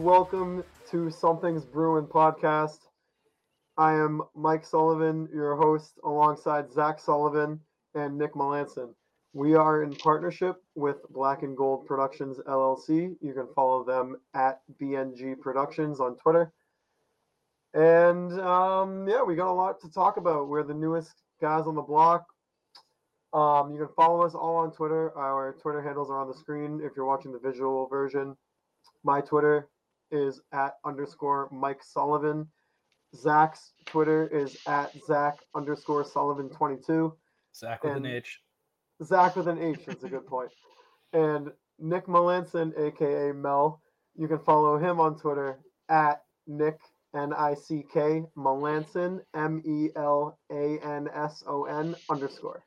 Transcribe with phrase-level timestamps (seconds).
[0.00, 2.78] Welcome to Something's Bruin podcast.
[3.76, 7.60] I am Mike Sullivan, your host, alongside Zach Sullivan
[7.94, 8.94] and Nick Melanson.
[9.34, 13.14] We are in partnership with Black and Gold Productions LLC.
[13.20, 16.50] You can follow them at BNG Productions on Twitter.
[17.74, 20.48] And um, yeah, we got a lot to talk about.
[20.48, 21.12] We're the newest
[21.42, 22.24] guys on the block.
[23.34, 25.14] Um, you can follow us all on Twitter.
[25.14, 28.34] Our Twitter handles are on the screen if you're watching the visual version.
[29.04, 29.68] My Twitter
[30.10, 32.48] is at underscore Mike Sullivan.
[33.16, 37.16] Zach's Twitter is at Zach underscore Sullivan 22.
[37.54, 38.40] Zach with And- an H.
[39.02, 39.84] Zach with an H.
[39.86, 40.52] That's a good point.
[41.12, 43.80] And Nick Melanson, aka Mel,
[44.14, 46.78] you can follow him on Twitter at Nick
[47.14, 52.64] N I C K Melanson M E L A N S O N underscore.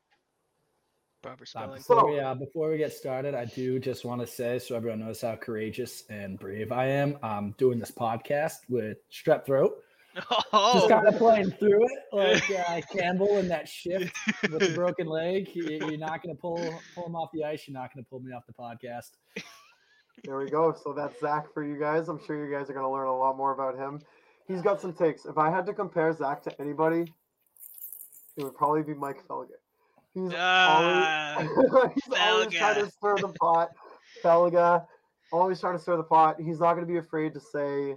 [1.24, 1.78] Proper Uh, spelling.
[1.78, 5.00] before, we, uh, before we get started, I do just want to say so everyone
[5.00, 7.18] knows how courageous and brave I am.
[7.24, 9.82] I'm doing this podcast with strep throat.
[10.16, 14.70] Just Oh, kind of playing through it like uh, Campbell in that shift with the
[14.76, 15.50] broken leg.
[15.56, 16.58] You- You're not going to pull
[16.94, 17.68] pull him off the ice.
[17.68, 19.12] You're not going to pull me off the podcast.
[20.26, 20.76] There we go.
[20.84, 22.10] So that's Zach for you guys.
[22.10, 24.02] I'm sure you guys are going to learn a lot more about him.
[24.48, 25.26] He's got some takes.
[25.26, 27.12] If I had to compare Zach to anybody,
[28.38, 29.48] it would probably be Mike Felger.
[30.14, 33.70] He's Ah, always, he's always trying to stir the pot.
[34.24, 34.86] Felger,
[35.32, 36.40] always trying to stir the pot.
[36.40, 37.96] He's not going to be afraid to say,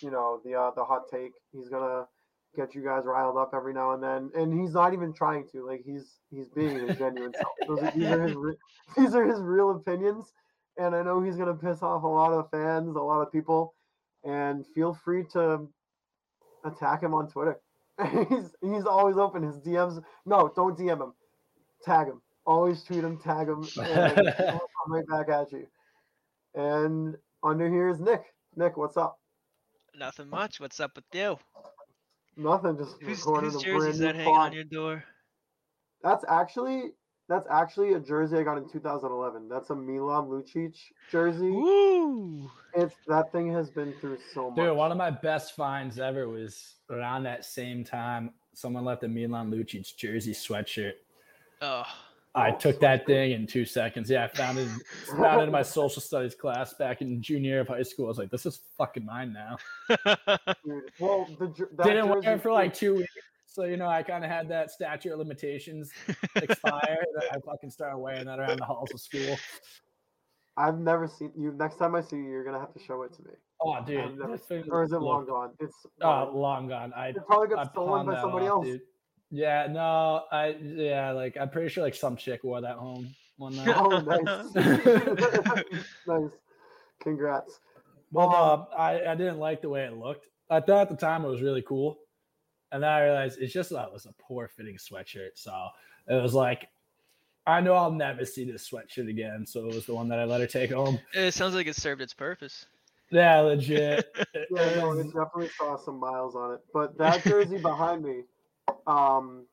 [0.00, 1.32] you know, the uh, the hot take.
[1.52, 2.06] He's gonna
[2.56, 5.64] get you guys riled up every now and then, and he's not even trying to.
[5.64, 7.52] Like he's he's being his genuine self.
[7.68, 8.56] Those are, these are his re-
[8.96, 10.32] these are his real opinions,
[10.78, 13.74] and I know he's gonna piss off a lot of fans, a lot of people,
[14.24, 15.68] and feel free to
[16.64, 17.60] attack him on Twitter.
[18.28, 19.42] he's he's always open.
[19.44, 20.02] His DMs.
[20.26, 21.12] No, don't DM him.
[21.84, 22.20] Tag him.
[22.46, 23.18] Always tweet him.
[23.18, 23.66] Tag him.
[23.78, 25.66] And he'll come right back at you.
[26.54, 28.22] And under here is Nick.
[28.56, 29.20] Nick, what's up?
[29.98, 30.60] nothing much.
[30.60, 31.38] What's up with you?
[32.36, 32.76] Nothing.
[32.78, 35.04] Just Whose, recording whose a jersey brand is that hanging on your door?
[36.02, 36.92] That's actually
[37.28, 39.48] that's actually a jersey I got in 2011.
[39.48, 40.74] That's a Milan Lucic
[41.12, 41.50] jersey.
[41.50, 42.50] Woo!
[42.74, 44.56] It's that thing has been through so much.
[44.56, 48.32] Dude, one of my best finds ever was around that same time.
[48.54, 50.94] Someone left a Milan Lucic jersey sweatshirt.
[51.62, 51.84] Oh,
[52.34, 53.14] I took so that sweet.
[53.14, 54.08] thing in two seconds.
[54.08, 54.68] Yeah, I found it,
[55.16, 58.04] found it in my social studies class back in junior year of high school.
[58.06, 59.56] I was like, this is fucking mine now.
[61.00, 63.12] Well, the jer- that Didn't wear jersey it for like two weeks.
[63.46, 65.90] So, you know, I kind of had that statute of limitations
[66.36, 67.04] expire.
[67.16, 69.36] that I fucking started wearing that around the halls of school.
[70.56, 71.52] I've never seen you.
[71.52, 73.30] Next time I see you, you're gonna have to show it to me.
[73.60, 74.18] Oh, I've dude.
[74.18, 75.50] never- this thing Or is it looked- long gone?
[75.58, 76.34] It's oh, gone.
[76.36, 76.92] long gone.
[76.94, 78.66] I, it probably I got stolen by somebody off, else.
[78.66, 78.80] dude.
[79.30, 83.56] Yeah, no, I, yeah, like, I'm pretty sure like some chick wore that home one
[83.64, 83.74] night.
[83.76, 84.54] Oh, nice.
[86.06, 86.30] nice.
[87.00, 87.60] Congrats.
[88.12, 90.26] Well, uh, I, I didn't like the way it looked.
[90.50, 91.98] I thought at the time it was really cool.
[92.72, 95.30] And then I realized it's just that it was a poor fitting sweatshirt.
[95.34, 95.52] So
[96.08, 96.68] it was like,
[97.46, 99.46] I know I'll never see this sweatshirt again.
[99.46, 100.98] So it was the one that I let her take home.
[101.14, 102.66] it sounds like it served its purpose.
[103.10, 104.06] Yeah, legit.
[104.52, 106.60] Yeah, no, it definitely saw some miles on it.
[106.74, 108.22] But that jersey behind me,
[108.86, 109.46] um,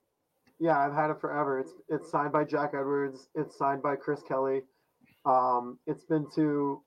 [0.59, 1.59] yeah, I've had it forever.
[1.59, 3.29] It's it's signed by Jack Edwards.
[3.35, 4.61] It's signed by Chris Kelly.
[5.25, 6.81] Um, it's been to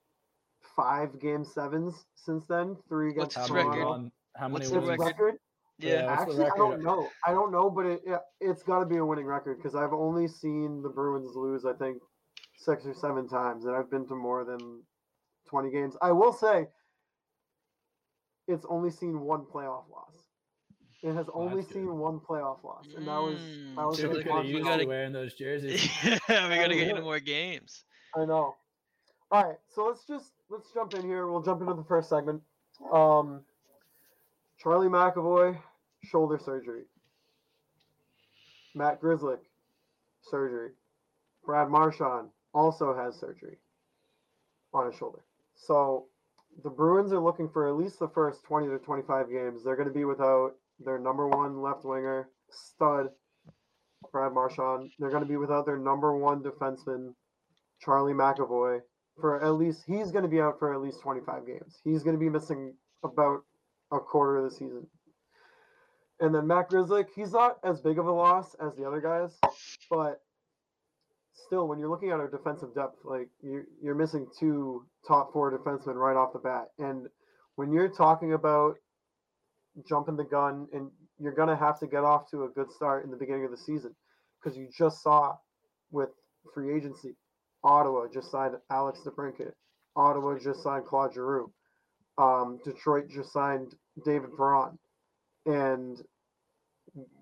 [0.76, 2.76] five game sevens since then.
[2.88, 4.10] Three against What's how its many record?
[4.36, 5.04] How many What's the record?
[5.04, 5.34] record?
[5.78, 5.88] Yeah.
[5.88, 6.06] Yeah.
[6.06, 7.08] What's the Actually, I don't know.
[7.26, 9.92] I don't know, but it, it it's got to be a winning record because I've
[9.92, 11.64] only seen the Bruins lose.
[11.64, 11.98] I think
[12.56, 14.82] six or seven times, and I've been to more than
[15.48, 15.96] twenty games.
[16.02, 16.66] I will say,
[18.48, 20.19] it's only seen one playoff loss.
[21.02, 21.74] It has only that's good.
[21.74, 24.26] seen one playoff loss, and that was Mm, that was Dude, we against could have
[24.26, 24.72] gotta- we used Montreal.
[24.74, 25.88] gotta- you wearing those jerseys.
[26.04, 27.84] yeah, we gotta get into more games.
[28.14, 28.54] I know.
[29.32, 31.26] All right, so let's just let's jump in here.
[31.28, 32.42] We'll jump into the first segment.
[32.92, 33.44] Um,
[34.58, 35.58] Charlie McAvoy
[36.02, 36.84] shoulder surgery.
[38.74, 39.40] Matt Grzelcyk
[40.22, 40.70] surgery.
[41.44, 43.56] Brad Marchand also has surgery
[44.74, 45.24] on his shoulder.
[45.54, 46.06] So
[46.62, 49.64] the Bruins are looking for at least the first 20 to 25 games.
[49.64, 50.54] They're going to be without
[50.84, 53.08] their number one left winger, stud,
[54.12, 54.90] Brad Marchand.
[54.98, 57.14] They're going to be without their number one defenseman,
[57.80, 58.80] Charlie McAvoy,
[59.20, 61.80] for at least, he's going to be out for at least 25 games.
[61.84, 62.74] He's going to be missing
[63.04, 63.40] about
[63.92, 64.86] a quarter of the season.
[66.20, 69.38] And then Matt Grzelcyk, he's not as big of a loss as the other guys,
[69.90, 70.20] but
[71.32, 75.50] still, when you're looking at our defensive depth, like you, you're missing two top four
[75.50, 76.68] defensemen right off the bat.
[76.78, 77.06] And
[77.56, 78.76] when you're talking about
[79.88, 83.04] jumping the gun, and you're going to have to get off to a good start
[83.04, 83.94] in the beginning of the season,
[84.42, 85.36] because you just saw
[85.90, 86.10] with
[86.54, 87.16] free agency,
[87.62, 89.52] Ottawa just signed Alex DeBrincat.
[89.96, 91.52] Ottawa just signed Claude Giroux.
[92.18, 93.74] Um, Detroit just signed
[94.04, 94.78] David Perron,
[95.46, 95.98] and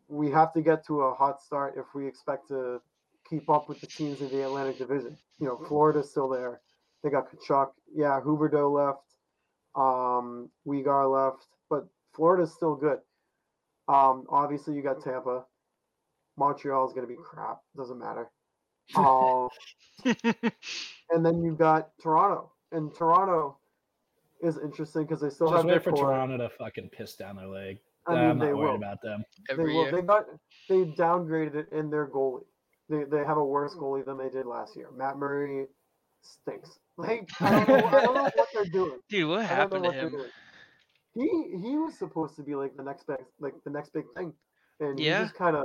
[0.09, 2.81] we have to get to a hot start if we expect to
[3.29, 5.17] keep up with the teams in the Atlantic Division.
[5.39, 6.61] You know, Florida's still there.
[7.03, 7.69] They got Tkachuk.
[7.95, 9.05] Yeah, Huberdeau left.
[9.75, 11.47] Um, Weegar left,
[12.19, 12.99] Florida's still good.
[13.87, 15.45] Um, obviously, you got Tampa.
[16.37, 17.61] Montreal is going to be crap.
[17.77, 18.29] Doesn't matter.
[18.97, 19.49] Um,
[21.11, 23.59] and then you've got Toronto, and Toronto
[24.43, 26.05] is interesting because they still Just have their wait for core.
[26.07, 27.79] Toronto to fucking piss down their leg.
[28.07, 28.77] I mean, I'm they not worried will.
[28.77, 29.23] about them.
[29.49, 29.69] They will.
[29.69, 29.93] year.
[29.93, 30.25] They got
[30.71, 32.45] they downgraded it in their goalie.
[32.89, 34.89] They they have a worse goalie than they did last year.
[34.97, 35.67] Matt Murray
[36.23, 36.79] stinks.
[36.97, 38.99] Like I don't know, I don't know what they're doing.
[39.11, 40.15] Dude, what I don't know happened to what him?
[41.19, 41.59] Doing.
[41.63, 44.33] He he was supposed to be like the next big like the next big thing,
[44.81, 45.19] and Yeah.
[45.21, 45.65] he just kind of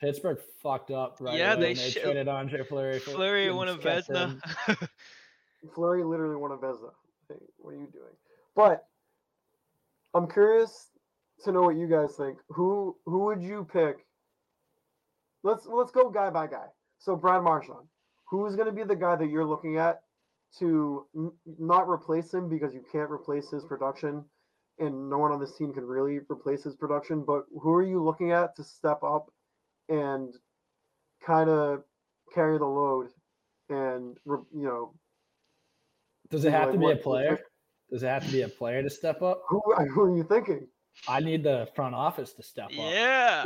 [0.00, 2.98] Pittsburgh fucked up right Yeah, they when they should- traded Andre Fleury.
[2.98, 4.42] for- Fleury won a kept Vezina.
[4.66, 4.88] him.
[5.74, 6.92] Fleury literally won a Vezina.
[7.28, 8.14] Hey, what are you doing?
[8.54, 8.86] But
[10.14, 10.90] I'm curious
[11.44, 12.38] to know what you guys think.
[12.48, 14.06] Who who would you pick?
[15.42, 16.66] Let's let's go guy by guy.
[16.98, 17.86] So Brad Marchand,
[18.24, 20.02] who's going to be the guy that you're looking at
[20.58, 24.24] to n- not replace him because you can't replace his production,
[24.78, 27.24] and no one on this team can really replace his production.
[27.24, 29.30] But who are you looking at to step up
[29.88, 30.34] and
[31.24, 31.82] kind of
[32.34, 33.08] carry the load
[33.68, 34.94] and you know
[36.30, 37.40] Does it have like to be a player?
[37.90, 39.42] Does it have to be a player to step up?
[39.48, 39.62] Who,
[39.94, 40.66] who are you thinking?
[41.08, 42.72] I need the front office to step up.
[42.72, 43.44] yeah.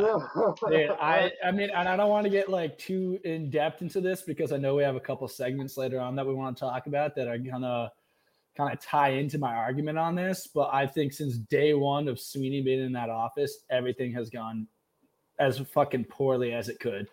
[0.69, 4.01] Dude, I, I mean, and I don't want to get like too in depth into
[4.01, 6.61] this because I know we have a couple segments later on that we want to
[6.61, 7.91] talk about that are gonna
[8.57, 10.47] kind of tie into my argument on this.
[10.47, 14.67] But I think since day one of Sweeney being in that office, everything has gone
[15.39, 17.09] as fucking poorly as it could.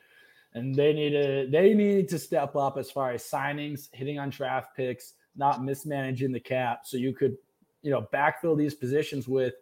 [0.53, 4.29] And they need to they need to step up as far as signings, hitting on
[4.29, 7.37] draft picks, not mismanaging the cap, so you could,
[7.83, 9.53] you know, backfill these positions with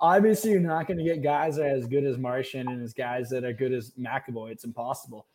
[0.00, 2.92] obviously you're not going to get guys that are as good as Marchand and as
[2.92, 4.50] guys that are good as McAvoy.
[4.52, 5.26] It's impossible.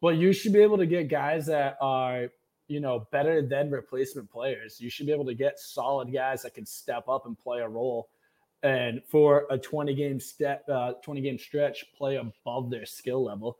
[0.00, 2.28] But you should be able to get guys that are,
[2.70, 4.80] you know, better than replacement players.
[4.80, 7.68] You should be able to get solid guys that can step up and play a
[7.68, 8.08] role.
[8.62, 13.58] And for a 20 game step, uh, 20 game stretch, play above their skill level.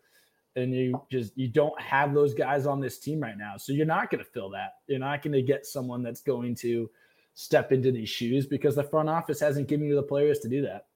[0.55, 3.87] And you just you don't have those guys on this team right now, so you're
[3.87, 4.75] not going to fill that.
[4.89, 6.91] You're not going to get someone that's going to
[7.35, 10.63] step into these shoes because the front office hasn't given you the players to do
[10.63, 10.87] that.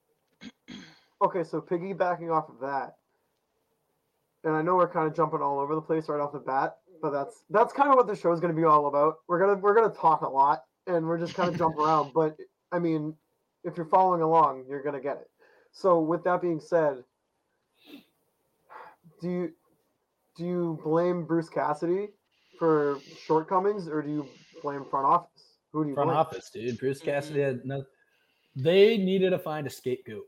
[1.23, 2.97] okay, so piggybacking off of that,
[4.43, 6.79] and I know we're kind of jumping all over the place right off the bat,
[7.05, 9.17] but that's that's kind of what the show is going to be all about.
[9.29, 12.13] We're gonna we're gonna talk a lot, and we're just kind of jump around.
[12.15, 12.35] But
[12.73, 13.15] I mean,
[13.63, 15.29] if you're following along, you're gonna get it.
[15.71, 17.05] So with that being said,
[19.21, 19.53] do you
[20.35, 22.09] do you blame Bruce Cassidy
[22.59, 24.29] for shortcomings, or do you
[24.63, 25.43] blame front office?
[25.75, 26.07] Who do you blame?
[26.07, 26.39] Front blame?
[26.39, 26.79] office, dude.
[26.79, 27.85] Bruce Cassidy had no.
[28.57, 30.25] They needed to find a scapegoat.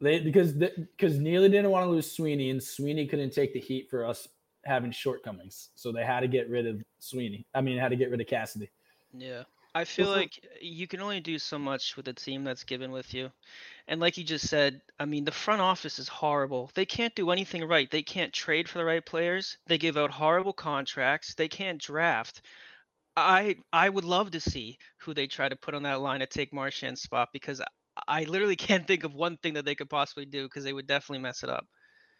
[0.00, 3.90] They because because Neely didn't want to lose Sweeney, and Sweeney couldn't take the heat
[3.90, 4.28] for us
[4.66, 7.46] having shortcomings, so they had to get rid of Sweeney.
[7.54, 8.70] I mean, had to get rid of Cassidy.
[9.12, 9.44] Yeah.
[9.74, 12.92] I feel is- like you can only do so much with a team that's given
[12.92, 13.32] with you.
[13.88, 16.70] And like you just said, I mean, the front office is horrible.
[16.74, 17.90] They can't do anything right.
[17.90, 19.58] They can't trade for the right players.
[19.66, 21.34] They give out horrible contracts.
[21.34, 22.42] They can't draft.
[23.16, 26.26] I I would love to see who they try to put on that line to
[26.26, 27.66] take Marchand's spot because I,
[28.08, 30.86] I literally can't think of one thing that they could possibly do because they would
[30.86, 31.66] definitely mess it up.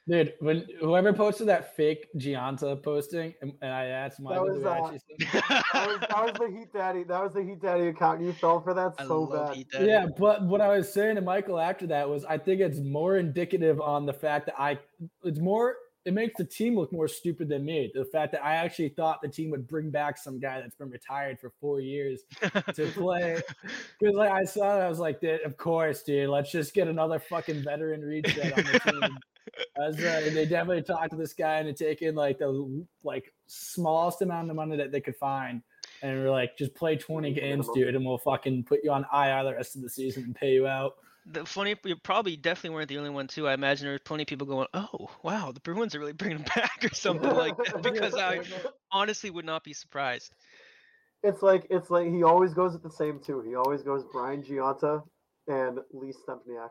[0.06, 4.62] Dude, when whoever posted that fake Gionta posting, and, and I asked Mike, That was,
[4.62, 5.40] the uh,
[5.72, 7.04] That was, that was the Heat Daddy.
[7.04, 8.20] That was the Heat Daddy account.
[8.20, 9.56] You fell for that I so love bad.
[9.56, 9.86] Heat Daddy.
[9.86, 13.16] Yeah, but what I was saying to Michael after that was I think it's more
[13.16, 14.78] indicative on the fact that I
[15.22, 17.90] it's more it makes the team look more stupid than me.
[17.94, 20.90] The fact that I actually thought the team would bring back some guy that's been
[20.90, 22.24] retired for four years
[22.74, 23.40] to play.
[23.98, 26.28] Because like I saw it, I was like, "Dude, of course, dude.
[26.28, 29.18] Let's just get another fucking veteran retread on the team.
[29.76, 34.22] As, uh, they definitely talked to this guy and take in like the like smallest
[34.22, 35.62] amount of money that they could find.
[36.02, 39.44] And we're like, just play 20 games, dude, and we'll fucking put you on IR
[39.44, 40.94] the rest of the season and pay you out.
[41.26, 43.48] The funny, you probably definitely weren't the only one too.
[43.48, 46.38] I imagine there were plenty of people going, "Oh, wow, the Bruins are really bringing
[46.38, 47.82] him back" or something like that.
[47.82, 48.40] Because I
[48.92, 50.34] honestly would not be surprised.
[51.22, 53.40] It's like it's like he always goes with the same two.
[53.40, 55.02] He always goes Brian Gionta
[55.48, 56.70] and Lee Stempniak.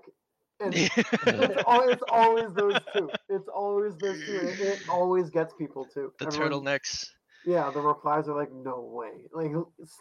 [0.60, 0.98] And it's,
[1.68, 3.10] al- it's always those two.
[3.30, 4.36] It's always those two.
[4.36, 6.14] It, it always gets people too.
[6.20, 7.08] The Everyone- turtlenecks.
[7.46, 9.52] Yeah, the replies are like, "No way!" Like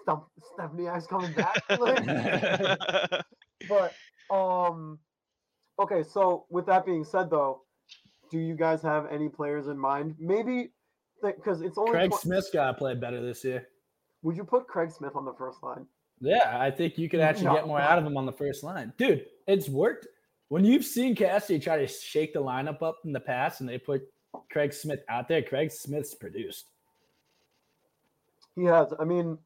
[0.02, 1.60] Stump Stempniak's coming back.
[1.80, 3.24] Like,
[3.68, 3.92] but
[4.34, 4.98] um,
[5.80, 6.02] okay.
[6.04, 7.62] So with that being said, though,
[8.30, 10.14] do you guys have any players in mind?
[10.20, 10.70] Maybe
[11.20, 13.66] because it's only Craig twen- Smith's got to play better this year.
[14.22, 15.86] Would you put Craig Smith on the first line?
[16.20, 17.54] Yeah, I think you could actually No.
[17.54, 18.92] get more out of him on the first line.
[18.98, 20.06] Dude, it's worked.
[20.52, 23.78] When you've seen Cassidy try to shake the lineup up in the past and they
[23.78, 24.02] put
[24.50, 26.66] Craig Smith out there, Craig Smith's produced.
[28.54, 28.92] He has.
[29.00, 29.38] I mean,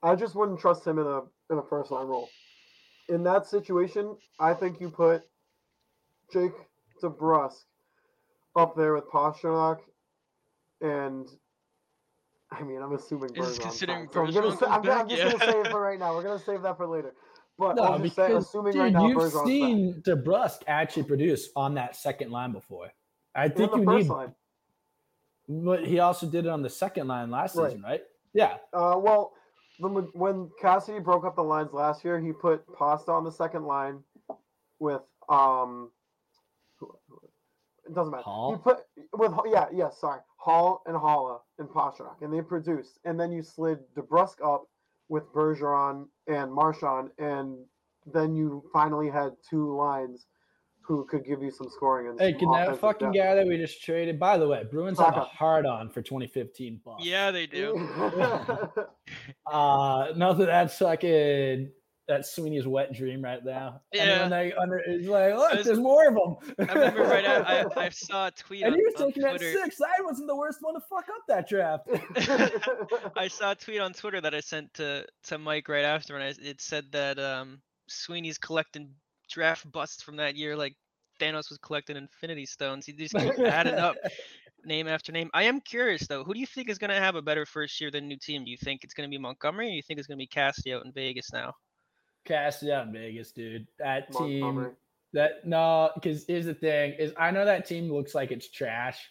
[0.00, 2.28] I just wouldn't trust him in a in a first line role.
[3.08, 5.24] In that situation, I think you put
[6.32, 6.52] Jake
[7.02, 7.64] DeBrusk
[8.54, 9.78] up there with Pastrnak,
[10.80, 11.26] and
[12.52, 14.30] I mean, I'm assuming Is considering fine.
[14.30, 15.08] So I'm, gonna say, I'm, comes I'm back?
[15.08, 16.14] just gonna save it for right now.
[16.14, 17.12] We're gonna save that for later.
[17.60, 21.74] But No, I'm just saying, assuming dude, right now you've seen DeBrusk actually produce on
[21.74, 22.90] that second line before.
[23.34, 24.34] I in think you need, line.
[25.46, 27.68] but he also did it on the second line last Right.
[27.72, 28.02] season, right?
[28.32, 29.34] Yeah, Uh, well,
[29.78, 33.66] the, when Cassidy broke up the lines last year, he put Pasta on the second
[33.66, 34.02] line
[34.78, 35.90] with um.
[37.86, 38.22] It doesn't matter.
[38.22, 38.52] Hall?
[38.52, 38.78] He put
[39.12, 43.42] with yeah yeah sorry Hall and Haula and Pastrnak and they produced and then you
[43.42, 44.68] slid DeBrusk up
[45.10, 47.58] with Bergeron and Marchand and
[48.06, 50.26] then you finally had two lines
[50.80, 53.24] who could give you some scoring and Hey, can that offensive fucking depth.
[53.24, 54.18] guy that we just traded?
[54.18, 57.04] By the way, Bruins have a hard on for 2015 bucks.
[57.04, 57.76] Yeah, they do.
[59.50, 60.46] Uh, nothing.
[60.46, 61.70] That's fucking
[62.10, 63.80] that's Sweeney's wet dream right now.
[63.94, 64.20] And Yeah.
[64.22, 66.66] when they under, it's like, look, was- there's more of them.
[66.68, 69.40] I remember right out, I, I saw a tweet and on, was on taking that
[69.40, 69.80] six.
[69.80, 71.88] I wasn't the worst one to fuck up that draft.
[73.16, 76.24] I saw a tweet on Twitter that I sent to to Mike right after, and
[76.24, 78.90] I, it said that um, Sweeney's collecting
[79.30, 80.74] draft busts from that year, like
[81.20, 82.86] Thanos was collecting Infinity Stones.
[82.86, 83.94] He just keep adding up
[84.64, 85.30] name after name.
[85.32, 87.80] I am curious though, who do you think is going to have a better first
[87.80, 88.44] year than new team?
[88.44, 90.22] Do you think it's going to be Montgomery, or do you think it's going to
[90.22, 91.54] be Cassidy out in Vegas now?
[92.30, 93.66] Cassidy out in Vegas, dude.
[93.78, 94.70] That team.
[95.12, 99.10] That no, because here's the thing: is I know that team looks like it's trash,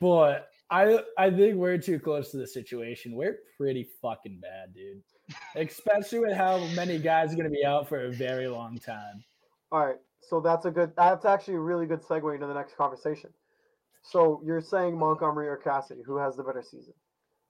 [0.00, 3.14] but I I think we're too close to the situation.
[3.14, 5.02] We're pretty fucking bad, dude.
[5.56, 9.24] Especially with how many guys are going to be out for a very long time.
[9.70, 10.92] All right, so that's a good.
[10.94, 13.30] That's actually a really good segue into the next conversation.
[14.02, 16.94] So you're saying Montgomery or Cassidy, who has the better season?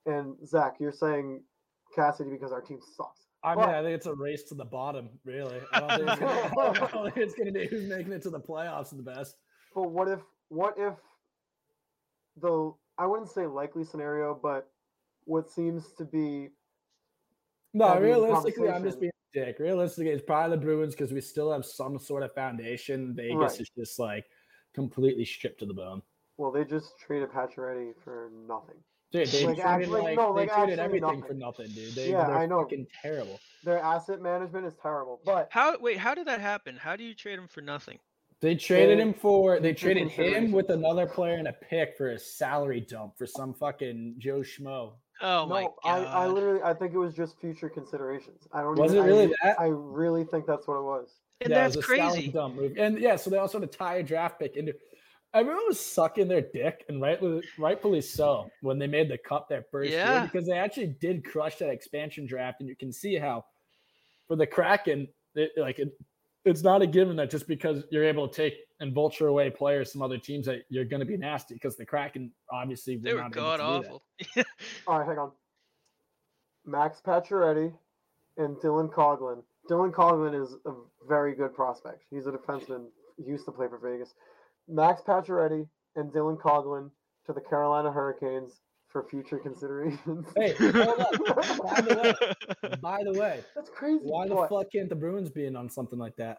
[0.06, 1.42] And Zach, you're saying
[1.96, 3.22] Cassidy because our team sucks.
[3.44, 5.60] I mean, But- I think it's a race to the bottom, really.
[5.72, 6.30] I don't think it's gonna,
[6.86, 9.36] I don't think it's going to be who's making it to the playoffs the best.
[9.74, 10.94] But what if what if
[12.40, 14.68] the I wouldn't say likely scenario, but
[15.24, 16.48] what seems to be
[17.72, 19.58] No, realistically, I'm just being a dick.
[19.58, 23.14] Realistically, it's probably the Bruins because we still have some sort of foundation.
[23.14, 23.60] Vegas Right.
[23.60, 24.26] is just like
[24.74, 26.02] completely stripped to the bone.
[26.38, 28.76] well, they just traded Pacioretty for nothing.
[29.12, 31.66] Dude, they Like, traded actually- like, no, they like, traded actually everything for nothing.
[31.66, 31.94] nothing, dude.
[31.94, 32.62] They, Yeah, they're I know.
[32.62, 33.38] fucking terrible.
[33.62, 35.20] Their asset management is terrible.
[35.24, 35.98] But How wait?
[35.98, 36.76] How did that happen?
[36.76, 37.98] How do you trade him for nothing?
[38.40, 42.08] They traded They- him for they traded him with another player and a pick for
[42.12, 44.94] a salary dump for some fucking Joe Schmo.
[45.20, 45.74] Oh my god!
[45.84, 48.48] I, I literally I think it was just future considerations.
[48.52, 49.60] I don't Was even, it really I, that?
[49.60, 51.10] I really think that's what it was.
[51.42, 52.28] and Yeah, it that's was a salary crazy.
[52.32, 52.78] dump move.
[52.78, 54.72] And yeah, so they also had to tie a draft pick into.
[55.34, 59.70] Everyone was sucking their dick, and rightly, rightfully so, when they made the cup that
[59.70, 60.12] first Yeah.
[60.12, 63.44] year because they actually did crush that expansion draft, and you can see how,
[64.28, 65.88] for the Kraken, it, like it,
[66.44, 69.92] it's not a given that just because you're able to take and vulture away players
[69.92, 73.20] from other teams that you're going to be nasty because the Kraken obviously They were
[73.20, 73.88] not able god to do
[74.36, 74.44] that.
[74.44, 74.44] awful.
[74.88, 75.30] All right, hang on.
[76.66, 77.72] Max Pacioretty
[78.36, 79.42] and Dylan Coghlan.
[79.70, 80.72] Dylan Coghlan is a
[81.08, 82.02] very good prospect.
[82.10, 82.86] He's a defenseman.
[83.16, 84.14] He used to play for Vegas.
[84.68, 85.66] Max Pacioretty
[85.96, 86.90] and Dylan Coghlan
[87.26, 90.26] to the Carolina Hurricanes for future considerations.
[90.36, 91.58] Hey, hold up.
[91.62, 92.16] By the
[92.62, 94.00] way, by the way, That's crazy.
[94.02, 94.50] why the What?
[94.50, 96.38] fuck can't the Bruins be in on something like that?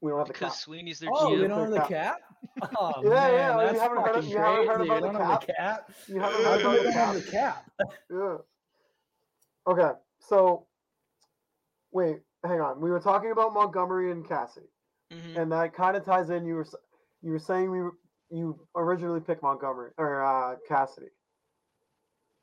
[0.00, 0.40] We don't have the cap.
[0.40, 1.42] because Sweeney's their Oh, GM.
[1.42, 1.88] we don't have the Cap.
[1.88, 2.72] cap.
[2.78, 5.30] Oh, Yeah, man, yeah, you haven't heard of- you haven't heard about We the don't
[5.46, 5.90] the cap.
[6.08, 7.14] You haven't heard come about the don't cap?
[7.14, 7.66] the cap?
[8.10, 8.36] Yeah.
[9.66, 10.66] Okay, so
[11.92, 12.80] wait, hang on.
[12.80, 14.66] We were talking about Montgomery and Cassidy.
[15.12, 15.36] Mhm.
[15.36, 16.44] and that kind of ties in.
[16.46, 16.74] You were s-
[17.22, 17.96] you were saying we were-
[18.30, 21.08] you originally picked Montgomery or uh, Cassidy.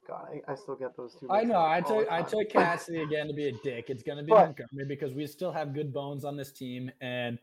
[0.07, 1.29] God, I, I still get those two.
[1.31, 1.61] I know.
[1.65, 3.89] I took I took Cassidy again to be a dick.
[3.89, 7.37] It's gonna be But- Montgomery because we still have good bones on this team, and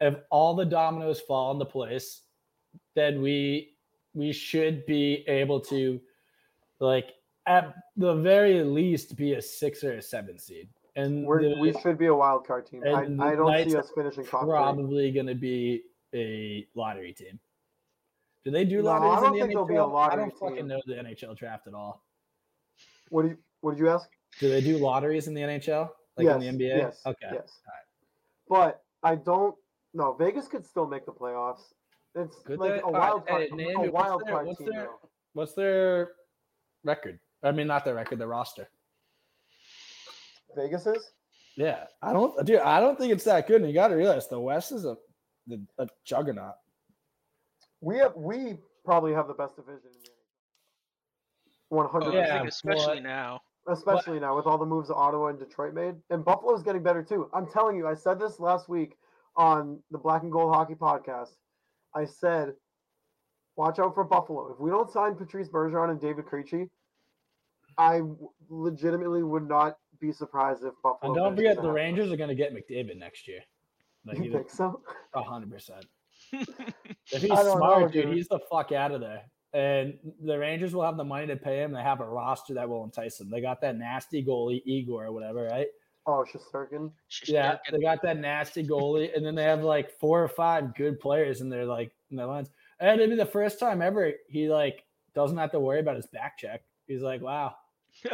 [0.00, 2.22] if all the dominoes fall into place,
[2.94, 3.76] then we
[4.14, 6.00] we should be able to,
[6.80, 7.10] like
[7.46, 10.68] at the very least, be a six or a seven seed.
[10.96, 12.82] And We're, the- we should be a wild card team.
[12.86, 15.82] I, I don't see us finishing probably going to be
[16.14, 17.38] a lottery team.
[18.44, 19.68] Do they do No, I lotteries don't in the think NHL?
[19.68, 20.66] be a lottery I don't fucking team.
[20.68, 22.04] know the NHL draft at all.
[23.08, 24.08] What do you What did you ask?
[24.38, 26.76] Do they do lotteries in the NHL, like in the NBA?
[26.78, 27.02] Yes.
[27.06, 27.30] Okay.
[27.32, 27.60] Yes.
[28.48, 29.56] But I don't.
[29.94, 31.72] No, Vegas could still make the playoffs.
[32.14, 32.80] It's Could like they?
[32.80, 33.48] a wild card.
[33.50, 34.68] hey, name a me- what's wild their- card what's team.
[34.70, 34.88] their-
[35.32, 36.12] What's their
[36.84, 37.18] record?
[37.42, 38.68] I mean, not their record, their roster.
[40.56, 41.12] Vegas is.
[41.56, 42.60] Yeah, I don't, dude.
[42.60, 43.60] I don't think it's that good.
[43.60, 44.96] And you got to realize the West is a
[45.46, 46.54] the, a juggernaut.
[47.80, 50.10] We have we probably have the best division in the
[51.68, 52.48] One hundred I Yeah, percent.
[52.48, 53.40] especially but- now.
[53.68, 57.28] Especially now with all the moves Ottawa and Detroit made, and Buffalo's getting better too.
[57.34, 58.96] I'm telling you, I said this last week
[59.34, 61.30] on the Black and Gold Hockey Podcast.
[61.92, 62.54] I said,
[63.56, 64.52] watch out for Buffalo.
[64.52, 66.70] If we don't sign Patrice Bergeron and David Krejci,
[67.76, 68.02] I
[68.48, 71.12] legitimately would not be surprised if Buffalo.
[71.12, 71.74] And don't forget, the ahead.
[71.74, 73.40] Rangers are going to get McDavid next year.
[74.06, 74.80] Like, You think so?
[75.14, 75.84] a hundred percent.
[77.12, 78.16] If he's smart, know, dude, dude.
[78.16, 79.22] he's the fuck out of there.
[79.52, 79.94] And
[80.24, 81.72] the Rangers will have the money to pay him.
[81.72, 83.30] They have a roster that will entice him.
[83.30, 85.68] They got that nasty goalie Igor or whatever, right?
[86.04, 86.90] Oh, Shesterkin.
[87.26, 90.98] Yeah, they got that nasty goalie, and then they have like four or five good
[91.00, 92.50] players in their like in their lines.
[92.80, 94.84] And it'd be the first time ever he like
[95.14, 96.62] doesn't have to worry about his back check.
[96.86, 97.54] He's like, wow,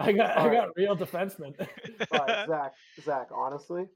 [0.00, 0.52] I got I All right.
[0.54, 1.54] got real defensemen.
[2.12, 2.72] All right, Zach.
[3.02, 3.86] Zach, honestly,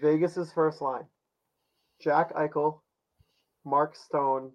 [0.00, 1.04] Vegas's first line:
[2.00, 2.80] Jack Eichel,
[3.64, 4.52] Mark Stone,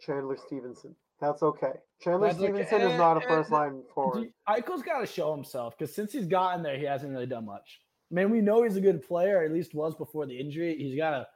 [0.00, 0.94] Chandler Stephenson.
[1.20, 1.72] That's okay.
[2.00, 2.64] Chandler That's okay.
[2.64, 4.32] Stephenson is not a Eh, first eh, line forward.
[4.48, 7.80] Eichel's got to show himself because since he's gotten there, he hasn't really done much.
[8.10, 10.76] I mean, we know he's a good player, at least was before the injury.
[10.76, 11.26] He's got to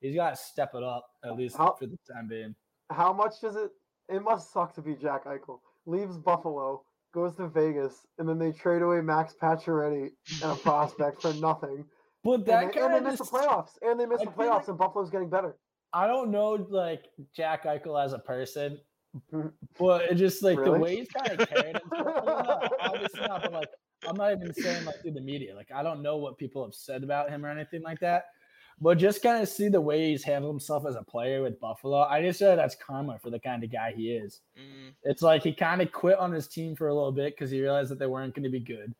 [0.00, 2.54] he's got to step it up at least How- for the time being.
[2.90, 3.70] How much does it?
[4.08, 5.60] It must suck to be Jack Eichel.
[5.86, 6.82] Leaves Buffalo,
[7.14, 10.10] goes to Vegas, and then they trade away Max Pacioretty
[10.42, 11.84] and a prospect for nothing.
[12.24, 13.70] But And that they, and they kind miss of the playoffs.
[13.82, 15.56] And they miss I the playoffs, like- and Buffalo's getting better.
[15.94, 17.04] I don't know, like
[17.36, 18.78] Jack Eichel as a person,
[19.78, 22.24] but it just like the way he's kind of carried himself.
[22.24, 23.68] well, obviously not, but like
[24.08, 25.54] I'm not even saying like through the media.
[25.54, 28.24] Like I don't know what people have said about him or anything like that.
[28.80, 32.00] But just kind of see the way he's handled himself as a player with Buffalo.
[32.04, 34.40] I just say that's karma for the kind of guy he is.
[34.58, 37.50] Mm, It's like he kind of quit on his team for a little bit because
[37.50, 38.92] he realized that they weren't going to be good.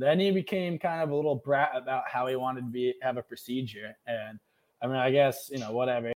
[0.00, 3.18] Then he became kind of a little brat about how he wanted to be have
[3.18, 3.94] a procedure.
[4.06, 4.40] And
[4.82, 6.12] I mean, I guess you know whatever.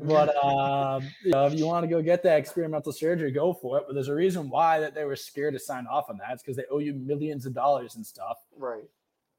[0.00, 3.78] But um, you know, if you want to go get that experimental surgery, go for
[3.78, 3.84] it.
[3.86, 6.28] But there's a reason why that they were scared to sign off on that.
[6.32, 8.36] It's because they owe you millions of dollars and stuff.
[8.56, 8.84] Right.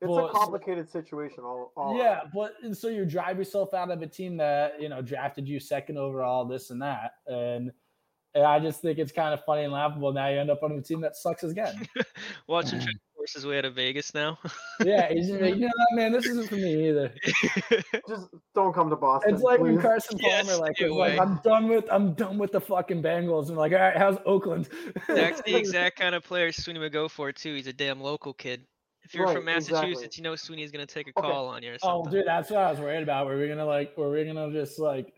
[0.02, 1.44] It's Well, a so- complicated situation.
[1.44, 2.32] All, all yeah, around.
[2.34, 5.60] but and so you drive yourself out of a team that you know drafted you
[5.60, 7.72] second overall, this and that, and,
[8.34, 10.12] and I just think it's kind of funny and laughable.
[10.14, 11.88] Now you end up on a team that sucks again.
[12.48, 14.40] Watch him try to force his way out of Vegas now.
[14.84, 17.14] yeah, he's just like, you know what, man, this isn't for me either.
[18.08, 19.34] just don't come to Boston.
[19.34, 19.80] It's like when.
[19.80, 21.20] Carson Yeah, Palmer like was like.
[21.20, 23.50] I'm done with I'm done with the fucking Bengals.
[23.50, 24.70] I'm like, all right, how's Oakland?
[25.08, 27.56] That's the exact kind of player Sweeney would go for too.
[27.56, 28.66] He's a damn local kid.
[29.04, 29.90] If you're from Right, exactly.
[29.90, 31.28] Massachusetts, you know Sweeney's gonna take a Okay.
[31.28, 33.26] call on you or Oh, dude, that's what I was worried about.
[33.26, 33.98] Were we gonna like?
[33.98, 35.14] Were we gonna just like?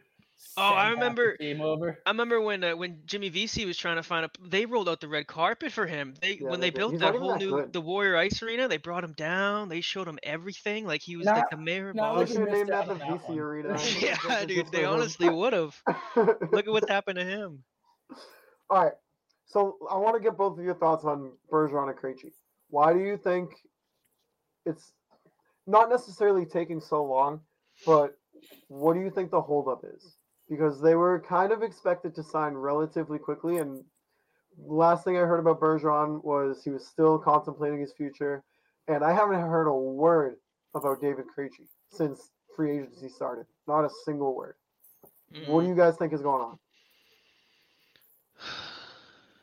[0.58, 2.00] Oh, I send half the remember- Team over.
[2.06, 4.30] I remember when uh, when Jimmy Vesey was trying to find a.
[4.46, 6.14] They rolled out the red carpet for him.
[6.22, 7.74] They Yeah, when they they, built that whole new good.
[7.74, 8.68] the Warrior Ice Arena.
[8.68, 9.70] They brought him down.
[9.70, 10.86] They showed him everything.
[10.86, 13.02] Like he was Now- like the mayor of now They should have named that the
[13.06, 13.40] out Vesey.
[13.40, 13.80] Arena.
[14.00, 15.82] yeah, dude, they honestly would have.
[16.16, 17.64] Look at what's happened to him.
[18.70, 18.94] All right.
[19.46, 22.32] So I want to get both of your thoughts on Bergeron and Krejci.
[22.70, 23.52] Why do you think
[24.66, 24.94] it's
[25.68, 27.42] not necessarily taking so long,
[27.86, 28.18] but
[28.68, 30.18] what do you think the holdup is?
[30.52, 33.86] Because they were kind of expected to sign relatively quickly, and
[34.60, 38.44] last thing I heard about Bergeron was he was still contemplating his future,
[38.90, 40.36] and I haven't heard a word
[40.76, 43.46] about David Krejci since free agency started.
[43.66, 44.56] Not a single word.
[45.48, 45.70] What do Mm.
[45.70, 46.60] you guys think is going on?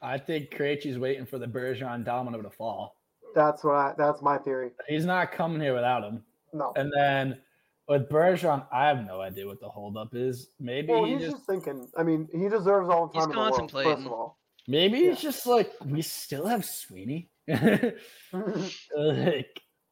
[0.03, 2.97] I think Krejci's waiting for the Bergeron domino to fall.
[3.35, 3.95] That's what I.
[3.97, 4.73] That's my theory.
[4.89, 6.23] He's not coming here without him.
[6.53, 6.73] No.
[6.77, 7.41] And then
[7.89, 10.49] with Bergeron, I have no idea what the holdup is.
[10.61, 11.89] Maybe Well, he he's just, just thinking.
[11.97, 13.55] I mean, he deserves all the He's time in the world.
[13.55, 14.07] First contemplating.
[14.07, 15.11] of all, maybe yeah.
[15.11, 17.31] he's just like we still have Sweeney.
[17.49, 17.63] like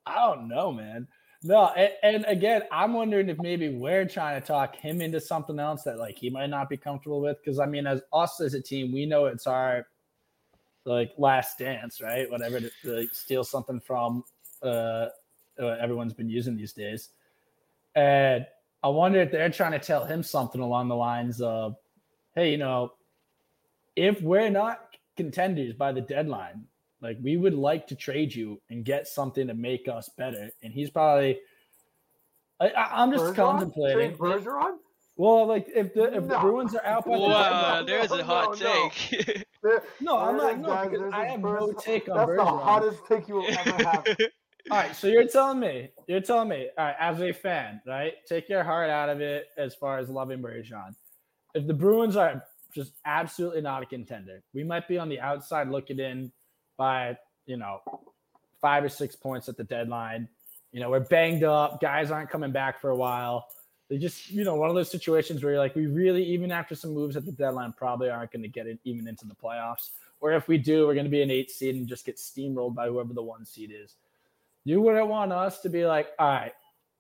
[0.06, 1.08] I don't know, man.
[1.42, 5.58] No, and, and again, I'm wondering if maybe we're trying to talk him into something
[5.58, 7.38] else that like he might not be comfortable with.
[7.42, 9.86] Because I mean, as us as a team, we know it's our
[10.84, 12.30] like last dance, right?
[12.30, 14.22] Whatever to, to like, steal something from
[14.62, 15.08] uh,
[15.58, 17.10] uh, everyone's been using these days.
[17.96, 18.46] And
[18.84, 21.76] I wonder if they're trying to tell him something along the lines of,
[22.34, 22.92] "Hey, you know,
[23.96, 24.80] if we're not
[25.16, 26.66] contenders by the deadline,
[27.00, 30.50] like we would like to trade you and get something to make us better.
[30.62, 31.38] And he's probably,
[32.60, 33.34] I, I, I'm just Bergeron?
[33.34, 34.16] contemplating.
[34.16, 34.76] Bergeron?
[35.16, 38.18] Well, like if the if the Bruins are out by the Wow, deadline, there's no,
[38.18, 38.90] a hot no, no.
[38.90, 39.46] take.
[39.62, 40.58] There- no, I'm not.
[40.58, 41.12] No, guys.
[41.12, 44.04] I his have no take on That's the hottest take you will ever have.
[44.68, 48.14] All right, so you're telling me, you're telling me, all right, as a fan, right?
[48.28, 50.96] Take your heart out of it as far as loving Bergeron.
[51.54, 52.42] If the Bruins are
[52.74, 56.32] just absolutely not a contender, we might be on the outside looking in
[56.76, 57.80] by, you know,
[58.60, 60.28] five or six points at the deadline.
[60.72, 63.46] You know, we're banged up, guys aren't coming back for a while.
[63.88, 66.74] They just, you know, one of those situations where you're like, we really, even after
[66.74, 69.90] some moves at the deadline, probably aren't going to get it even into the playoffs.
[70.20, 72.74] Or if we do, we're going to be an eight seed and just get steamrolled
[72.74, 73.94] by whoever the one seed is.
[74.66, 76.52] You wouldn't want us to be like, all right,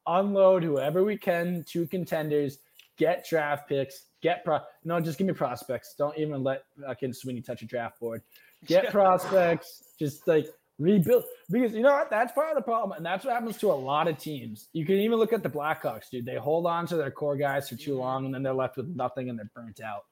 [0.06, 2.58] unload whoever we can, to contenders,
[2.96, 4.60] get draft picks, get pro.
[4.84, 5.96] No, just give me prospects.
[5.98, 8.22] Don't even let fucking Sweeney touch a draft board.
[8.66, 9.82] Get prospects.
[9.98, 10.46] Just like
[10.78, 12.08] rebuild because you know what?
[12.08, 14.68] That's part of the problem, and that's what happens to a lot of teams.
[14.72, 16.24] You can even look at the Blackhawks, dude.
[16.24, 18.00] They hold on to their core guys for too mm-hmm.
[18.00, 20.04] long, and then they're left with nothing, and they're burnt out.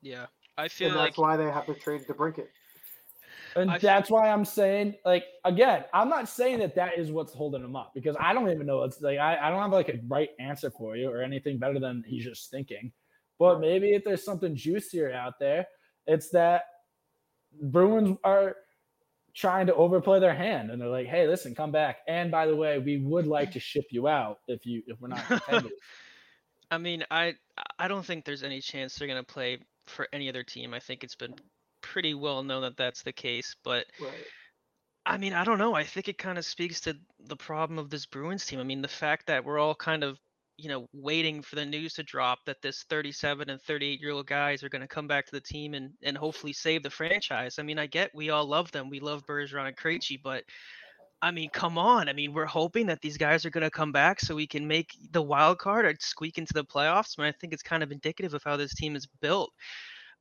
[0.00, 2.46] yeah, I feel And like that's why they have to trade DeBrincat.
[3.56, 7.32] And I that's why I'm saying, like, again, I'm not saying that that is what's
[7.32, 8.82] holding him up because I don't even know.
[8.82, 11.78] It's like I, I don't have like a right answer for you or anything better
[11.78, 12.92] than he's just thinking.
[13.38, 15.66] But maybe if there's something juicier out there,
[16.06, 16.64] it's that
[17.60, 18.56] Bruins are
[19.34, 21.98] trying to overplay their hand and they're like, hey, listen, come back.
[22.06, 25.08] And by the way, we would like to ship you out if you if we're
[25.08, 25.72] not contenders.
[26.70, 27.34] I mean, I
[27.78, 30.74] I don't think there's any chance they're gonna play for any other team.
[30.74, 31.34] I think it's been
[31.82, 33.54] pretty well known that that's the case.
[33.62, 34.26] But Right.
[35.04, 35.74] I mean, I don't know.
[35.74, 38.60] I think it kind of speaks to the problem of this Bruins team.
[38.60, 40.18] I mean, the fact that we're all kind of
[40.58, 44.26] you know waiting for the news to drop that this 37 and 38 year old
[44.26, 47.58] guys are going to come back to the team and and hopefully save the franchise.
[47.58, 48.90] I mean, I get we all love them.
[48.90, 50.44] We love Bergeron and Krejci, but
[51.22, 52.08] I mean, come on.
[52.08, 54.66] I mean, we're hoping that these guys are going to come back so we can
[54.66, 57.16] make the wild card or squeak into the playoffs.
[57.16, 59.52] But I think it's kind of indicative of how this team is built.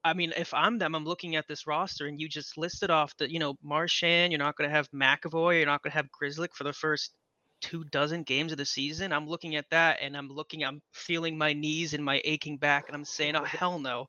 [0.04, 3.16] I mean, if I'm them, I'm looking at this roster and you just listed off
[3.18, 6.08] the, you know, Marchand, you're not going to have McAvoy, you're not going to have
[6.10, 7.14] Grzelcyk for the first
[7.62, 9.14] two dozen games of the season.
[9.14, 12.86] I'm looking at that and I'm looking, I'm feeling my knees and my aching back
[12.88, 14.08] and I'm saying, oh, hell no.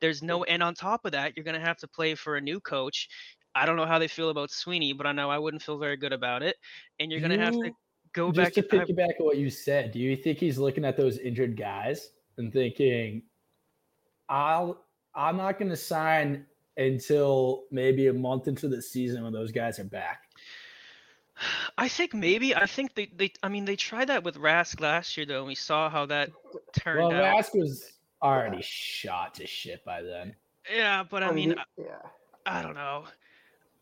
[0.00, 2.40] There's no, and on top of that, you're going to have to play for a
[2.40, 3.08] new coach.
[3.54, 5.96] I don't know how they feel about Sweeney, but I know I wouldn't feel very
[5.96, 6.56] good about it.
[6.98, 7.70] And you're going to have to
[8.14, 10.96] go just back to piggyback on what you said, do you think he's looking at
[10.96, 13.22] those injured guys and thinking,
[14.28, 14.83] "I'll
[15.14, 16.46] I'm not going to sign
[16.76, 20.22] until maybe a month into the season when those guys are back."
[21.76, 22.54] I think maybe.
[22.54, 25.46] I think they, they I mean they tried that with Rask last year though, and
[25.48, 26.30] we saw how that
[26.72, 27.36] turned Well, out.
[27.44, 30.34] Rask was already shot to shit by then.
[30.72, 31.98] Yeah, but I mean, he- yeah.
[32.46, 33.04] I don't know.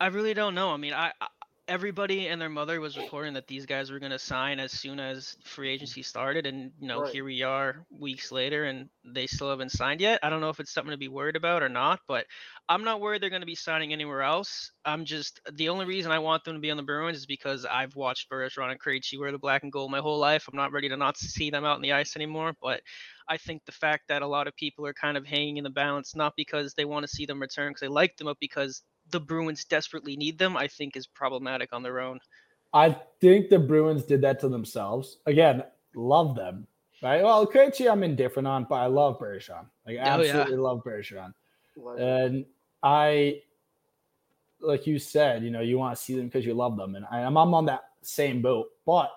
[0.00, 0.70] I really don't know.
[0.70, 1.28] I mean, I, I
[1.68, 4.98] everybody and their mother was reporting that these guys were going to sign as soon
[5.00, 7.12] as free agency started, and you know Right.
[7.12, 10.20] here we are weeks later, and they still haven't signed yet.
[10.22, 12.26] I don't know if it's something to be worried about or not, but
[12.68, 14.70] I'm not worried they're going to be signing anywhere else.
[14.84, 17.64] I'm just the only reason I want them to be on the Bruins is because
[17.64, 20.46] I've watched Bergeron and Krejci wear the black and gold my whole life.
[20.50, 22.82] I'm not ready to not see them out on the ice anymore, but
[23.28, 25.70] I think the fact that a lot of people are kind of hanging in the
[25.70, 28.82] balance, not because they want to see them return because they like them, but because
[29.10, 32.18] the Bruins desperately need them, I think is problematic on their own.
[32.74, 35.18] I think the Bruins did that to themselves.
[35.26, 35.62] Again,
[35.94, 36.66] love them.
[37.02, 37.22] Right?
[37.22, 39.66] Well, Krejci, I'm indifferent on, but I love Bergeron.
[39.86, 40.38] Like, Oh, yeah.
[40.38, 41.34] absolutely love Bergeron.
[41.76, 42.08] Legend.
[42.34, 42.46] And
[42.82, 43.42] I,
[44.60, 47.04] like you said, you know, you want to see them because you love them, and
[47.10, 48.68] I, I'm I'm on that same boat.
[48.86, 49.10] But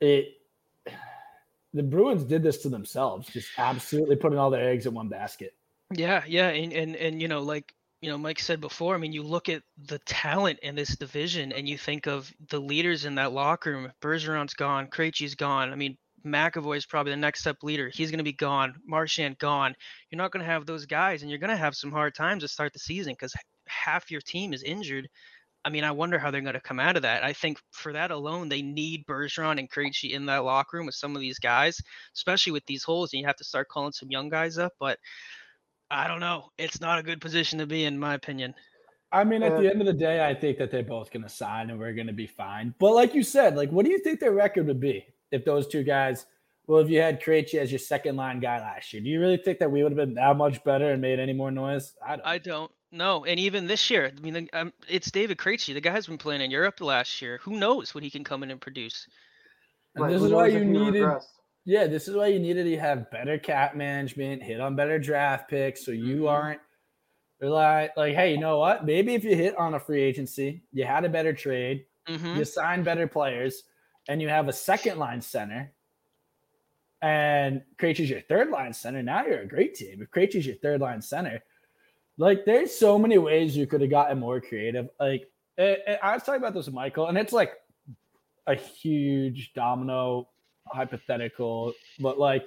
[0.00, 0.34] it,
[1.74, 5.54] the Bruins did this to themselves, just absolutely putting all their eggs in one basket.
[5.92, 8.94] Yeah, yeah, and and and you know, like you know, Mike said before.
[8.94, 12.60] I mean, you look at the talent in this division, and you think of the
[12.60, 13.92] leaders in that locker room.
[14.00, 15.70] Bergeron's gone, Krejci's gone.
[15.72, 17.90] I mean, McAvoy's probably the next step leader.
[17.92, 18.74] He's going to be gone.
[18.86, 19.74] Marchand gone.
[20.10, 22.42] You're not going to have those guys, and you're going to have some hard times
[22.42, 23.34] to start the season because
[23.66, 25.08] half your team is injured.
[25.62, 27.22] I mean, I wonder how they're going to come out of that.
[27.22, 30.94] I think for that alone, they need Bergeron and Krejci in that locker room with
[30.94, 31.78] some of these guys,
[32.16, 33.12] especially with these holes.
[33.12, 34.72] And you have to start calling some young guys up.
[34.80, 34.98] But
[35.90, 36.50] I don't know.
[36.58, 38.54] It's not a good position to be in, my opinion.
[39.12, 39.60] I mean, at Yeah.
[39.62, 41.92] the end of the day, I think that they're both going to sign and we're
[41.94, 42.74] going to be fine.
[42.78, 45.66] But like you said, like, what do you think their record would be if those
[45.66, 46.26] two guys?
[46.68, 49.36] Well, if you had Krejci as your second line guy last year, do you really
[49.38, 51.94] think that we would have been that much better and made any more noise?
[52.06, 52.26] I don't.
[52.26, 53.24] I don't know.
[53.24, 55.74] And even this year, I mean, um, it's David Krejci.
[55.74, 57.40] The guy's been playing in Europe last year.
[57.42, 59.08] Who knows what he can come in and produce?
[59.96, 61.02] and Right, this is why you if he needed.
[61.02, 61.39] regressed?
[61.70, 65.48] Yeah, this is why you needed to have better cap management, hit on better draft
[65.48, 66.28] picks, so you Mhm.
[66.28, 66.60] aren't
[67.40, 68.84] like like, hey, you know what?
[68.84, 72.44] Maybe if you hit on a free agency, you had a better trade, hmm you
[72.44, 73.62] sign better players,
[74.08, 75.72] and you have a second line center,
[77.02, 80.02] and Krejci's your third line center, now you're a great team.
[80.02, 81.40] If Krejci's your third line center,
[82.18, 84.88] like there's so many ways you could have gotten more creative.
[84.98, 87.52] Like it, it, I was talking about this with Michael, and it's like
[88.48, 90.30] a huge domino
[90.72, 92.44] hypothetical, but like,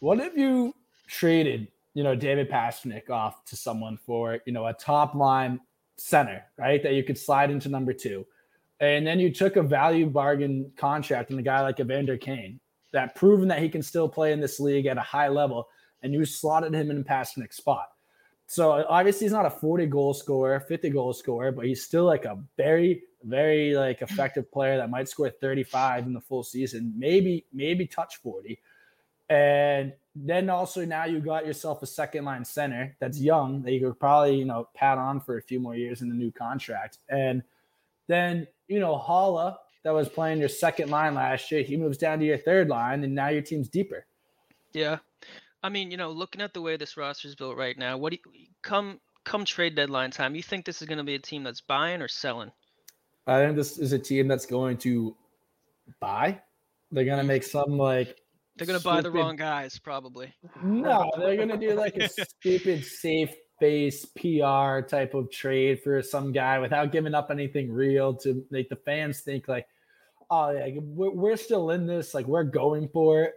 [0.00, 0.74] what if you
[1.06, 5.60] traded, you know, David Pastrnak off to someone for, you know, a top line
[5.96, 6.82] center, right?
[6.82, 8.26] That you could slide into number two.
[8.80, 12.58] And then you took a value bargain contract and a guy like Evander Kane
[12.92, 15.68] that proven that he can still play in this league at a high level,
[16.02, 17.88] and you slotted him in Pastrnak's spot.
[18.46, 22.24] So obviously he's not a 40 goal scorer, 50 goal scorer, but he's still like
[22.24, 27.44] a very, very like effective player that might score 35 in the full season, maybe,
[27.52, 28.58] maybe touch 40.
[29.28, 33.80] And then also now you got yourself a second line center that's young that you
[33.80, 36.98] could probably, you know, pat on for a few more years in the new contract.
[37.08, 37.42] And
[38.08, 42.18] then, you know, Haula that was playing your second line last year, he moves down
[42.20, 44.06] to your third line and now your team's deeper.
[44.72, 44.98] Yeah.
[45.62, 48.12] I mean, you know, looking at the way this roster is built right now, what
[48.12, 50.34] do you come come trade deadline time?
[50.34, 52.50] You think this is going to be a team that's buying or selling?
[53.26, 55.16] I think this is a team that's going to
[56.00, 56.40] buy.
[56.90, 57.28] They're going to hmm.
[57.28, 58.18] make some like
[58.56, 60.32] they're going to buy the wrong guys, probably.
[60.62, 62.08] No, they're going to do like a
[62.40, 68.12] stupid safe base PR type of trade for some guy without giving up anything real
[68.14, 69.66] to make the fans think like,
[70.30, 73.34] oh yeah, we're, we're still in this, like we're going for it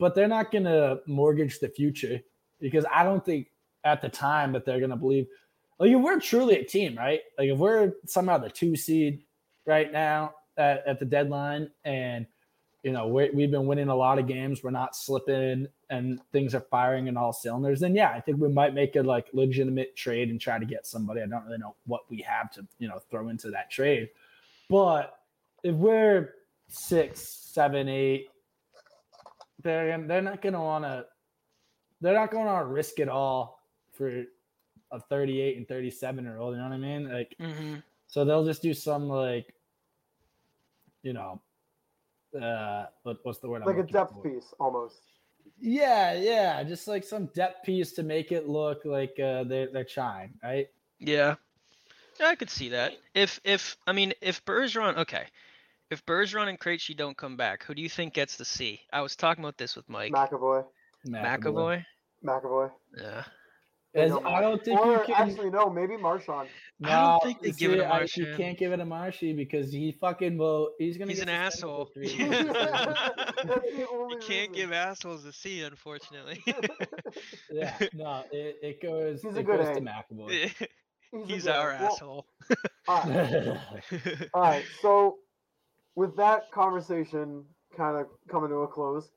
[0.00, 2.18] but they're not going to mortgage the future
[2.58, 3.48] because I don't think
[3.84, 5.26] at the time that they're going to believe.
[5.80, 7.20] Like, if we're truly a team, right?
[7.36, 9.24] Like, if we're somehow the two seed
[9.66, 12.26] right now at, at the deadline and,
[12.82, 16.54] you know, we we've been winning a lot of games, we're not slipping and things
[16.54, 19.96] are firing in all cylinders, then yeah, I think we might make a like legitimate
[19.96, 21.20] trade and try to get somebody.
[21.20, 24.08] I don't really know what we have to, you know, throw into that trade.
[24.70, 25.18] But
[25.62, 26.34] if we're
[26.68, 28.28] six, seven, eight,
[29.62, 31.04] they're they're not gonna want to
[32.00, 33.60] they're not going to risk it all
[33.92, 34.24] for
[34.92, 36.54] a 38 and 37 year old.
[36.54, 37.12] You know what I mean?
[37.12, 37.76] Like, mm-hmm.
[38.06, 39.54] so they'll just do some like,
[41.02, 41.40] you know,
[42.40, 43.62] uh, what, what's the word?
[43.64, 44.22] Like I'm a depth for?
[44.22, 45.00] piece, almost.
[45.60, 49.84] Yeah, yeah, just like some depth piece to make it look like uh, they're they're
[49.84, 50.68] trying, right?
[50.98, 51.34] Yeah,
[52.18, 52.92] yeah, I could see that.
[53.14, 55.24] If if I mean if Bergeron, okay,
[55.90, 58.80] if Bergeron and Krejci don't come back, who do you think gets the C?
[58.92, 60.12] I was talking about this with Mike.
[60.12, 60.64] McAvoy.
[61.06, 61.84] McAvoy.
[62.24, 62.70] McAvoy.
[62.96, 63.24] Yeah.
[63.92, 65.28] As, I don't think or you can.
[65.28, 65.68] Actually, no.
[65.68, 66.48] Maybe Marchand.
[66.78, 68.26] No, I don't think they see, give it to I, Marchand.
[68.28, 70.70] you can't give it to Marshy because he fucking will.
[70.78, 71.10] He's gonna.
[71.10, 71.90] He's an asshole.
[71.96, 74.52] That's you the only can't reason.
[74.52, 76.40] give assholes a C, unfortunately.
[77.50, 79.22] yeah, no, it, it goes.
[79.22, 79.74] He's a it good goes A.
[79.74, 80.30] to McAvoy.
[81.10, 82.26] He's, He's good- our well, asshole.
[82.86, 83.58] All right.
[84.32, 84.64] All right.
[84.82, 85.16] So,
[85.96, 87.44] with that conversation
[87.76, 89.10] kind of coming to a close,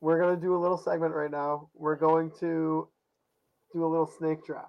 [0.00, 1.68] we're gonna do a little segment right now.
[1.74, 2.88] We're going to
[3.72, 4.68] do a little snake draft.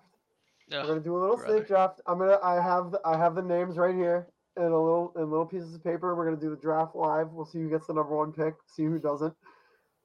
[0.72, 1.58] We're gonna do a little brother.
[1.58, 2.02] snake draft.
[2.08, 2.40] I'm gonna.
[2.44, 2.92] I have.
[2.92, 6.16] The, I have the names right here in a little in little pieces of paper.
[6.16, 7.32] We're gonna do the draft live.
[7.32, 8.56] We'll see who gets the number one pick.
[8.68, 9.34] See who doesn't.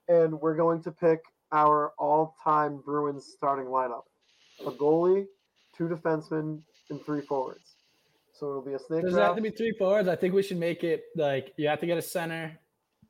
[0.09, 1.21] And we're going to pick
[1.53, 4.05] our all-time Bruins starting lineup:
[4.67, 5.27] a goalie,
[5.77, 7.77] two defensemen, and three forwards.
[8.35, 10.09] So it'll be a snake Does it have to be three forwards?
[10.09, 12.59] I think we should make it like you have to get a center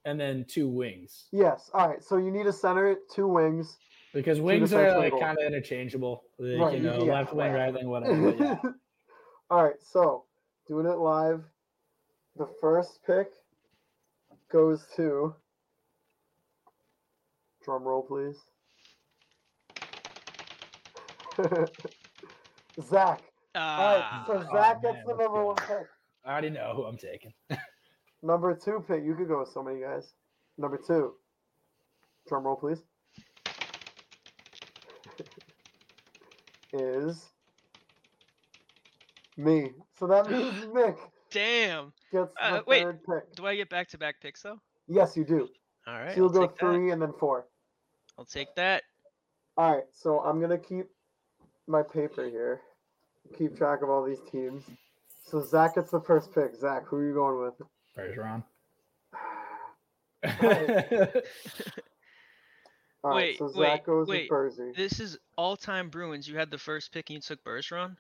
[0.05, 1.71] and then two wings Yes.
[1.75, 2.03] All right.
[2.03, 3.77] So you need a center, two wings.
[4.13, 6.25] Because wings are like kind of interchangeable.
[6.39, 7.59] Like, Right, you know, yeah, left wing, right.
[7.59, 8.35] right wing, whatever.
[8.39, 8.57] Yeah.
[9.51, 9.81] All right.
[9.81, 10.25] So
[10.67, 11.45] doing it live.
[12.37, 13.29] The first pick
[14.51, 15.35] goes to.
[17.65, 18.37] Drum roll, please.
[22.89, 23.23] Zach.
[23.55, 23.79] Ah.
[23.79, 24.25] All right.
[24.27, 25.87] So oh, Zach man, gets the number one pick.
[26.25, 27.33] I already know who I'm taking.
[28.23, 29.05] Number two pick.
[29.05, 30.13] You could go with so many guys.
[30.57, 31.15] Number two.
[32.29, 32.83] Drum roll, please.
[36.79, 37.25] Is
[39.37, 39.73] me.
[39.99, 40.97] So that means Nick
[41.31, 41.93] damn.
[42.13, 42.83] gets the Uh, wait.
[42.83, 43.35] third pick.
[43.35, 44.61] Do I get back to back picks though?
[44.87, 45.49] Yes, you do.
[45.87, 46.11] All right.
[46.13, 46.61] so you'll I'll go take that.
[46.61, 47.47] three and then four.
[48.19, 48.83] I'll take that.
[49.57, 49.85] All right.
[49.93, 50.87] So I'm gonna keep
[51.67, 52.61] my paper here.
[53.37, 54.65] Keep track of all these teams.
[55.25, 56.55] So Zach gets the first pick.
[56.55, 57.55] Zach, who are you going with?
[57.97, 58.43] Bergeron.
[63.05, 63.17] All right.
[63.17, 64.21] Wait, so Zach wait, goes wait.
[64.23, 64.73] with Bersey.
[64.77, 66.29] This is all-time Bruins.
[66.29, 67.97] You had the first pick and you took Bergeron.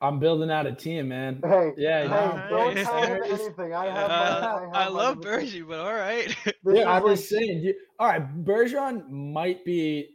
[0.00, 1.40] I'm building out a team, man.
[1.42, 2.48] Hey, Yeah, hey, yeah.
[2.50, 3.72] don't tell him anything.
[3.74, 5.62] I have my, Uh, I, have I love limitation.
[5.64, 6.36] Bergie, but all right.
[6.66, 7.60] Yeah, I'm like- just saying.
[7.62, 10.10] You, all right, Bergeron might be.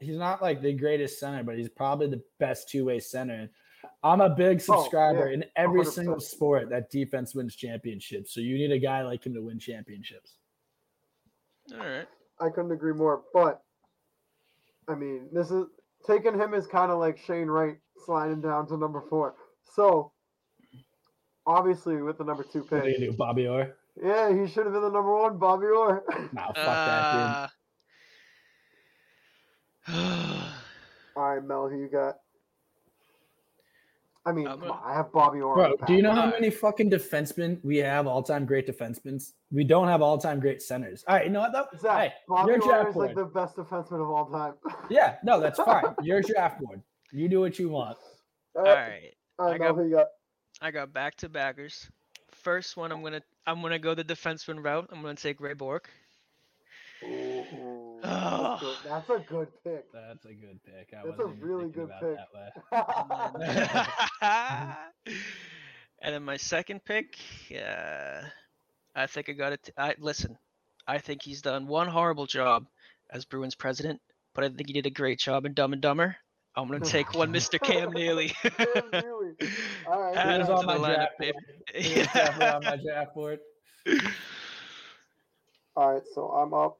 [0.00, 3.48] He's not like the greatest center, but he's probably the best two-way center.
[4.02, 5.86] I'm a big subscriber Oh, yeah, in every 100%.
[5.92, 8.34] single sport that defense wins championships.
[8.34, 10.32] So you need a guy like him to win championships.
[11.72, 12.06] All right.
[12.40, 13.22] I couldn't agree more.
[13.32, 13.60] But
[14.88, 15.66] I mean, this is
[16.06, 19.34] taking him is kind of like Shane Wright sliding down to number four.
[19.74, 20.12] So
[21.46, 23.76] obviously, with the number two pick, What do you pick, do, Bobby Orr?
[24.02, 26.04] yeah, he should have been the number one, Bobby Orr.
[26.32, 27.50] No, fuck that,
[29.88, 30.52] Uh,
[31.16, 32.16] All right, Mel, who you got?
[34.24, 35.54] I mean, I'm come gonna- on, I have Bobby Orr.
[35.56, 38.06] Bro, do you know how many fucking defensemen we have?
[38.06, 39.20] All-time great defensemen.
[39.50, 41.04] We don't have all-time great centers.
[41.08, 41.66] All right, you know what though?
[41.78, 44.54] Zach, Hey, Bobby your Orr draft is like the best defenseman of all time.
[44.90, 45.94] Yeah, no, that's fine.
[46.02, 46.82] Your draft board.
[47.10, 47.98] You do what you want.
[48.54, 49.14] all all right, right.
[49.38, 50.06] all right, I Mel, got- got?
[50.60, 51.90] I got back to backers.
[52.30, 54.88] First one, I'm gonna I'm gonna go the defenseman route.
[54.92, 55.90] I'm gonna take Ray Bourque.
[58.12, 58.76] Ooh, Oh.
[58.84, 59.90] that's, a good pick.
[59.92, 60.92] That's a good pick.
[60.96, 62.18] I That's a really good pick.
[66.02, 67.18] and then my second pick,
[67.52, 68.22] uh,
[68.94, 69.70] I think I got it.
[69.76, 70.36] I listen.
[70.86, 72.66] I think he's done one horrible job
[73.10, 74.00] as Bruins president,
[74.34, 76.16] but I think he did a great job in Dumb and Dumber.
[76.56, 77.60] I'm gonna take one, Mr.
[77.60, 78.28] Cam Neely.
[78.30, 79.34] Cam Neely.
[79.86, 81.32] All right, Add He him was to on the my lineup, draft baby.
[81.32, 81.62] board.
[81.74, 83.40] He was definitely on my draft board.
[85.76, 86.78] All right, so I'm up.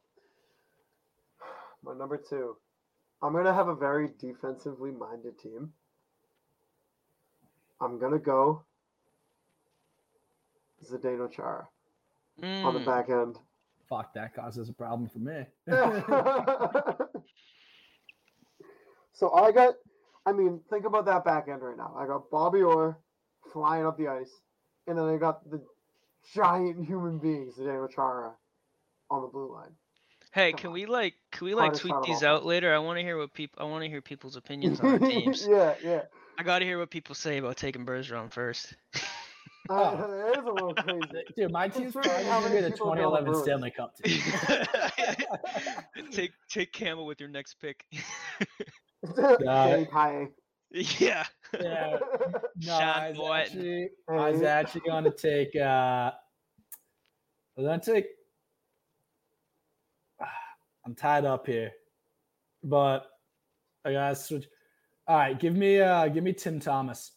[1.83, 2.57] My number two.
[3.23, 5.73] I'm gonna have a very defensively minded team.
[7.81, 8.65] I'm gonna go
[10.85, 11.69] Zdeno Chara
[12.65, 13.39] on the Mm, back end.
[13.89, 15.47] Fuck, that causes a problem for me.
[19.13, 19.75] so I got,
[20.25, 21.95] I mean, think about that back end right now.
[21.97, 22.99] I got Bobby Orr
[23.53, 24.41] flying up the ice,
[24.87, 25.63] and then I got the
[26.35, 28.35] giant human being Zdeno Chara
[29.11, 29.77] on the blue line.
[30.33, 32.75] Hey, can we like can we like tweet these out later?
[32.75, 35.47] I want to hear what people I want to hear people's opinions on our teams.
[35.49, 36.03] yeah, yeah.
[36.39, 38.75] I got to hear what people say about taking Bergeron first.
[38.95, 39.01] Uh,
[39.71, 39.93] Oh.
[40.33, 41.23] it is a little crazy.
[41.37, 43.71] Dude, my team's Considering probably how gonna be many the people go to 2011 Stanley
[43.71, 44.21] Cup team.
[46.11, 47.85] take take Camel with your next pick.
[49.17, 49.87] Danny
[50.73, 51.25] yeah.
[51.61, 51.99] Yeah.
[52.57, 55.55] No, Sean I was actually, I was actually going to take.
[55.55, 56.13] uh I
[57.57, 58.07] was going to take.
[60.85, 61.73] I'm tied up here,
[62.65, 63.07] but
[63.85, 64.47] I gotta switch.
[65.07, 67.13] All right, give me uh give me Tim Thomas.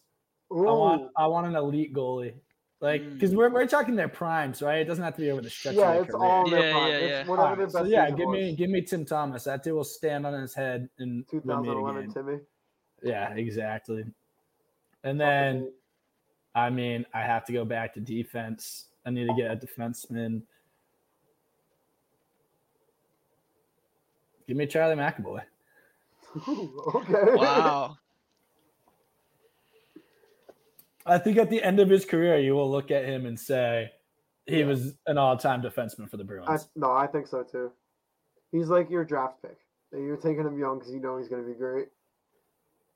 [0.50, 2.34] I want I want an elite goalie,
[2.80, 3.14] like Mm.
[3.14, 4.78] because we're we're talking their primes, right?
[4.78, 5.74] It doesn't have to be over the stretch.
[5.74, 6.24] Yeah, of it's career.
[6.30, 6.88] all their Yeah, prime.
[6.90, 7.30] yeah, It's yeah.
[7.30, 8.34] whatever Alright, their so yeah, give was.
[8.38, 9.44] me give me Tim Thomas.
[9.44, 12.12] That dude will stand on his head and win 2011 game.
[12.12, 12.38] Timmy.
[13.02, 14.04] Yeah, exactly.
[15.04, 15.72] And then
[16.54, 18.86] I mean, I have to go back to defense.
[19.04, 20.42] I need to get a defenseman.
[24.46, 25.42] Give me Charlie McAvoy.
[26.48, 27.34] Okay.
[27.34, 27.96] Wow.
[31.04, 33.92] I think at the end of his career, you will look at him and say
[34.46, 34.66] he Yeah.
[34.66, 36.68] was an all-time defenseman for the I, Bruins.
[36.76, 37.72] no, I think so too.
[38.52, 39.56] He's like your draft pick.
[39.92, 41.88] You're taking him young because you know he's going to be great.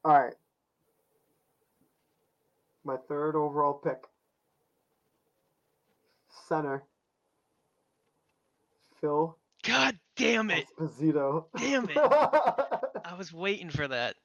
[0.04, 0.34] All right.
[2.84, 3.98] My third overall pick.
[6.48, 6.82] Center.
[9.00, 10.66] Phil God damn it.
[10.78, 11.44] Esposito.
[11.56, 11.96] Damn it.
[11.96, 14.16] I was waiting for that.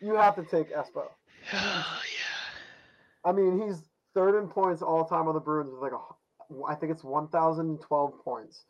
[0.00, 1.04] you have to take Espo.
[1.04, 1.10] Oh,
[1.52, 3.24] yeah.
[3.24, 3.82] I mean, he's
[4.14, 8.24] third in points all time on the Bruins with like a, I think it's 1,012
[8.24, 8.64] points.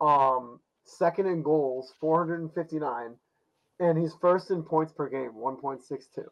[0.00, 3.14] Um, second in goals, 459,
[3.80, 6.24] and he's first in points per game, 1.62.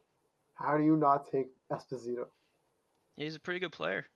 [0.54, 2.26] How do you not take Esposito?
[3.16, 4.06] He's a pretty good player.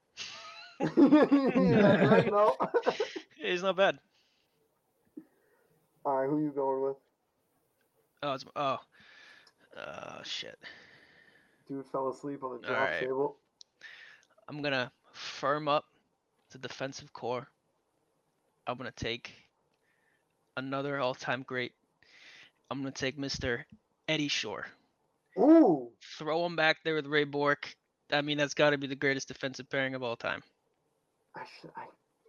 [0.79, 2.55] yeah, right, no?
[2.85, 2.93] Yeah,
[3.51, 3.99] He's not bad.
[6.05, 6.95] All right, who you going with?
[8.23, 8.77] Oh, it's oh.
[9.77, 10.57] Oh shit.
[11.67, 12.99] Dude fell asleep on the draft right.
[13.01, 13.37] table.
[14.47, 15.85] I'm gonna firm up
[16.51, 17.47] the defensive core.
[18.65, 19.33] I'm gonna take
[20.57, 21.73] another all-time great.
[22.69, 23.63] I'm gonna take Mr.
[24.07, 24.65] Eddie Shore.
[25.37, 27.73] Ooh, Throw him back there with Ray Bourque.
[28.11, 30.41] I mean, that's got to be the greatest defensive pairing of all time.
[31.35, 31.69] I should.
[31.75, 31.85] I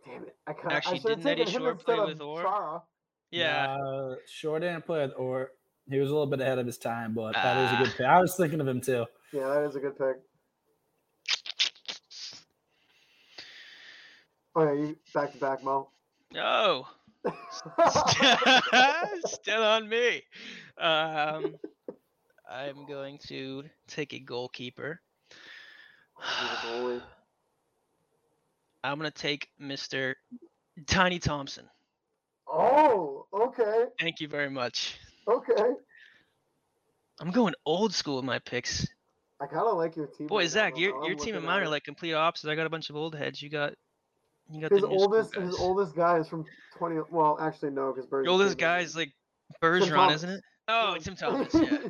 [0.07, 0.37] damn it.
[0.47, 2.43] I kind Actually, I didn't Eddie Shore play with of Orr?
[2.43, 2.83] Chara.
[3.31, 3.77] Yeah.
[3.77, 5.51] Uh, Shore didn't play with Orr
[5.89, 7.79] he was a little bit ahead of his time, but that is a Ah.
[7.85, 8.07] good pick.
[8.07, 9.07] I was thinking of him too.
[9.33, 10.17] Yeah, that is a good pick.
[14.55, 15.89] Oh yeah, you back to back, Mo.
[16.33, 16.87] No.
[19.27, 20.23] Still on me.
[20.79, 21.57] Um,
[22.49, 25.01] I'm going to take a goalkeeper.
[26.19, 27.03] He's a goalie.
[28.85, 30.15] I'm gonna take Mr.
[30.87, 31.69] Tiny Thompson.
[32.53, 34.99] Oh, okay, Thank you very much.
[35.29, 35.73] okay.
[37.21, 38.87] I'm going old school with my picks.
[39.41, 40.27] I kind of like your team.
[40.27, 42.51] Boy, right Zach, your your I'm team and mine are like complete opposites.
[42.51, 43.43] I got a bunch of old heads.
[43.43, 43.75] You got
[44.51, 46.45] You got His the oldest, his oldest guy is from
[46.77, 47.01] twenty.
[47.11, 49.13] Well, actually, no, because The oldest guy is like
[49.63, 50.43] Bergeron, isn't it?
[50.69, 51.15] Oh, Tim.
[51.15, 51.55] Tim Thomas.
[51.55, 51.69] Yeah.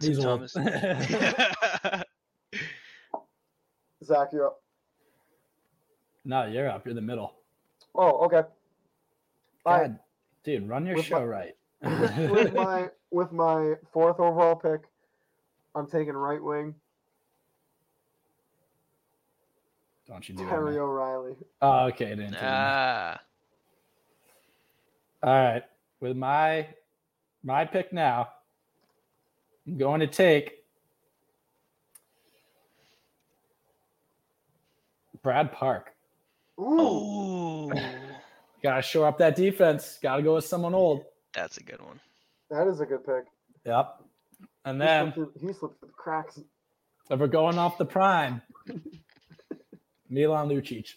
[0.00, 0.18] Tim He's.
[0.18, 0.52] Thomas.
[4.04, 4.60] Zach, you're up.
[6.24, 6.84] no, you're up.
[6.84, 7.34] You're the middle.
[7.94, 8.42] Oh, okay.
[9.64, 9.86] All right.
[9.88, 9.98] God,
[10.44, 11.56] dude, run your With my- show right.
[11.82, 14.82] with my with my fourth overall pick,
[15.74, 16.74] I'm taking right wing
[20.06, 20.48] Don't you do it?
[20.48, 20.78] Terry it.
[20.78, 21.34] O'Reilly.
[21.60, 22.06] Oh, okay.
[22.06, 22.36] I didn't.
[22.40, 23.20] ah,
[25.24, 25.62] All right.
[26.00, 26.66] With my
[27.42, 28.28] my pick now,
[29.66, 30.64] I'm going to take
[35.22, 35.90] Brad Park.
[36.60, 37.70] Ooh,
[38.64, 39.98] oh, Gotta shore up that defense.
[40.02, 41.04] Gotta go with someone old.
[41.34, 42.00] that's a good one.
[42.50, 43.24] that is a good pick.
[43.66, 44.00] Yep.
[44.64, 46.38] And He then slipped through, he slipped through the cracks.
[47.10, 48.42] if we're going off the prime,
[50.08, 50.94] Milan Lucic.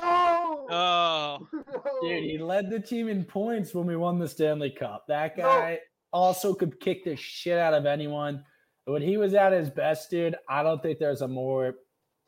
[0.00, 2.02] No, Oh, No!
[2.02, 5.06] Dude, he led the team in points when we won the Stanley Cup.
[5.08, 5.44] That No.
[5.44, 5.78] guy
[6.12, 8.44] also could kick the shit out of anyone.
[8.84, 11.74] When he was at his best, dude, I don't think there's a more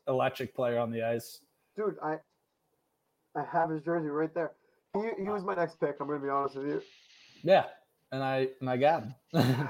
[0.07, 1.39] electric player on the ice.
[1.75, 2.17] dude, I
[3.35, 4.51] I have his jersey right there.
[4.93, 5.97] He he was my next pick.
[5.99, 6.81] I'm gonna be honest with you.
[7.43, 7.65] Yeah,
[8.11, 9.13] and I and I got him.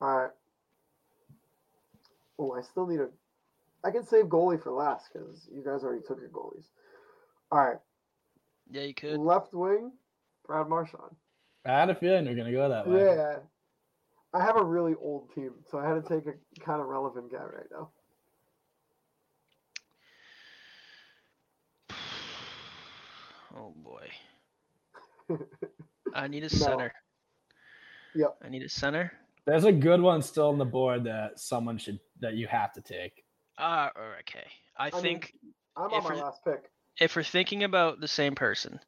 [0.00, 0.30] All right.
[2.38, 3.08] Oh, I still need a.
[3.84, 6.66] I can save goalie for last because you guys already took your goalies.
[7.50, 7.78] All right,
[8.70, 9.18] yeah, you could.
[9.18, 9.92] left wing,
[10.46, 11.02] Brad Marchand.
[11.66, 13.04] I had a feeling you're gonna go that way.
[13.04, 13.36] Yeah,
[14.32, 17.30] I have a really old team, so I had to take a kind of relevant
[17.30, 17.90] guy right now.
[23.56, 24.08] Oh boy.
[26.14, 26.58] I need a No.
[26.58, 26.92] center.
[28.14, 28.36] Yep.
[28.44, 29.12] I need a center.
[29.46, 32.80] There's a good one still on the board that someone should that you have to
[32.80, 33.24] take.
[33.58, 33.90] Uh,
[34.20, 34.46] okay.
[34.76, 35.34] I mean, think
[35.76, 36.70] I'm on my last pick.
[36.98, 38.80] if we're thinking about the same person,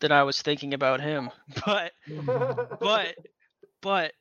[0.00, 1.30] then I was thinking about him.
[1.66, 1.92] But
[2.80, 3.14] but
[3.80, 4.12] but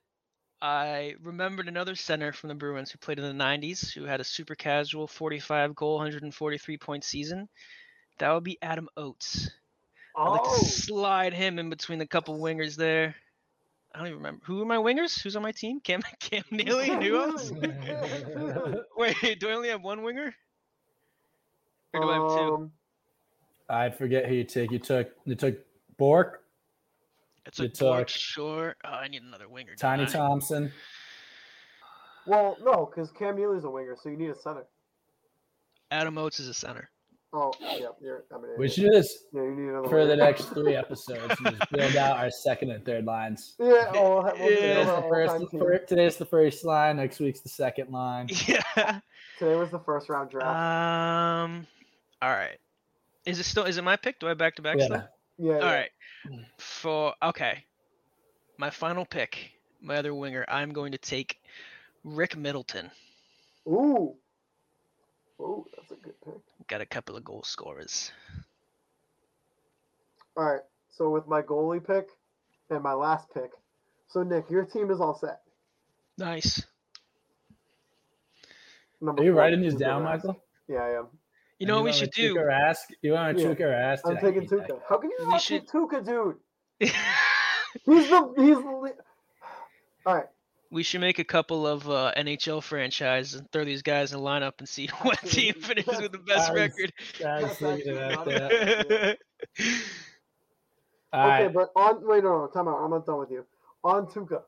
[0.62, 4.24] I remembered another center from the Bruins who played in the 90s who had a
[4.24, 7.49] super casual 45 goal, 143 point season.
[8.20, 9.49] That would be Adam Oates.
[10.18, 13.16] I'd like to oh, slide him in between the couple wingers there.
[13.93, 15.22] I don't even remember who are my wingers.
[15.22, 15.80] Who's on my team?
[15.82, 17.51] Cam Cam Neely and who else?
[18.97, 20.34] Wait, do I only have one winger?
[21.93, 22.55] Or do I have two?
[22.55, 22.72] Um,
[23.70, 24.72] I forget who you took.
[24.72, 25.57] You took you took
[25.97, 26.43] Bourque,
[27.45, 28.76] It's you a Bourque took Shore.
[28.86, 29.76] Oh, I need another winger.
[29.76, 30.72] Tiny Thompson.
[32.26, 34.66] well, no, because Cam Neely's a winger, so you need a center.
[35.91, 36.89] Adam Oates is a center.
[37.34, 38.26] Oh, yeah, you're.
[38.34, 41.34] I mean, We should do this Yeah, you need another for the next three episodes.
[41.46, 43.56] and just build out our second and third lines.
[43.58, 44.58] Yeah, oh, we'll, we'll Yeah.
[44.58, 45.32] Today's our the first.
[45.54, 46.98] all-time Today's the first line.
[46.98, 48.28] Next week's the second line.
[48.48, 49.00] Yeah.
[49.40, 50.46] Today was the first round draft.
[50.48, 51.66] Um.
[52.22, 52.58] All right.
[53.26, 53.64] Is it still?
[53.64, 54.20] Is it my pick?
[54.20, 54.86] Do I back to back Yeah.
[54.86, 55.04] still?
[55.38, 55.74] yeah, All yeah.
[55.74, 55.90] right.
[56.58, 57.64] For okay,
[58.58, 59.52] my final pick,
[59.82, 60.44] my other winger.
[60.48, 61.40] I'm going to take
[62.04, 62.92] Rick Middleton.
[63.68, 64.16] Ooh.
[65.40, 66.34] Ooh, that's a good pick.
[66.68, 68.12] Got a couple of goal scorers.
[70.38, 70.62] All right.
[70.89, 72.07] So with my goalie pick
[72.70, 73.51] and my last pick,
[74.07, 75.41] so Nick, your team is all set.
[76.18, 76.66] Nice.
[79.01, 80.05] Number Are you writing these down, Rask.
[80.26, 80.43] Michael?
[80.68, 81.07] Yeah, I am.
[81.59, 82.36] You know what we should do?
[82.36, 82.78] Rask?
[83.01, 83.49] You want to Yeah.
[83.49, 83.99] Tuukka Rask?
[84.05, 84.80] I'm taking hate that Tuukka.
[84.88, 86.38] How can you We not should- take Tuukka, dude?
[86.80, 88.93] He's the he's the.
[90.05, 90.26] All right.
[90.72, 94.22] We should make a couple of uh, NHL franchises and throw these guys in a
[94.22, 96.94] lineup and see what team finishes with the best was- record.
[97.20, 97.30] guy.
[97.30, 99.18] I was That's thinking actually about that.
[99.60, 99.78] okay,
[101.14, 101.54] right.
[101.54, 102.78] but on wait, no, no, time out.
[102.84, 103.46] I'm not done with you.
[103.84, 104.42] On Tuukka.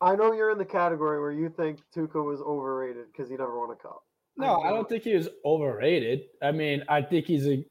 [0.00, 3.58] I know you're in the category where you think Tuukka was overrated because he never
[3.58, 4.02] won a cup.
[4.36, 6.22] No, I know don't think he was overrated.
[6.42, 7.64] I mean, I think he's a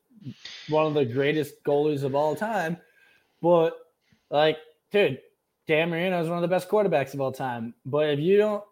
[0.69, 2.77] one of the greatest goalies of all time.
[3.41, 3.75] But
[4.29, 4.57] like,
[4.91, 5.19] dude,
[5.67, 7.73] Dan Marino is one of the best quarterbacks of all time.
[7.85, 8.63] But if you don't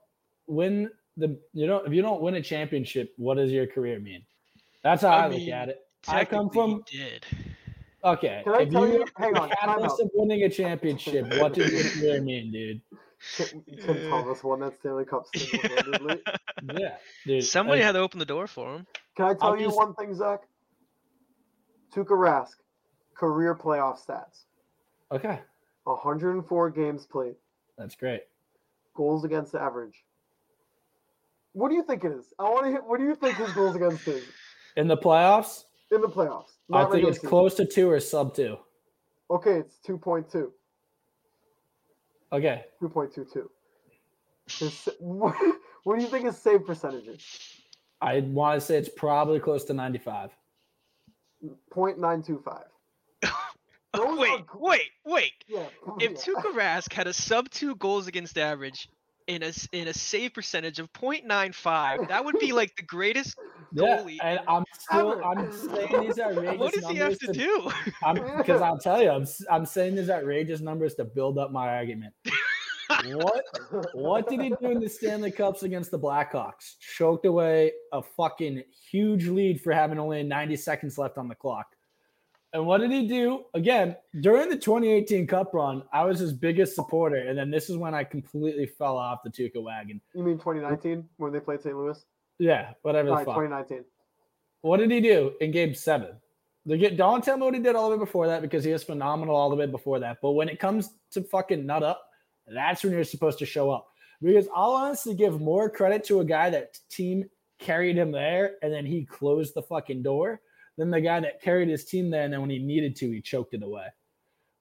[0.48, 4.24] win the, you know, if you don't win a championship, what does your career mean?
[4.84, 5.80] That's how I, I look at it.
[6.08, 7.26] I come from- he did.
[8.02, 11.54] Okay, Can I if tell you you- hang on, catalyst of winning a championship, what
[11.54, 12.82] does your career mean, dude?
[13.36, 16.22] Tim, Tim Thomas won that Stanley Cup single-handedly.
[16.80, 17.44] Yeah, dude.
[17.44, 18.88] Somebody like, had to open the door for him.
[19.18, 20.40] Can I tell I'll you just- one thing, Zach?
[21.94, 22.54] Tuukka Rask,
[23.16, 24.44] career playoff stats:
[25.12, 25.42] okay,
[25.90, 27.36] 104 games played,
[27.78, 28.22] that's great.
[28.96, 30.04] goals against average.
[31.54, 32.34] What do you think it is?
[32.38, 32.84] I want to hit.
[32.86, 34.24] What do you think his goals against is
[34.78, 36.52] In the playoffs, in the playoffs?
[36.72, 37.30] I think it's season.
[37.30, 38.58] close to two or sub two.
[39.32, 40.50] Okay, it's 2.2,
[42.32, 43.48] Okay, 2.22.
[44.48, 45.36] His, what,
[45.84, 47.24] what do you think his save percentage is?
[48.02, 50.32] I want to say it's probably close to 95.
[51.72, 52.64] 0.925.
[53.94, 55.32] Those wait, are- wait, wait.
[55.48, 55.66] Yeah.
[56.00, 56.18] If yeah.
[56.18, 58.88] Tuukka Rask had a sub two goals against average
[59.28, 63.36] in a s- in a save percentage of 0.95, that would be like the greatest.
[63.76, 63.78] goalie.
[63.82, 65.24] Yeah, Goalie and I'm still Ever.
[65.24, 67.72] I'm saying these outrageous What does he have to do?
[68.38, 71.68] because I'll tell you, I'm s- I'm saying these outrageous numbers to build up my
[71.76, 72.14] argument.
[73.14, 73.44] what
[73.94, 76.78] what did he do in the Stanley Cups against the Blackhawks?
[76.80, 81.76] Choked away a fucking huge lead for having only 90 seconds left on the clock.
[82.54, 83.46] And what did he do?
[83.54, 87.78] Again, during the 2018 Cup run, I was his biggest supporter, and then this is
[87.78, 90.02] when I completely fell off the Tuukka wagon.
[90.16, 91.76] You mean 2019 when they played St.
[91.76, 92.04] Louis?
[92.40, 93.86] Yeah, whatever right, 2019.
[94.62, 96.10] What did he do in game seven?
[96.66, 98.72] The get don't tell me what he did all the way before that because he
[98.72, 100.18] was phenomenal all the way before that.
[100.22, 102.04] But when it comes to fucking nut up,
[102.48, 103.88] that's when you're supposed to show up.
[104.22, 107.30] Because I'll honestly give more credit to a guy that team
[107.60, 110.42] carried him there and then he closed the fucking door
[110.80, 113.22] than the guy that carried his team there and then when he needed to, he
[113.22, 113.88] choked it away.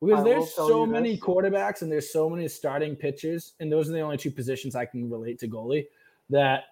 [0.01, 1.21] Because I there's so many this.
[1.21, 4.85] quarterbacks and there's so many starting pitchers, and those are the only two positions I
[4.85, 5.87] can relate to goalie
[6.31, 6.65] that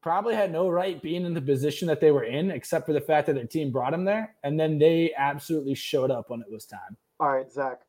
[0.00, 3.00] probably had no right being in the position that they were in, except for the
[3.00, 6.50] fact that their team brought him there, and then they absolutely showed up when it
[6.50, 6.96] was time.
[7.20, 7.80] All right, Zach.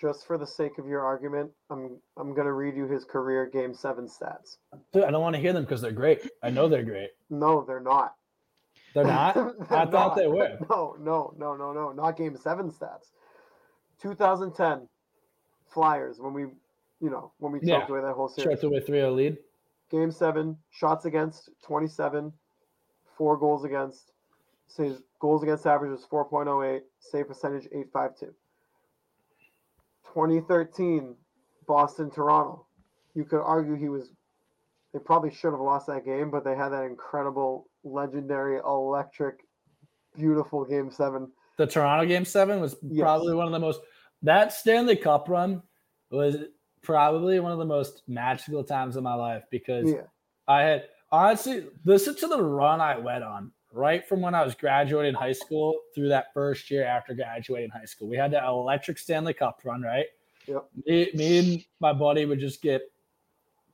[0.00, 3.74] Just for the sake of your argument, I'm I'm gonna read you his career game
[3.74, 4.56] seven stats.
[4.92, 6.26] Dude, I don't want to hear them because they're great.
[6.42, 7.10] I know they're great.
[7.28, 8.14] No, they're not.
[8.94, 9.36] They're not.
[9.70, 10.16] I thought not.
[10.16, 10.58] they were.
[10.68, 11.92] No, no, no, no, no.
[11.92, 13.12] Not game seven stats.
[14.02, 14.88] 2010
[15.68, 16.42] Flyers when we,
[17.00, 17.86] you know, when we Yeah.
[17.86, 18.50] away that whole series.
[18.60, 19.38] Choked away 3 lead.
[19.90, 22.32] Game seven, shots against 27,
[23.16, 24.12] four goals against.
[24.68, 28.32] So his goals against average was 4.08, save percentage 852.
[30.14, 31.16] 2013,
[31.66, 32.66] Boston, Toronto.
[33.14, 34.10] You could argue he was,
[34.92, 39.44] they probably should have lost that game, but they had that incredible, legendary, electric,
[40.16, 41.30] beautiful game seven.
[41.56, 43.00] The Toronto game seven was Yes.
[43.02, 43.80] probably one of the most,
[44.22, 45.62] that Stanley Cup run
[46.10, 46.36] was
[46.82, 50.02] probably one of the most magical times of my life because Yeah.
[50.48, 54.54] I had honestly listen to the run I went on right from when I was
[54.54, 58.08] graduating high school through that first year after graduating high school.
[58.08, 60.06] We had that electric Stanley Cup run, right?
[60.46, 60.64] Yep.
[60.86, 62.82] Me, me and my buddy would just get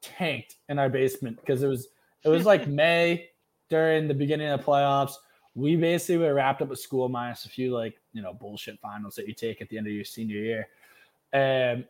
[0.02, 1.88] tanked in our basement because it was
[2.24, 3.28] it was like May
[3.68, 5.14] during the beginning of the playoffs.
[5.54, 9.14] We basically were wrapped up at school minus a few like you know bullshit finals
[9.14, 10.68] that you take at the end of your senior year,
[11.32, 11.84] and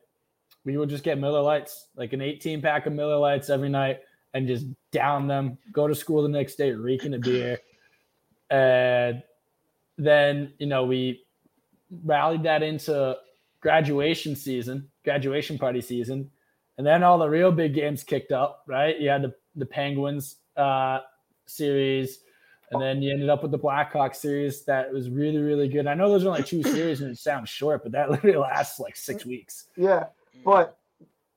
[0.64, 4.00] we would just get Miller Lights, like an 18 pack of Miller Lights every night,
[4.34, 5.58] and just down them.
[5.72, 7.58] Go to school the next day reeking of beer,
[8.50, 9.22] and
[9.98, 11.24] then you know we
[12.04, 13.16] rallied that into
[13.60, 16.30] graduation season, graduation party season,
[16.78, 18.62] and then all the real big games kicked up.
[18.66, 21.00] Right, you had the the Penguins uh,
[21.46, 22.20] series.
[22.72, 25.86] And then you ended up with the Blackhawks series that was really, really good.
[25.86, 28.80] I know those are only two series and it sounds short, but that literally lasts
[28.80, 29.66] like six weeks.
[29.76, 30.06] Yeah.
[30.44, 30.76] But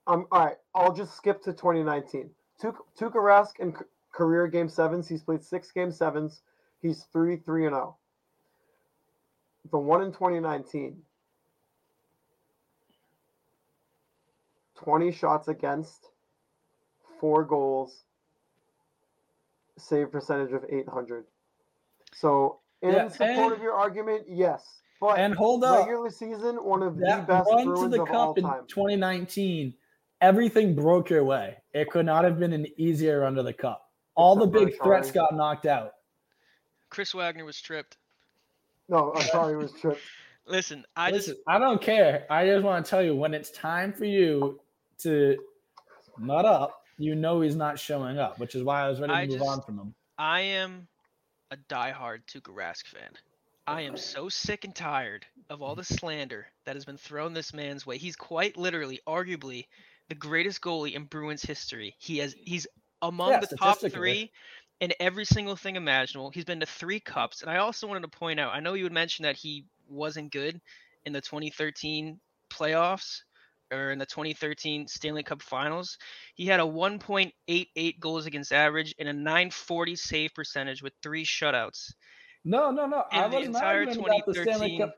[0.07, 2.31] um, all right, I'll just skip to 2019.
[2.61, 3.75] Tuukka Tuukka Rask in
[4.11, 6.41] career game sevens, he's played six game sevens.
[6.81, 7.95] He's three three and zero.
[9.71, 10.97] The one in 2019.
[14.75, 16.07] 20 shots against,
[17.19, 18.05] four goals,
[19.79, 21.25] save percentage of 800.
[22.13, 24.81] So, in Yeah, support and- of your argument, yes.
[25.01, 28.33] But And hold up, regular season, one of the best run to the of all
[28.33, 28.65] cup in time.
[28.67, 29.73] 2019,
[30.19, 31.57] everything broke your way.
[31.73, 33.89] It could not have been an easier run to the cup.
[34.15, 35.93] All the big threats got knocked out.
[36.89, 37.97] Chris Wagner was tripped.
[38.89, 40.01] No, I'm sorry, it was tripped.
[40.45, 42.25] Listen, I Listen, just I don't care.
[42.29, 44.59] I just want to tell you when it's time for you
[44.97, 45.37] to
[46.17, 49.17] nut up, you know he's not showing up, which is why I was ready to
[49.19, 49.95] I move just- on from him.
[50.17, 50.87] I am
[51.49, 53.09] a diehard Tuukka Rask fan.
[53.65, 57.53] I am so sick and tired of all the slander that has been thrown this
[57.53, 57.97] man's way.
[57.97, 59.67] He's quite literally, arguably,
[60.09, 61.95] the greatest goalie in Bruins history.
[61.99, 62.65] He has he's
[63.01, 64.31] among Yeah, the top three
[64.79, 66.31] in every single thing imaginable.
[66.31, 68.53] He's been to three cups, and I also wanted to point out.
[68.53, 70.59] I know you had mentioned that he wasn't good
[71.05, 72.19] in the 2013
[72.49, 73.21] playoffs
[73.71, 75.97] or in the 2013 Stanley Cup Finals.
[76.35, 81.93] He had a 1.88 goals against average and a 940 save percentage with three shutouts.
[82.45, 83.03] No, no, no.
[83.11, 84.95] I In the wasn't arguing about the Stanley Cup.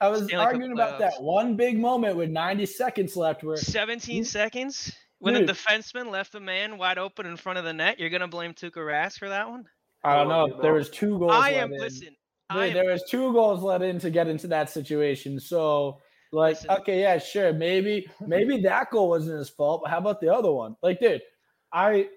[0.00, 3.56] I was Stanley Cup arguing about that one big moment with 90 seconds left where
[3.56, 5.48] 17 You- seconds when Dude.
[5.48, 8.00] the defenseman left the man wide open in front of the net.
[8.00, 9.64] You're gonna blame Tuukka Rask for that one?
[10.02, 10.60] I don't know.
[10.60, 11.30] There was two goals.
[11.32, 11.80] I let am in.
[11.80, 12.16] listen.
[12.50, 15.38] I am, there was two goals let in to get into that situation.
[15.38, 16.00] So,
[16.32, 16.70] like, Listen.
[16.70, 20.50] okay, yeah, sure, maybe maybe that goal wasn't his fault, but how about the other
[20.52, 20.76] one?
[20.82, 21.22] Like, dude,
[21.72, 22.08] I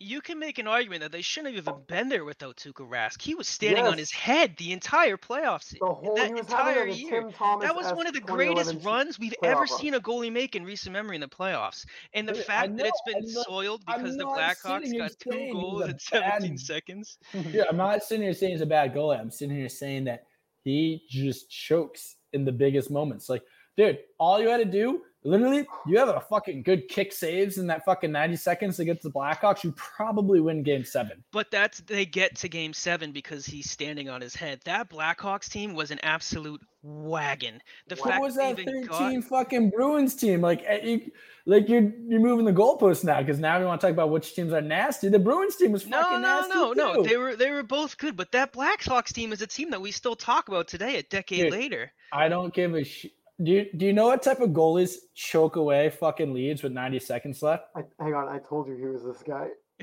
[0.00, 3.20] you can make an argument that they shouldn't have even been there without Tuukka Rask.
[3.20, 5.76] He was standing on his head the entire playoffs.
[5.76, 7.20] The whole that entire having like a year.
[7.22, 9.66] Tim That was one of the greatest runs we've ever run.
[9.66, 11.84] seen a goalie make in recent memory in the playoffs.
[12.14, 15.32] And the Dude, I fact that it's been not- soiled because the Blackhawks got two
[15.32, 17.18] saying he was goals in 17 bad- seconds.
[17.50, 19.18] Yeah, I'm not sitting here saying he's a bad goalie.
[19.18, 20.26] I'm sitting here saying that
[20.62, 23.28] he just chokes in the biggest moments.
[23.28, 23.42] Like,
[23.76, 27.66] dude, all you had to do, literally, you have a fucking good kick saves in
[27.66, 31.22] that fucking 90 seconds against the Blackhawks, you probably win game seven.
[31.32, 34.60] But that's they get to game seven because he's standing on his head.
[34.64, 37.60] That Blackhawks team was an absolute wagon.
[37.88, 40.40] The What fact was that 13 got fucking Bruins team?
[40.40, 41.10] Like, eh, you,
[41.46, 44.34] like you're you're moving the goalposts now because now we want to talk about which
[44.34, 45.08] teams are nasty.
[45.08, 46.94] The Bruins team was no, fucking no, nasty no, no.
[46.96, 47.08] too.
[47.08, 49.90] They were they were both good, but that Blackhawks team is a team that we
[49.90, 51.52] still talk about today, a decade Dude.
[51.52, 51.92] later.
[52.12, 53.12] I don't give a shit.
[53.42, 56.98] Do you, do you know what type of goalies choke away fucking leads with 90
[56.98, 57.66] seconds left?
[57.76, 59.48] I, hang on, I told you he was this guy.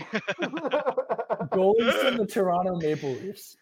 [1.53, 3.56] Goalies from the Toronto Maple Leafs.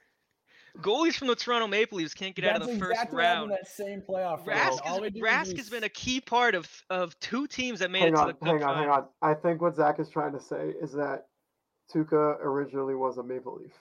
[0.79, 3.43] Goalies from the Toronto Maple Leafs can't get out of the first exactly what round.
[3.43, 4.59] in that same playoff round.
[4.59, 7.79] Rask, All is, do is Rask has been a key part of of two teams
[7.79, 9.05] that made hang it to on, the cup hang on, hang on.
[9.21, 11.27] I think what Zach is trying to say is that
[11.93, 13.73] Tuukka originally was a Maple Leaf.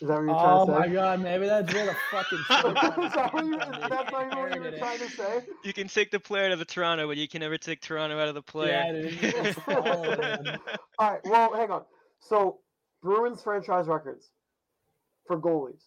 [0.00, 0.92] Is that what you're Oh trying to my say?
[0.92, 3.60] god, maybe that's where the fucking is shit comes that what you, dude.
[3.60, 5.40] that's not what you were trying to say?
[5.62, 8.18] You can take the player out of the Toronto, but you can never take Toronto
[8.18, 8.70] out of the player.
[8.70, 10.56] Yeah, dude, all.
[10.98, 11.82] All right, well, hang on.
[12.20, 12.60] So,
[13.02, 14.30] Bruins franchise records
[15.26, 15.82] for goalies.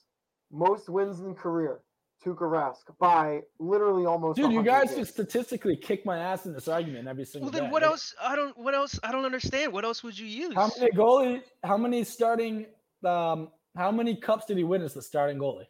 [0.51, 1.79] Most wins in career,
[2.23, 4.95] Tuukka Rask, by literally almost Dude, you guys games.
[4.95, 7.53] could statistically kick my ass in this argument every single time.
[7.53, 7.73] well, then day.
[7.73, 8.13] what else?
[8.21, 8.57] I don't.
[8.57, 8.99] What else?
[9.03, 9.73] I don't understand.
[9.73, 10.53] What else would you use?
[10.55, 11.41] How many goalie?
[11.63, 12.65] How many starting?
[13.05, 15.67] Um, how many cups did he win as the starting goalie?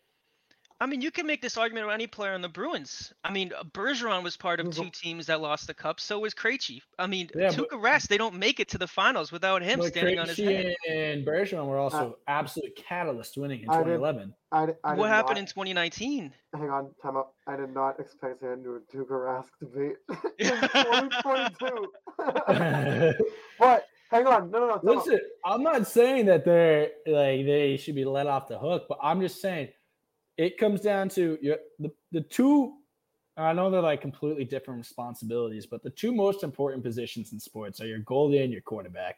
[0.80, 3.12] I mean, you can make this argument about any player on the Bruins.
[3.24, 6.00] I mean, uh, Bergeron was part of two teams that lost the cup.
[6.00, 6.82] So was Krejci.
[7.00, 9.80] I mean, Yeah, but- Tuukka Rask, they don't make it to the finals without him
[9.80, 10.76] But standing on his Krejci head.
[10.88, 14.36] and Bergeron were also absolute catalysts winning in I did- 2011.
[14.52, 16.32] I, d- I What happened not, in 2019?
[16.54, 17.34] Hang on, time up.
[17.48, 19.96] I did not expect to into a Tuukka Rask debate
[20.38, 21.92] in 2022.
[23.60, 24.96] but hang on, no, no, no.
[24.96, 28.98] Listen, I'm not saying that they're like they should be let off the hook, but
[29.02, 29.70] I'm just saying
[30.38, 32.74] it comes down to your the, the two
[33.38, 37.80] I know they're like completely different responsibilities, but the two most important positions in sports
[37.80, 39.18] are your goalie and your quarterback.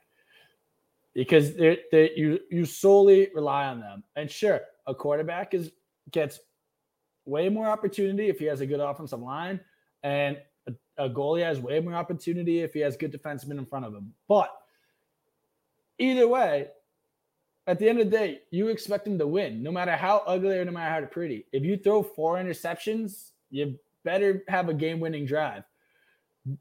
[1.14, 4.04] Because they they you you solely rely on them.
[4.16, 5.72] And sure, a quarterback is
[6.12, 6.40] gets
[7.26, 9.60] way more opportunity if he has a good offensive line,
[10.04, 10.38] and
[10.68, 10.74] a,
[11.06, 14.14] a goalie has way more opportunity if he has good defensemen in front of him.
[14.28, 14.52] But
[16.00, 16.68] either way,
[17.68, 20.58] at the end of the day, you expect him to win, no matter how ugly
[20.58, 21.46] or no matter how pretty.
[21.52, 25.64] If you throw four interceptions, you better have a game-winning drive.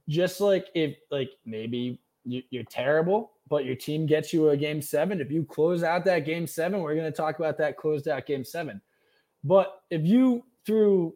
[0.09, 4.83] Just like if, like maybe you, you're terrible, but your team gets you a game
[4.83, 5.21] seven.
[5.21, 8.27] If you close out that game seven, we're going to talk about that closed out
[8.27, 8.83] game seven.
[9.45, 11.15] But if you threw,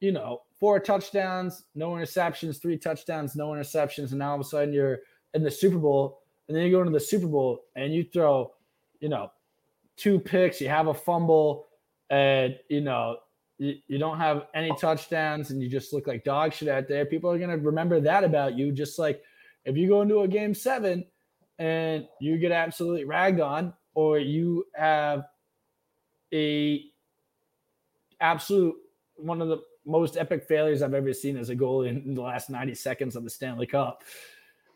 [0.00, 4.44] you know, four touchdowns, no interceptions, three touchdowns, no interceptions, and now all of a
[4.44, 5.00] sudden you're
[5.34, 8.52] in the Super Bowl, and then you go into the Super Bowl and you throw,
[9.00, 9.30] you know,
[9.96, 11.66] two picks, you have a fumble,
[12.10, 13.18] and you know,
[13.58, 17.04] you, you don't have any touchdowns, and you just look like dog shit out there.
[17.06, 18.72] People are gonna remember that about you.
[18.72, 19.22] Just like
[19.64, 21.04] if you go into a game seven
[21.58, 25.24] and you get absolutely ragged on, or you have
[26.32, 26.84] a
[28.20, 28.74] absolute
[29.16, 32.22] one of the most epic failures I've ever seen as a goalie in, in the
[32.22, 34.02] last 90 seconds of the Stanley Cup.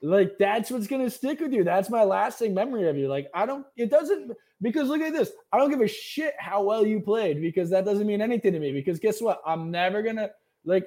[0.02, 1.64] Like that's what's gonna stick with you.
[1.64, 3.08] That's my lasting memory of you.
[3.08, 5.32] Like I don't, it doesn't because look at this.
[5.52, 8.60] I don't give a shit how well you played because that doesn't mean anything to
[8.60, 8.72] me.
[8.72, 9.40] Because guess what?
[9.46, 10.30] I'm never gonna
[10.64, 10.86] like.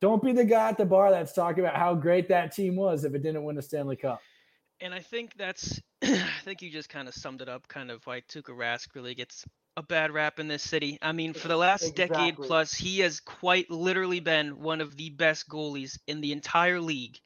[0.00, 3.04] Don't be the guy at the bar that's talking about how great that team was
[3.04, 4.20] if it didn't win the Stanley Cup.
[4.80, 8.04] And I think that's, I think you just kind of summed it up, kind of
[8.04, 9.44] why Tuukka Rask really gets
[9.76, 10.98] a bad rap in this city.
[11.00, 15.10] I mean, for the last decade plus, he has quite literally been one of the
[15.10, 17.18] best goalies in the entire league.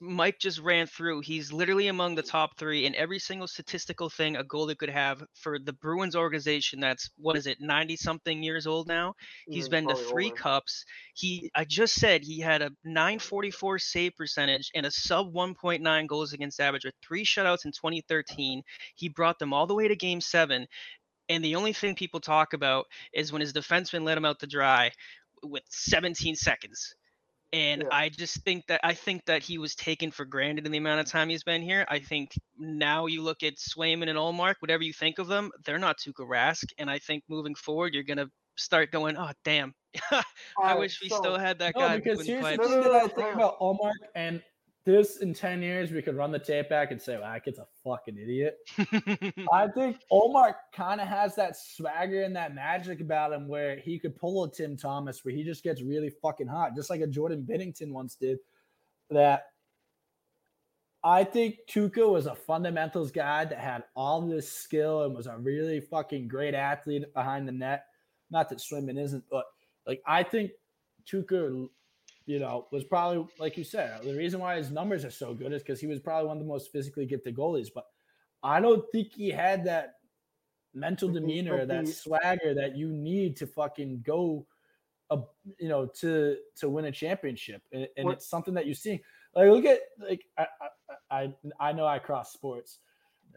[0.00, 1.20] Mike just ran through.
[1.20, 5.22] He's literally among the top three in every single statistical thing a goalie could have
[5.34, 6.80] for the Bruins organization.
[6.80, 9.14] That's what is it, ninety something years old now.
[9.48, 10.36] He's Even been to three older.
[10.36, 10.84] cups.
[11.14, 16.32] He, I just said he had a 944 save percentage and a sub 1.9 goals
[16.32, 18.62] against average with three shutouts in 2013.
[18.94, 20.66] He brought them all the way to game seven.
[21.28, 24.46] And the only thing people talk about is when his defenseman let him out to
[24.46, 24.90] dry
[25.42, 26.94] with 17 seconds.
[27.54, 27.88] And Yeah.
[27.96, 31.00] I just think that I think that he was taken for granted in the amount
[31.00, 31.86] of time he's been here.
[31.88, 35.78] I think now you look at Swayman and Ullmark, whatever you think of them, they're
[35.78, 36.64] not Tuukka Rask.
[36.78, 38.26] And I think moving forward, you're gonna
[38.56, 39.72] start going, oh damn,
[40.10, 40.22] I
[40.58, 41.96] Alright, wish we so- still had that No, guy.
[41.98, 44.42] because here's the thing that I think about Ullmark and
[44.84, 47.58] this in 10 years, we could run the tape back and say, well, that kid's
[47.58, 48.58] a fucking idiot.
[49.52, 53.98] I think Ullmark kind of has that swagger and that magic about him where he
[53.98, 57.06] could pull a Tim Thomas where he just gets really fucking hot, just like a
[57.06, 58.38] Jordan Binnington once did.
[59.10, 59.44] That
[61.02, 65.36] I think Tuukka was a fundamentals guy that had all this skill and was a
[65.36, 67.84] really fucking great athlete behind the net.
[68.30, 69.44] Not that Swayman isn't, but
[69.86, 70.52] like I think
[71.06, 71.68] Tuukka,
[72.26, 75.52] you know, was probably like you said, the reason why his numbers are so good
[75.52, 77.68] is because he was probably one of the most physically gifted goalies.
[77.74, 77.84] But
[78.42, 79.94] I don't think he had that
[80.74, 84.46] mental demeanor, that swagger that you need to fucking go,
[85.10, 85.20] uh,
[85.58, 89.02] you know, to to win a championship, and, and it's something that you see.
[89.34, 90.46] Like look at like I
[91.10, 92.78] I I know I cross sports.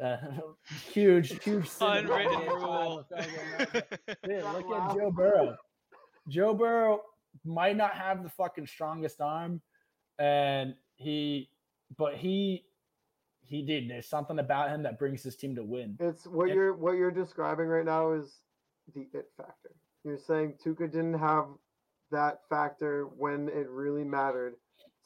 [0.02, 0.18] Uh,
[0.94, 3.06] huge, huge unwritten rule.
[3.10, 5.58] Dude, look at Joe Burrow.
[6.28, 7.02] Joe Burrow
[7.46, 9.62] might not have the fucking strongest arm,
[10.20, 11.50] and he,
[11.98, 12.66] but he,
[13.46, 13.90] he did.
[13.90, 15.98] There's something about him that brings his team to win.
[16.00, 18.42] It's what It- you're what you're describing right now is
[18.94, 19.72] the it factor.
[20.04, 21.48] You're saying Tuukka didn't have
[22.12, 24.56] that factor when it really mattered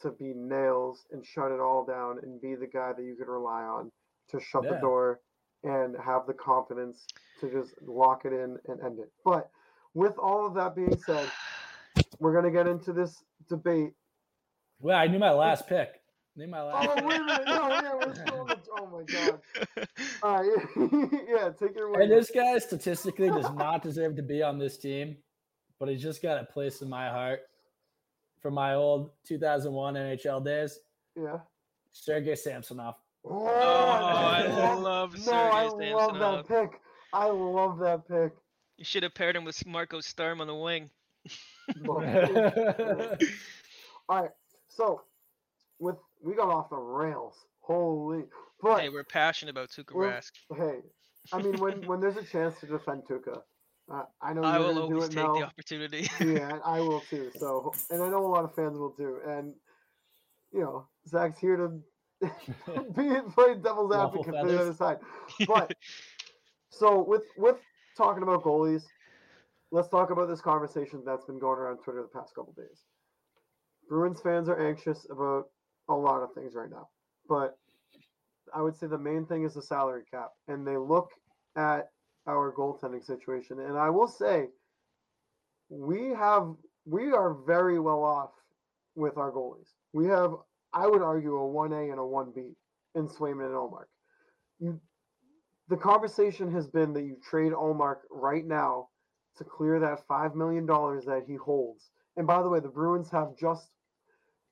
[0.02, 3.28] to be nails and shut it all down and be the guy that you could
[3.28, 3.92] rely on
[4.30, 5.22] to shut the door
[5.64, 7.06] and have the confidence
[7.40, 9.12] to just lock it in and end it.
[9.24, 9.50] But
[9.94, 11.30] with all of that being said,
[12.22, 13.92] we're gonna get into this debate.
[14.80, 15.90] Well, I knew my last pick.
[16.36, 16.88] Knew my last.
[16.90, 17.06] Oh pick.
[17.06, 17.44] wait a minute!
[17.48, 18.58] No, yeah, we're still on the.
[18.80, 19.40] Oh my god!
[20.24, 22.04] All right, yeah, take your way.
[22.04, 25.18] And this guy statistically does not deserve to be on this team,
[25.80, 27.42] but he's just got a place in my heart
[28.42, 30.80] from my old 2001 NHL days.
[31.16, 31.40] Yeah.
[31.92, 32.96] Sergey Samsonov.
[33.26, 36.80] Oh, oh I love- love No, I Sergei love that pick.
[37.14, 38.32] I love that pick.
[38.78, 40.90] You should have paired him with Marco Sturm on the wing.
[44.10, 44.32] All right,
[44.68, 45.02] so
[45.80, 47.36] with we got off the rails.
[47.62, 48.24] Holy,
[48.62, 50.32] but Hey, we're passionate about Tuukka Well, Rask.
[50.58, 50.80] hey,
[51.32, 53.42] I mean when when there's a chance to defend Tuukka,
[53.92, 55.34] uh, I know I you're will gonna do always take now.
[55.34, 56.10] the opportunity.
[56.20, 57.32] yeah, I will too.
[57.38, 59.20] So, and I know a lot of fans will too.
[59.28, 59.54] And
[60.52, 61.80] you know, Zach's here to
[62.22, 65.00] be play devil's advocate for the other side.
[65.48, 65.74] But
[66.70, 67.58] so with with
[67.96, 68.84] talking about goalies,
[69.72, 72.84] let's talk about this conversation that's been going around Twitter the past couple days.
[73.90, 75.46] Bruins fans are anxious about
[75.90, 76.88] a lot of things right now,
[77.28, 77.58] but
[78.54, 81.10] I would say the main thing is the salary cap, and they look
[81.56, 81.90] at
[82.28, 83.60] our goaltending situation.
[83.60, 84.48] And I will say,
[85.70, 86.54] we have
[86.86, 88.32] we are very well off
[88.96, 89.70] with our goalies.
[89.94, 90.34] We have,
[90.74, 92.54] I would argue, a one A and a one B
[92.96, 93.86] in Swayman and Ullmark.
[94.60, 94.80] You,
[95.70, 98.88] the conversation has been that you trade Ullmark right now
[99.38, 101.90] to clear that five million dollars that he holds.
[102.18, 103.70] And by the way, the Bruins have just.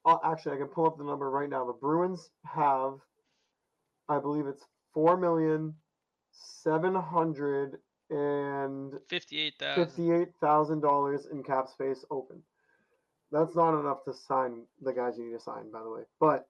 [0.05, 1.65] Uh, actually, I can pull up the number right now.
[1.65, 2.93] The Bruins have,
[4.07, 4.63] I believe it's
[4.93, 5.75] four million
[6.31, 7.77] seven hundred
[8.09, 9.85] and 58,000.
[9.85, 12.41] fifty-eight thousand dollars in cap space open.
[13.31, 16.03] That's not enough to sign the guys you need to sign, by the way.
[16.19, 16.47] But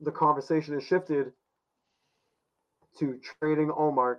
[0.00, 1.32] the conversation has shifted
[2.98, 4.18] to trading Ullmark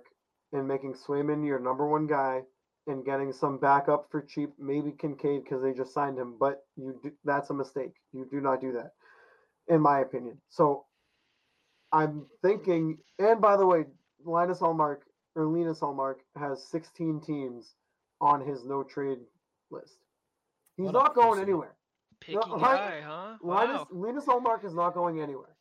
[0.52, 2.42] and making Swayman your number one guy
[2.86, 6.36] and getting some backup for cheap, maybe Kinkaid because they just signed him.
[6.38, 7.92] But you do, that's a mistake.
[8.12, 8.92] You do not do that,
[9.68, 10.40] in my opinion.
[10.48, 10.84] So
[11.92, 13.84] I'm thinking, and by the way,
[14.24, 14.98] Linus Ullmark
[15.34, 17.74] or Linus Ullmark has 16 teams
[18.20, 19.18] on his no trade
[19.70, 19.98] list.
[20.76, 21.74] He's What not going anywhere.
[22.20, 23.36] Picky Lin- guy, huh?
[23.42, 23.88] Linus Wow.
[23.90, 25.55] Linus Ullmark is not going anywhere.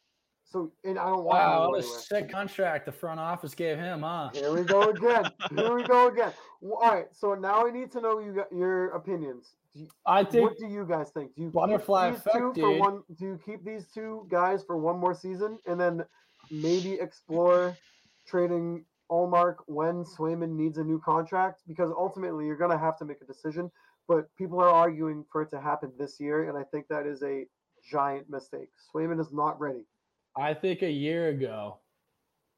[0.46, 4.02] So, and I don't want Wow, what a sick contract the front office gave him,
[4.02, 4.30] huh?
[4.34, 5.26] Here we go again.
[5.56, 6.32] Here we go again.
[6.62, 9.56] All right, so now I need to know you your opinions.
[9.74, 11.36] Do you, I think what do you guys think?
[11.36, 12.80] Do you Butterfly keep these effect, two for dude.
[12.80, 13.02] one?
[13.18, 16.06] Do you keep these two guys for one more season and then
[16.52, 17.76] maybe explore
[18.28, 21.64] trading Ullmark when Swayman needs a new contract?
[21.68, 23.72] Because ultimately you're gonna have to make a decision.
[24.08, 27.24] But people are arguing for it to happen this year, and I think that is
[27.24, 27.48] a
[27.84, 28.70] giant mistake.
[28.94, 29.86] Swayman is not ready.
[30.38, 31.78] I think a year ago,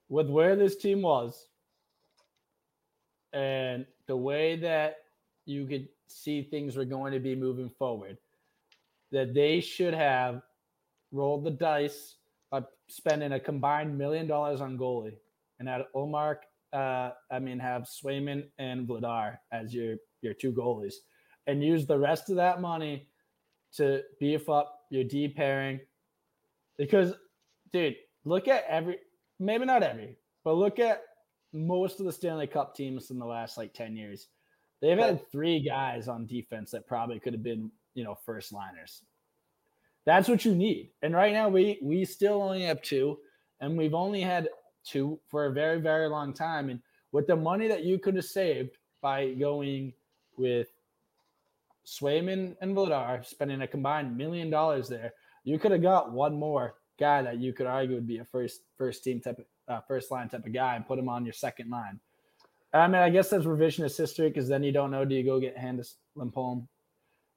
[0.09, 1.47] with where this team was
[3.33, 4.97] and the way that
[5.45, 8.17] you could see things were going to be moving forward,
[9.11, 10.41] that they should have
[11.11, 12.15] rolled the dice
[12.49, 15.17] by spending a combined million dollars on goalie
[15.59, 16.37] and had Ullmark,
[16.73, 20.95] uh, I mean, have Swayman and Vladar as your your two goalies,
[21.45, 23.07] and use the rest of that money
[23.73, 25.79] to beef up your D pairing.
[26.77, 27.13] Because,
[27.71, 27.95] dude,
[28.25, 28.97] look at every
[29.39, 31.03] maybe not every, but look at
[31.53, 34.27] most of the Stanley Cup teams in the last like 10 years.
[34.81, 39.01] They've had three guys on defense that probably could have been, you know, first liners.
[40.05, 40.91] That's what you need.
[41.01, 43.17] And right now we we still only have two,
[43.59, 44.49] and we've only had
[44.85, 46.69] two for a very very long time.
[46.69, 46.79] And
[47.11, 49.93] with the money that you could have saved by going
[50.37, 50.67] with
[51.85, 55.13] Swayman and Vladar, spending a combined million dollars there,
[55.43, 58.61] you could have got one more guy that you could argue would be a first
[58.77, 61.33] first team type of uh, first line type of guy and put him on your
[61.33, 61.99] second line.
[62.73, 65.39] I mean, I guess that's revisionist history because then you don't know do you go
[65.39, 66.67] get Hampus Lindholm,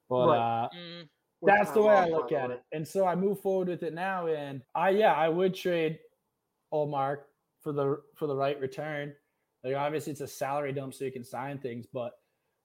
[0.09, 0.65] but Right.
[0.65, 1.09] uh, Mm,
[1.39, 2.63] Which that's the way I look at it.
[2.71, 4.27] And so I move forward with it now.
[4.27, 5.99] And I yeah, I would trade
[6.73, 7.23] Ullmark
[7.61, 9.13] for the for the right return.
[9.63, 12.13] Like obviously it's a salary dump so you can sign things, but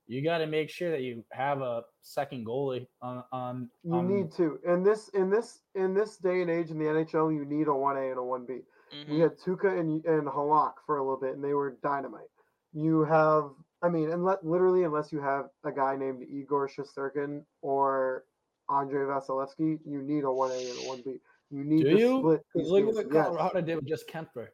[0.09, 3.71] you got to make sure that you have a second goalie on on.
[3.83, 4.59] You on- need to.
[4.67, 7.75] In this in this in this day and age in the NHL, you need a
[7.75, 8.61] one A and a one B.
[8.93, 9.21] We mm-hmm.
[9.23, 12.29] had Tuukka and and Halak for a little bit, and they were dynamite.
[12.73, 13.51] You have,
[13.83, 18.25] I mean, and let, literally, unless you have a guy named Igor Shesterkin or
[18.71, 21.17] Andrei Vasilevskiy, you need a one A and a one B.
[21.51, 22.19] You need Do to you?
[22.19, 22.41] split.
[22.53, 22.97] 'Cause these look at teams.
[22.97, 23.27] what Yes.
[23.27, 24.49] Colorado did with just Kuemper.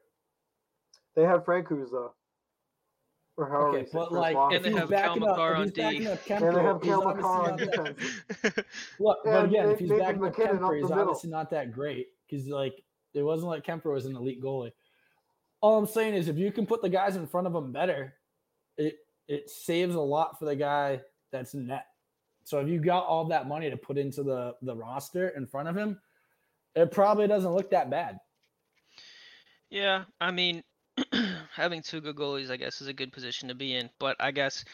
[1.14, 2.14] They have Francouz though,
[3.37, 4.80] or however Okay, but like last And if he's name.
[4.80, 6.93] have backing Cale up, Makar if on he's backing up Kuemper, and they have he's
[6.93, 7.97] obviously not that-
[8.37, 8.64] defense.
[8.99, 11.01] Look, but again, Na- if he's backing up MacKinnon up Kuemper, the he's middle.
[11.01, 12.83] obviously not that great because like
[13.14, 14.72] it wasn't like Kuemper was an elite goalie.
[15.61, 18.14] All I'm saying is if you can put the guys in front of him better,
[18.76, 18.97] it
[19.28, 21.87] it saves a lot for the guy that's net.
[22.45, 25.68] So if you got all that money to put into the the roster in front
[25.68, 26.01] of him,
[26.74, 28.18] it probably doesn't look that bad.
[29.70, 30.62] Yeah, I mean,
[31.55, 33.90] having two good goalies, I guess, is a good position to be in.
[33.98, 34.64] But I guess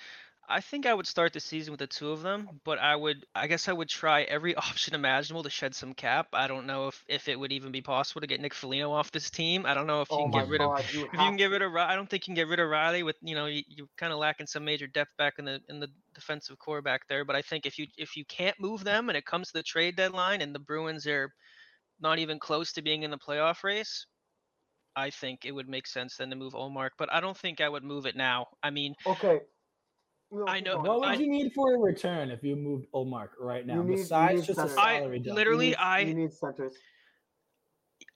[0.48, 2.60] I think I would start the season with the two of them.
[2.64, 6.28] But I would, I guess, I would try every option imaginable to shed some cap.
[6.32, 9.12] I don't know if if it would even be possible to get Nick Foligno off
[9.12, 9.66] this team.
[9.66, 11.50] I don't know if you Oh can get rid of you if you can get
[11.50, 13.62] rid of I don't think you can get rid of Reilly with you know you,
[13.68, 17.06] you're kind of lacking some major depth back in the in the defensive core back
[17.08, 17.24] there.
[17.24, 19.62] But I think if you if you can't move them and it comes to the
[19.62, 21.32] trade deadline and the Bruins are
[22.00, 24.06] not even close to being in the playoff race,
[24.97, 26.91] I think it would make sense then to move Ullmark.
[26.99, 28.47] But I don't think I would move it now.
[28.62, 29.41] I mean, Okay.
[30.30, 30.86] No, I know- going.
[30.89, 33.82] What would I- you need for a return if you moved Ullmark right now?
[33.82, 34.76] Need- Besides need just a centers.
[34.76, 35.26] I salary dump.
[35.26, 36.74] You literally need- I you need centers.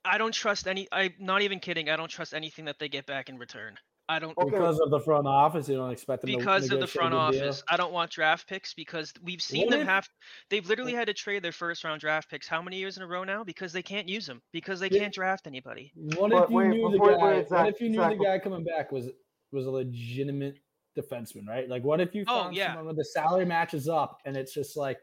[0.05, 0.89] I don't trust any.
[0.93, 1.89] I'm not even kidding.
[1.89, 3.79] I don't trust anything that they get back in return.
[4.13, 4.51] I don't Okay.
[4.51, 7.13] because of the front office, you don't expect them to be because of the front
[7.13, 7.45] good deal?
[7.45, 7.63] office.
[7.69, 10.09] I don't want draft picks because we've seen What them if- have.
[10.51, 10.97] They've literally oh.
[10.99, 13.43] had to trade their first round draft picks how many years in a row now
[13.43, 15.01] because they can't use them because they Yeah.
[15.01, 15.93] can't draft anybody.
[15.95, 17.05] What But if you wait, knew the guy?
[17.37, 19.09] wait, what if you knew Zach, the guy coming back was
[19.51, 20.59] was a legitimate
[20.97, 21.69] defenseman, right?
[21.69, 22.69] Like, what if you Oh, yeah.
[22.69, 24.99] someone where the salary matches up and it's just like,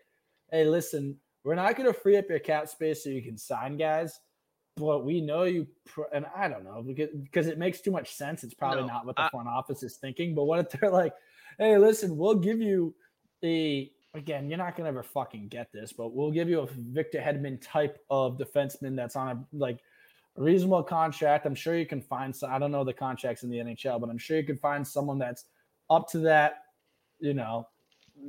[0.52, 3.78] hey, listen, we're not going to free up your cap space so you can sign
[3.78, 4.20] guys,
[4.80, 5.68] but we know you.
[5.86, 8.44] Pr- and I don't know because because it makes too much sense.
[8.44, 10.34] It's probably No, not what the I- front office is thinking.
[10.36, 11.14] But what if they're like,
[11.58, 12.94] hey, listen, we'll give you
[13.44, 17.20] a again, you're not gonna ever fucking get this, but we'll give you a Victor
[17.20, 19.80] Hedman type of defenseman that's on a like
[20.38, 21.46] a reasonable contract.
[21.46, 22.52] I'm sure you can find some.
[22.52, 25.20] I don't know the contracts in the NHL, but I'm sure you can find someone
[25.20, 25.46] that's
[25.90, 26.64] up to that,
[27.20, 27.68] you know,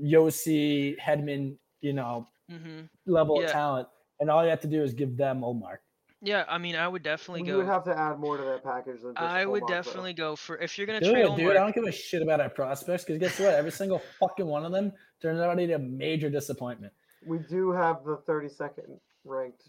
[0.03, 3.46] Yossi Hedman, you know, hmm level Yeah.
[3.46, 3.88] of talent,
[4.18, 5.78] and all you have to do is give them Ullmark.
[6.22, 7.52] Yeah, I mean, I would definitely You go.
[7.52, 9.74] You would have to add more to that package than just I would Ullmark, though.
[9.74, 11.50] definitely go for if you're gonna Do trade it, dude.
[11.50, 13.54] I don't give a shit about our prospects because guess what?
[13.54, 14.92] Every single fucking one of them
[15.22, 16.92] turns out to be a major disappointment.
[17.24, 19.68] We do have the 32nd ranked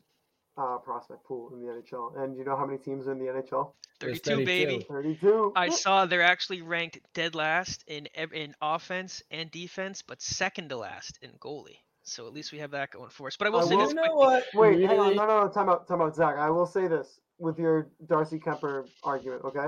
[0.58, 3.26] uh, prospect pool in the NHL, and you know how many teams are in the
[3.26, 3.72] NHL?
[4.00, 4.86] There's 32, baby.
[4.90, 5.54] 32.
[5.56, 10.78] I saw they're actually ranked dead last in in offense and defense, but second to
[10.78, 11.78] last in goalie.
[12.12, 13.38] So at least we have that going for us.
[13.38, 14.10] But I will I say will- this you quick.
[14.12, 14.44] know what?
[14.54, 16.38] Wait, hang on, no, no, no, time out, time out, Zach.
[16.38, 19.68] I will say this with your Darcy Kuemper argument, okay?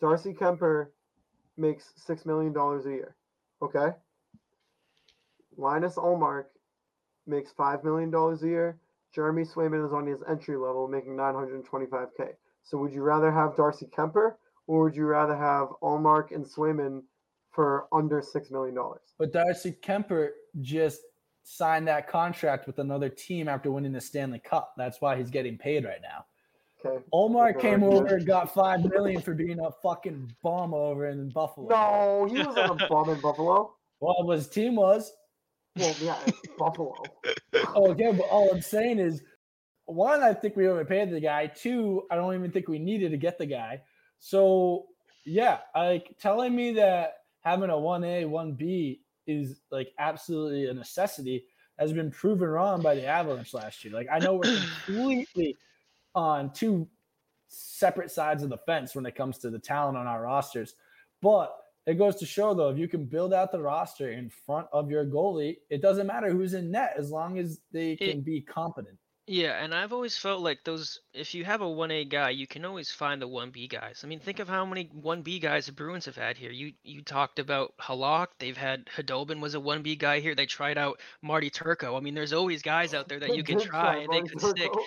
[0.00, 0.88] Darcy Kuemper
[1.56, 3.14] makes six million dollars a year,
[3.62, 3.92] okay?
[5.56, 6.46] Linus Ullmark
[7.28, 8.80] makes five million dollars a year.
[9.14, 12.30] Jeremy Swayman is on his entry level, making nine hundred and twenty-five k.
[12.64, 14.34] So, would you rather have Darcy Kuemper,
[14.66, 17.04] or would you rather have Ullmark and Swayman
[17.52, 19.14] for under six million dollars?
[19.18, 20.30] But Darcy Kuemper
[20.60, 21.02] just
[21.44, 24.72] signed that contract with another team after winning the Stanley Cup.
[24.76, 26.24] That's why he's getting paid right now.
[26.84, 27.02] Okay.
[27.14, 31.68] Ullmark came over and got five million for being a fucking bum over in Buffalo.
[31.68, 33.74] No, he was on a bum in Buffalo.
[34.00, 35.12] Well, his team was.
[35.76, 36.18] Well, yeah,
[36.58, 36.94] Buffalo.
[37.76, 39.22] Oh, okay, but all I'm saying is,
[39.86, 41.46] one, I think we overpaid the guy.
[41.46, 43.80] Two, I don't even think we needed to get the guy.
[44.18, 44.86] So
[45.24, 50.74] yeah, like telling me that having a one A, one B is like absolutely a
[50.74, 51.44] necessity
[51.78, 53.92] has been proven wrong by the Avalanche last year.
[53.94, 55.56] Like I know we're completely
[56.14, 56.88] on two
[57.48, 60.74] separate sides of the fence when it comes to the talent on our rosters,
[61.20, 61.56] but
[61.86, 64.90] it goes to show though, if you can build out the roster in front of
[64.90, 68.98] your goalie, it doesn't matter who's in net as long as they can be competent.
[69.26, 71.00] Yeah, and I've always felt like those.
[71.14, 74.02] If you have a one A guy, you can always find the one B guys.
[74.04, 76.50] I mean, think of how many one B guys the Bruins have had here.
[76.50, 78.28] You you talked about Halak.
[78.38, 80.34] They've had Khudobin was a one B guy here.
[80.34, 81.96] They tried out Marty Turco.
[81.96, 84.28] I mean, there's always guys out there that you can try try and they Marty
[84.28, 84.78] could stick.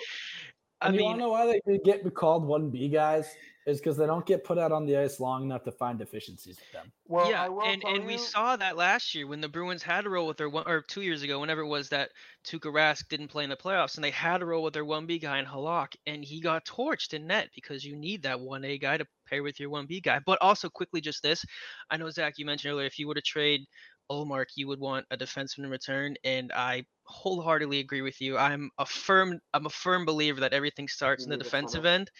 [0.80, 3.38] I And you mean, wanna know why they get called one B guys?
[3.68, 6.56] Is because they don't get put out on the ice long enough to find deficiencies
[6.56, 6.90] with them.
[7.06, 10.04] Well, yeah, I and, tell and we saw that last year when the Bruins had
[10.04, 12.12] to roll with their one or two years ago, whenever it was that
[12.46, 15.04] Tuukka Rask didn't play in the playoffs, and they had to roll with their one
[15.04, 18.64] B guy in Halak, and he got torched in net because you need that one
[18.64, 20.18] A guy to pair with your one B guy.
[20.24, 21.44] But also quickly, just this,
[21.90, 23.66] I know Zach, you mentioned earlier if you were to trade
[24.10, 28.36] Ullmark, you would want a defenseman in return, and I wholeheartedly agree with you.
[28.36, 31.62] I'm a firm I'm a firm believer that everything starts in the need a center.
[31.62, 32.10] defensive end.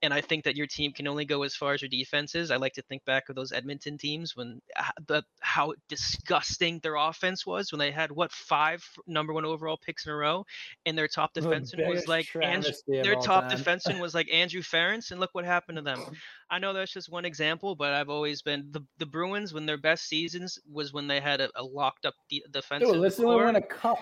[0.00, 2.52] And I think that your team can only go as far as your defense is.
[2.52, 6.94] I like to think back of those Edmonton teams when ah, the how disgusting their
[6.94, 10.46] offense was when they had what five number one overall picks in a row,
[10.86, 13.58] and their top The defenseman was like Andrew, their top time.
[13.58, 16.00] defenseman was like Andrew Ference, and look what happened to them.
[16.50, 19.78] I know that's just one example, but I've always been the the Bruins when their
[19.78, 23.34] best seasons was when they had a, a locked up de- defensive Dude, listen, we
[23.34, 23.98] won a cup.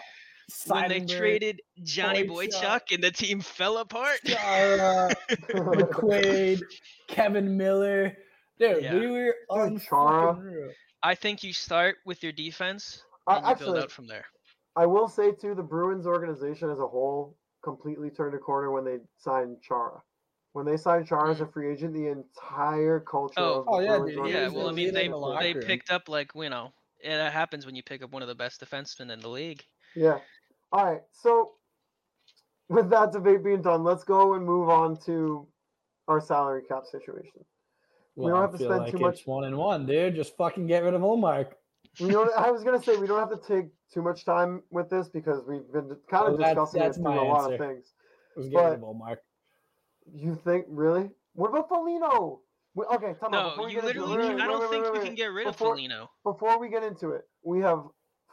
[0.67, 2.53] When they traded Johnny Boychuk.
[2.53, 4.21] Boychuk and the team fell apart.
[4.25, 6.63] Chara, McQuaid,
[7.09, 8.17] Kevan Miller.
[8.59, 8.95] Dude, Yeah.
[8.95, 9.35] we were
[9.69, 10.71] Dude, Chara.
[11.03, 14.25] I think you start with your defense I, and you build out from there.
[14.77, 18.85] I will say too, the Bruins organization as a whole completely turned a corner when
[18.85, 20.01] they signed Chara.
[20.53, 21.53] When they signed Chara as a mm.
[21.53, 23.61] free agent, the entire culture Oh.
[23.61, 26.09] of the Oh, yeah, Bruins dude, Yeah, well, I mean, they the they picked up
[26.09, 26.73] like you know,
[27.03, 29.65] yeah, that happens when you pick up one of the best defensemen in the league.
[29.95, 30.19] Yeah.
[30.77, 31.01] All right.
[31.11, 31.53] So,
[32.69, 35.47] with that debate being done, let's go and move on to
[36.07, 37.43] our salary cap situation.
[38.15, 40.15] We don't have I to spend like too it's much- one and one, dude.
[40.15, 41.53] Just fucking get rid of Ullmark.
[41.99, 42.31] We don't.
[42.37, 45.43] I was gonna say we don't have to take too much time with this because
[45.49, 47.67] we've been kind of oh, Well, that's- discussing that's it my a lot of answer.
[47.75, 47.95] things.
[48.37, 49.17] Just get rid of But- Ullmark.
[50.13, 51.11] You think really?
[51.33, 52.41] What about Foligno?
[52.93, 53.33] Okay, time out.
[53.33, 54.29] No, Before we you get into it- literally.
[54.29, 55.07] wait, wait, I don't wait, think wait, we wait.
[55.07, 56.11] can get rid Before- of Foligno.
[56.23, 57.83] Before we get into it, we have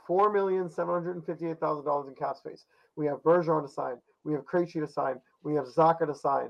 [0.05, 2.65] four million seven hundred and fifty-eight thousand dollars in cap space.
[2.95, 3.95] We have Bergeron to sign.
[4.23, 5.15] We have Krejci to sign.
[5.43, 6.49] We have Zacha to sign.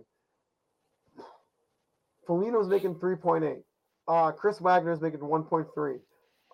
[2.27, 3.63] Foligno's making three point eight.
[4.07, 5.97] Uh, Chris Wagner's making one point three.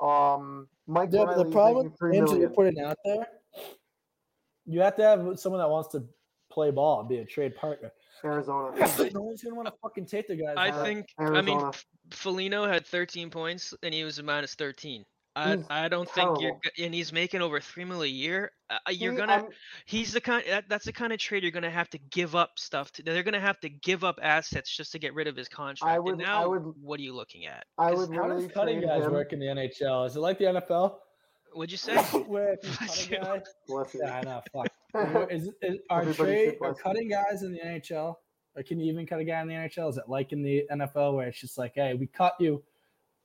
[0.01, 3.27] Um, Mike Yeah, but the problem making three that you're putting out there,
[4.65, 6.03] you have to have someone that wants to
[6.51, 7.91] play ball and be a trade partner.
[8.23, 8.75] Arizona.
[9.13, 10.55] no one's gonna want to fucking take the guys.
[10.57, 10.85] I out.
[10.85, 11.07] think.
[11.17, 11.71] I mean, Arizona.
[12.11, 15.05] Foligno had 13 points and he was a minus 13.
[15.69, 16.59] I, I don't think you're terrible.
[16.75, 18.51] g- and he's making over three mil a year.
[18.69, 19.47] Uh, you're He- gonna I'm-
[19.85, 22.51] he's the kind that, that's the kind of trade you're gonna have to give up
[22.57, 23.03] stuff to.
[23.03, 25.93] They're gonna have to give up assets just to get rid of his contract.
[25.95, 27.65] I would- and I now, would- what are you looking at?
[27.77, 29.11] I 'Cause would How literally does cutting guys him.
[29.11, 30.05] work in the NHL?
[30.05, 30.99] Is it like the NFL?
[31.53, 31.95] What'd you say?
[32.27, 33.17] Where if you cut Bless a you.
[33.17, 34.01] guy, Bless you.
[34.03, 34.41] yeah, I know.
[34.53, 34.67] Fuck.
[34.91, 38.15] Where- Is, is are Everybody trade are cutting guys in the NHL?
[38.55, 39.89] Or can you even cut a guy in the NHL?
[39.89, 42.63] Is it like in the NFL where it's just like, hey, we cut you.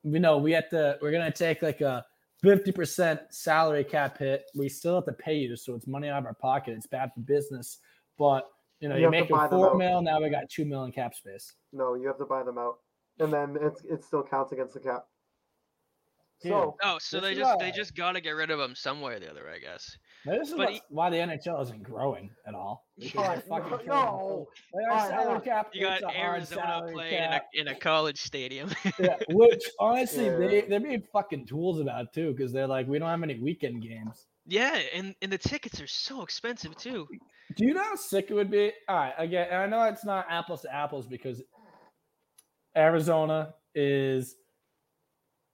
[0.04, 0.98] We know we have to.
[1.02, 2.04] We're gonna take like a
[2.42, 4.44] fifty percent salary cap hit.
[4.54, 6.74] We still have to pay you, so it's money out of our pocket.
[6.76, 7.78] It's bad for business,
[8.18, 8.46] but
[8.80, 10.02] you know You you, have to make buy it them four mil.
[10.02, 11.52] Now we got two mil in cap space.
[11.72, 12.76] No, you have to buy them out,
[13.18, 15.06] and then it's it still counts against the cap.
[16.42, 16.50] Dude.
[16.52, 19.14] So Oh, so they is just they just gotta get rid of him some way
[19.14, 19.96] or the other, I guess.
[20.26, 22.86] Maybe this is But he- why the NHL isn't growing at all.
[22.98, 23.66] because Alright, no, no.
[23.66, 23.80] them.
[23.84, 25.40] Like, our Alright, hang salary on.
[25.42, 28.70] cap, You got it's a hard Arizona playing in a, in a college stadium.
[28.98, 30.36] yeah, which honestly Yeah.
[30.36, 33.82] they they're being fucking tools about too because they're like we don't have any weekend
[33.82, 34.26] games.
[34.46, 37.06] yeah, and and the tickets are so expensive too.
[37.56, 38.72] Do you know how sick it would be?
[38.88, 41.42] All right, again, and I know it's not apples to apples because
[42.76, 44.36] Arizona is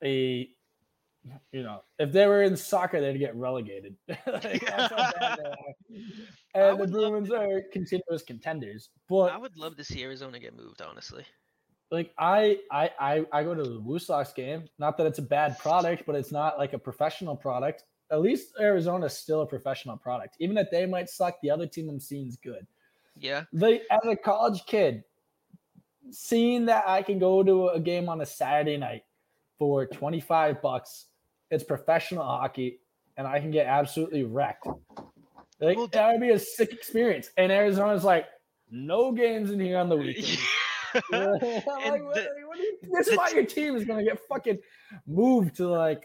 [0.03, 0.49] a
[1.53, 3.97] you know if they were in soccer they'd get relegated.
[4.27, 5.57] Like, that's how bad they are.
[6.55, 10.57] I And the Bruins are continuous contenders, But I would love to see Arizona get
[10.57, 11.25] moved, honestly.
[11.91, 14.65] like I, I I I go to the Blue Sox game.
[14.79, 17.85] Not that it's a bad product, but it's not like a professional product.
[18.11, 20.37] At least Arizona's still a professional product.
[20.41, 22.67] Even if they might suck, the other team I'm seeing is good.
[23.17, 23.45] Yeah.
[23.53, 25.05] They as a college kid,
[26.11, 29.03] seeing that I can go to a game on a Saturday night
[29.59, 31.07] for 25 bucks,
[31.51, 32.81] it's professional hockey,
[33.17, 34.67] and I can get absolutely wrecked.
[35.61, 37.31] Like, Well, that would be a sick experience.
[37.37, 38.27] And Arizona's like,
[38.71, 40.39] no games in here on the weekend.
[41.13, 42.29] I'm like, the-
[42.59, 44.59] you- this is why your team is gonna get fucking
[45.07, 46.05] moved to like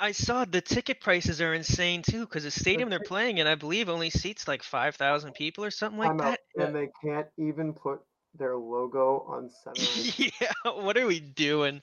[0.00, 3.54] I saw the ticket prices are insane too because the stadium they're playing in, I
[3.54, 6.66] believe, only seats like five thousand people or something like I'm out, that.
[6.66, 8.00] and they can't even put
[8.34, 10.10] their logo on center.
[10.18, 11.82] yeah, what are we doing?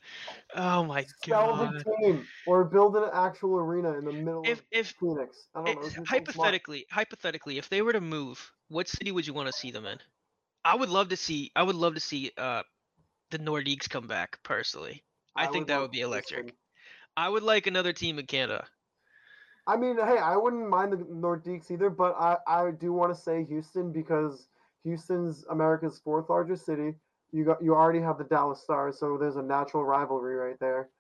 [0.56, 1.84] Oh my Sell god.
[1.84, 5.48] the team or build an actual arena in the middle If of if Phoenix.
[5.56, 5.90] I don't know.
[5.90, 9.54] it- do hypothetically, hypothetically, if they were to move, what city would you want to
[9.54, 10.00] see them in?
[10.64, 11.52] I would love to see.
[11.56, 12.64] I would love to see uh
[13.32, 14.42] the Nordiques come back.
[14.44, 15.04] Personally,
[15.36, 16.54] I, think that would be electric.
[17.18, 18.68] I would like another team in Canada.
[19.68, 23.20] I mean, hey, I wouldn't mind the Nordiques either, but I, I do want to
[23.20, 24.48] say Houston because
[24.84, 26.96] Houston's America's fourth largest city.
[27.32, 30.92] You got you already have the Dallas Stars, so there's a natural rivalry right there.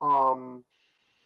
[0.00, 0.64] Um,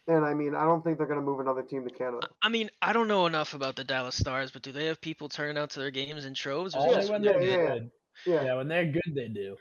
[0.07, 2.27] and I mean, I don't think they're gonna move another team to Canada.
[2.41, 5.29] I mean, I don't know enough about the Dallas Stars, but do they have people
[5.29, 6.75] turning out to their games in troves?
[6.75, 7.73] or is it Only when they're yeah, yeah.
[7.73, 7.91] good.
[8.25, 9.57] Yeah, Yeah, when they're good, they do.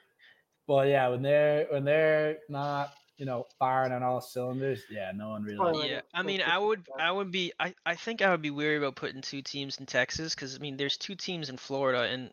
[0.66, 5.30] But yeah, when they're when they're not, you know, firing on all cylinders, yeah, no
[5.30, 5.56] one really.
[5.58, 6.88] Probably like yeah, a- I like mean, I would.
[6.98, 9.86] I would be, I, I think I would be weary about putting two teams in
[9.86, 12.32] Texas because I mean, there's two teams in Florida, and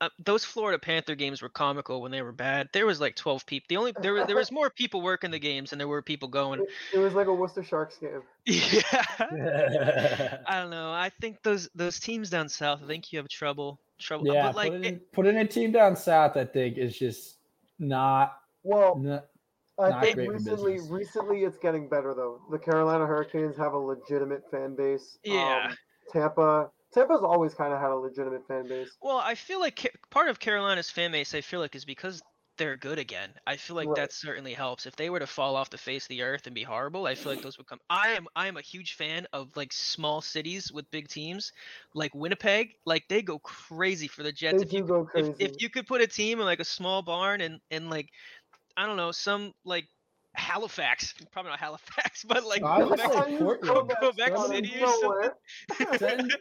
[0.00, 2.68] uh, those Florida Panther games were comical when they were bad.
[2.72, 3.66] There was like 12 people.
[3.68, 6.28] The only there was there was more people working the games than there were people
[6.28, 6.60] going.
[6.60, 8.22] It, it was like a Worcester Sharks game.
[8.46, 10.92] Yeah, I don't know.
[10.92, 12.80] I think those those teams down south.
[12.82, 14.32] I think you have trouble, trouble.
[14.32, 17.36] yeah, but like, putting, it- putting a team down south, I think, is just
[17.78, 18.36] not.
[18.64, 19.26] Well, not
[19.78, 22.40] I not think recently, recently it's getting better though.
[22.50, 25.18] The Carolina Hurricanes have a legitimate fan base.
[25.24, 25.68] Yeah.
[25.70, 25.76] Um,
[26.12, 28.96] Tampa, Tampa's always kind of had a legitimate fan base.
[29.02, 32.22] Well, I feel like part of Carolina's fan base, I feel like, is because
[32.58, 33.32] they're good again.
[33.46, 33.96] I feel like Right.
[33.96, 34.84] that certainly helps.
[34.84, 37.14] If they were to fall off the face of the earth and be horrible, I
[37.14, 37.80] feel like those would come.
[37.88, 41.50] I am I am a huge fan of like small cities with big teams,
[41.94, 42.74] like Winnipeg.
[42.84, 44.58] Like they go crazy for the Jets.
[44.58, 45.34] They if you go crazy.
[45.38, 48.10] if you could put a team in like a small barn and and like
[48.76, 49.86] I don't know some like
[50.34, 53.92] Halifax, probably not Halifax, but like I would Quebec, say Portland.
[53.98, 55.30] Quebec City or something.
[55.98, 56.36] send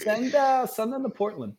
[0.00, 1.54] send uh, send them to Portland.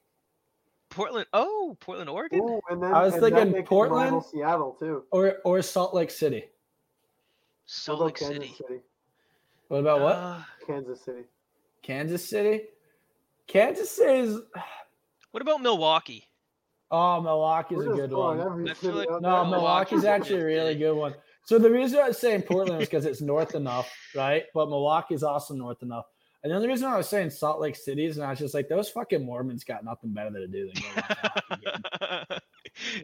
[0.89, 1.27] Portland.
[1.33, 2.39] Oh, Portland, Oregon.
[2.39, 4.23] Ooh, and then I was and thinking Portland.
[4.23, 5.03] Seattle too.
[5.11, 6.45] Or or Salt Lake City.
[7.65, 8.53] Salt Lake Kansas City.
[8.57, 8.79] City?
[9.67, 10.15] What about what?
[10.15, 11.23] Uh, Kansas City.
[11.81, 12.63] Kansas City.
[13.47, 14.37] Kansas City's.
[15.31, 16.23] what about Milwaukee?
[16.89, 18.39] Oh, Milwaukee's We're a good one.
[18.39, 19.51] every I feel city like- No, there.
[19.51, 21.15] Milwaukee's Milwaukee's actually a really good one.
[21.43, 24.43] So the reason I was saying Portland is because it's north enough, right?
[24.53, 26.05] But Milwaukee's also north enough.
[26.47, 28.53] And the other reason I was saying Salt Lake City is, and I was just
[28.53, 32.39] like, those fucking Mormons got nothing better to do than go watch a hockey game.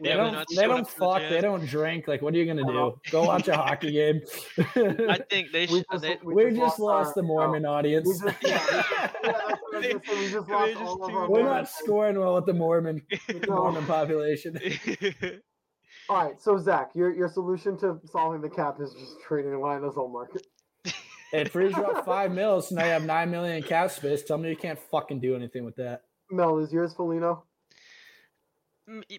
[0.02, 1.28] They don't, they don't up for the fuck.
[1.30, 2.08] They don't drink.
[2.08, 2.78] Like, what are you gonna do?
[2.78, 2.96] Uh-huh.
[3.10, 4.22] Go watch a hockey game.
[5.10, 5.84] I think they We should.
[5.92, 8.08] just, They, we just lost our- the no, Mormon audience.
[8.08, 10.18] We just, yeah, we just, yeah, that's what I was gonna say.
[10.18, 11.30] We just They lost just all of tuned our in.
[11.30, 14.58] We're not scoring well with the Mormon, with the Mormon population.
[16.08, 19.94] All right, so Zach, your your solution to solving the cap is just trading Linus
[19.96, 20.36] Ullmark.
[21.34, 24.22] It frees you up five mils, so now you have nine million in cap space.
[24.22, 26.02] Tell me you can't fucking do anything with that.
[26.30, 27.44] Mel, is yours Foligno?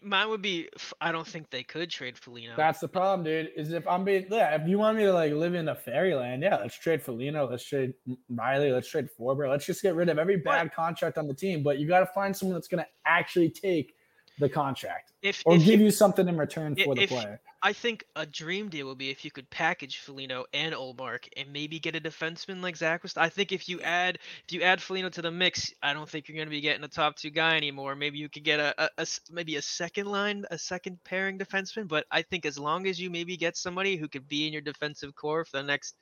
[0.03, 0.69] Mine would be.
[1.01, 2.53] I don't think they could trade Foligno.
[2.55, 3.49] That's the problem, dude.
[3.57, 6.43] Is if I'm being yeah, if you want me to like live in a fairyland,
[6.43, 7.95] yeah, let's trade Foligno, let's trade
[8.29, 11.63] Reilly, let's trade Forbort, let's just get rid of every bad contract on the team.
[11.63, 13.94] But you got to find someone that's going to actually take
[14.39, 17.09] the contract if or if give you, you something in return i- for the if-
[17.09, 17.39] player.
[17.61, 21.51] I think a dream deal would be if you could package Foligno and Ullmark and
[21.51, 23.17] maybe get a defenseman like Zach was.
[23.17, 26.27] I think if you add if you add Foligno to the mix, I don't think
[26.27, 27.95] you're going to be getting a top two guy anymore.
[27.95, 31.87] Maybe you could get a a maybe a second line, a second pairing defenseman.
[31.87, 34.61] But I think as long as you maybe get somebody who could be in your
[34.61, 35.95] defensive core for the next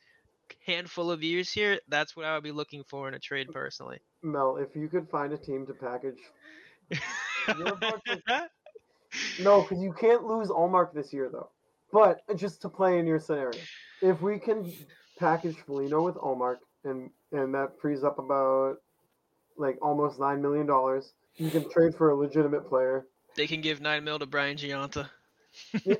[0.66, 4.00] handful of years here, that's what I would be looking for in a trade personally.
[4.22, 6.20] Mel, if you could find a team to package,
[7.48, 7.78] You're
[9.40, 11.50] no, because you can't lose Ullmark this year though.
[11.92, 13.60] But just to play in your scenario,
[14.02, 14.72] if we can
[15.20, 18.78] package Foligno with Ullmark and and that frees up about
[19.58, 23.06] like almost nine million dollars, you can trade for a legitimate player.
[23.36, 25.10] they can give nine mil to Brian Gionta.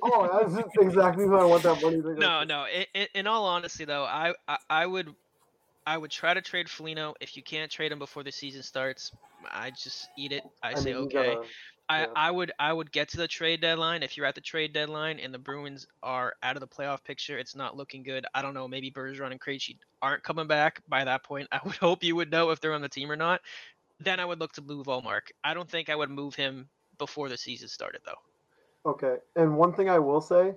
[0.02, 2.14] Oh, that's exactly what I want that money to go.
[2.14, 2.66] No, no.
[2.66, 5.14] In, in, in all honesty, though, I, I I would
[5.86, 7.14] I would try to trade Foligno.
[7.20, 9.12] If you can't trade him before the season starts,
[9.52, 10.44] I just eat it.
[10.62, 11.34] I, say mean, okay.
[11.34, 11.48] gotta-
[11.90, 12.08] I, yeah.
[12.16, 14.04] I would I would get to the trade deadline.
[14.04, 17.38] If you're at the trade deadline and the Bruins are out of the playoff picture,
[17.38, 18.26] it's not looking good.
[18.34, 18.68] I don't know.
[18.68, 21.48] Maybe Bergeron and Krejci aren't coming back by that point.
[21.52, 23.42] I would hope you would know if they're on the team or not.
[24.00, 25.32] Then I would look to move Ullmark.
[25.44, 28.90] I don't think I would move him before the season started, though.
[28.90, 30.54] Okay, and one thing I will say,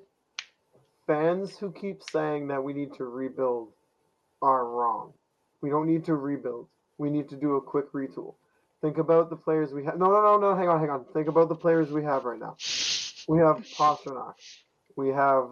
[1.07, 3.69] fans who keep saying that we need to rebuild
[4.47, 5.13] are wrong.
[5.61, 6.69] We don't need to rebuild.
[6.99, 8.35] We need to do a quick retool.
[8.81, 9.99] Think about the players we have.
[9.99, 10.55] No, no, no, no.
[10.55, 11.05] Hang on, hang on.
[11.13, 12.57] Think about the players we have right now.
[13.29, 14.35] We have Pastrnak.
[14.97, 15.49] We have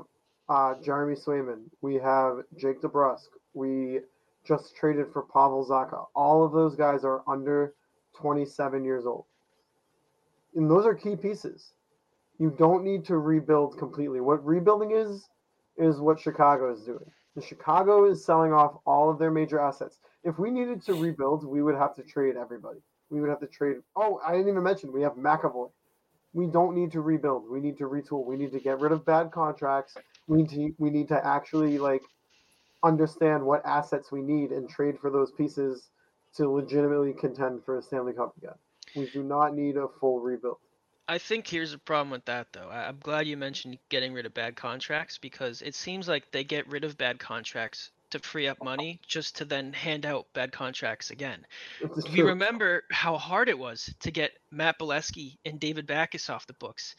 [0.49, 1.65] uh, Jeremy Swayman.
[1.81, 3.29] We have Jake DeBrusk.
[3.55, 4.01] We
[4.47, 6.07] just traded for Pavel Zacha.
[6.15, 7.75] All of those guys are under
[8.17, 9.25] 27 years old.
[10.55, 11.73] And those are key pieces.
[12.39, 14.21] You don't need to rebuild completely.
[14.21, 15.29] What rebuilding is
[15.77, 17.11] is what Chicago is doing.
[17.35, 19.99] The Chicago is selling off all of their major assets.
[20.23, 22.81] If we needed to rebuild, we would have to trade everybody.
[23.11, 23.77] We would have to trade.
[23.97, 25.71] Oh, I didn't even mention we have McAvoy.
[26.33, 27.49] We don't need to rebuild.
[27.49, 28.25] We need to retool.
[28.25, 29.97] We need to get rid of bad contracts.
[30.27, 32.03] We need to we need to actually like
[32.83, 35.91] understand what assets we need and trade for those pieces
[36.37, 38.55] to legitimately contend for a Stanley Cup again.
[38.97, 40.59] We do not need a full rebuild.
[41.07, 42.69] I think here's a problem with that though.
[42.69, 46.45] I- I'm glad you mentioned getting rid of bad contracts because it seems like they
[46.45, 50.53] get rid of bad contracts to free up money just to then hand out bad
[50.53, 51.45] contracts again.
[52.07, 52.27] We true.
[52.29, 56.95] remember how hard it was to get Matt Beleskey and David Backes off the books.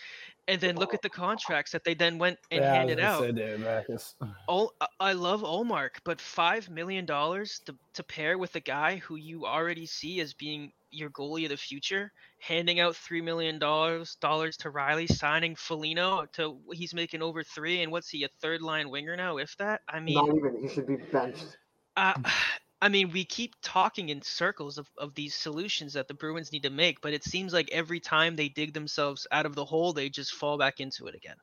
[0.48, 3.22] And then look at the contracts that they then went and Yeah, handed out.
[3.22, 4.16] say David Backes.
[4.50, 8.98] Ol- uh, I- love Ullmark, but five million dollars to to pair with a guy
[8.98, 13.60] who you already see as being your goalie of the future, handing out three million
[13.60, 18.30] dollars dollars to Reilly, signing Foligno to he's making over three, and what's he a
[18.42, 19.38] third line winger now?
[19.38, 20.58] If that, I mean, Not even.
[20.62, 21.58] He should be benched.
[21.98, 22.14] uh,
[22.82, 26.62] I mean, we keep talking in circles of, of these solutions that the Bruins need
[26.64, 29.94] to make, but it seems like every time they dig themselves out of the hole,
[29.94, 31.38] they just fall back into it again.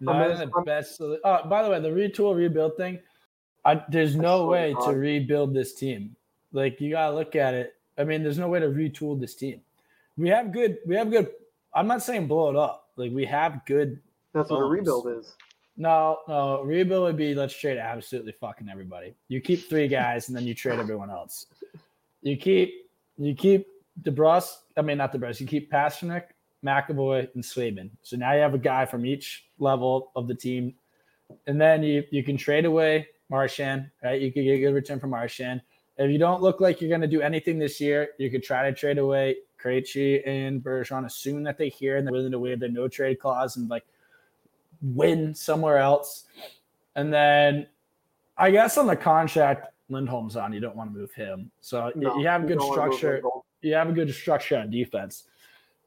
[0.00, 1.00] Not gonna- in the I'm- best.
[1.00, 1.16] Oh,
[1.48, 3.00] by the way, the retool rebuild thing.
[3.64, 6.14] I, there's no so way to rebuild this team.
[6.52, 7.74] Like you gotta look at it.
[7.98, 9.60] I mean, there's no way to retool this team.
[10.16, 10.78] We have good.
[10.86, 11.30] We have good.
[11.74, 12.88] I'm not saying blow it up.
[12.96, 14.00] Like we have good.
[14.32, 15.34] That's what a rebuild is.
[15.76, 16.62] No, no.
[16.62, 19.14] Rebuild would be let's trade absolutely fucking everybody.
[19.28, 21.46] You keep three guys and then you trade everyone else.
[22.22, 23.66] You keep you keep
[24.02, 24.50] DeBrusk.
[24.76, 25.40] I mean, not DeBrusk.
[25.40, 26.24] You keep Pastrnak,
[26.64, 27.90] McAvoy, and Swayman.
[28.02, 30.74] So now you have a guy from each level of the team,
[31.46, 33.90] and then you you can trade away Marchand.
[34.02, 35.60] Right, you could get a good return from Marchand.
[35.96, 38.68] If you don't look like you're going to do anything this year, you could try
[38.68, 41.06] to trade away Krejci and Bergeron.
[41.06, 43.84] Assume that they hear and they're willing to waive their no trade clause and like
[44.82, 46.24] win somewhere else.
[46.96, 47.66] And then
[48.36, 51.50] I guess on the contract Lindholm's on, you don't want to move him.
[51.60, 53.22] So you- No, you have we good don't wanna move structure.
[53.62, 55.24] You have a good structure on defense.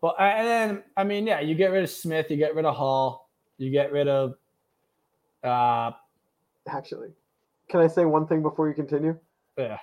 [0.02, 2.76] But and then I mean, yeah, you get rid of Smith, you get rid of
[2.76, 4.36] Hall, you get rid of
[5.44, 5.92] uh
[6.68, 7.10] Actually,
[7.70, 9.18] can I say one thing before you continue?
[9.58, 9.78] yeah.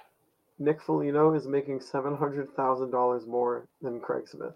[0.59, 4.55] Nick Foligno is making seven hundred thousand dollars more than Craig Smith.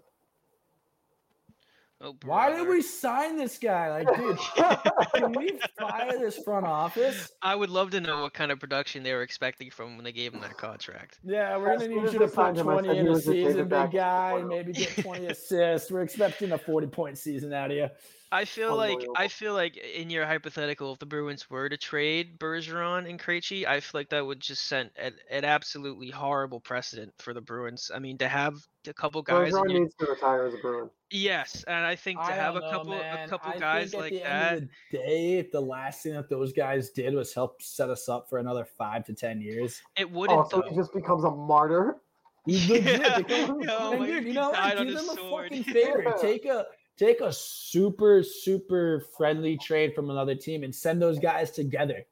[2.01, 3.89] Oh, Why did we sign this guy?
[3.89, 4.37] Like, dude,
[5.15, 7.29] can we fire this front office?
[7.41, 10.13] I would love to know what kind of production they were expecting from when they
[10.13, 11.19] gave him that contract.
[11.25, 13.33] Yeah, we're gonna need you to put signed him, I 20 in a was a
[13.33, 15.91] David season, big guy, and maybe get 20 assists.
[15.91, 17.89] We're expecting a 40 point season out of you.
[18.31, 22.39] I feel like I feel like in your hypothetical, if the Bruins were to trade
[22.39, 27.13] Bergeron and Krejci, I feel like that would just set an, an absolutely horrible precedent
[27.17, 27.89] for the Bruins.
[27.93, 28.55] I mean, to have
[28.89, 29.53] a couple guys.
[29.53, 30.89] Bergeron needs to retire as a Bruin.
[31.11, 33.91] yes, and I think to I have don't a know, couple a couple I guys
[33.91, 34.51] think at like the that.
[34.53, 37.89] End of the day, if the last thing that those guys did was help set
[37.89, 40.69] us up for another five to ten years, It oh, wouldn't Oh, so though.
[40.69, 41.97] he just becomes a martyr.
[42.45, 43.01] he's legit.
[43.01, 45.49] Yeah, They come- no, and dude, you he know died Do them a sword.
[45.49, 46.13] fucking favor.
[46.21, 46.65] Take a
[46.97, 52.05] take a super super friendly trade from another team and send those guys together.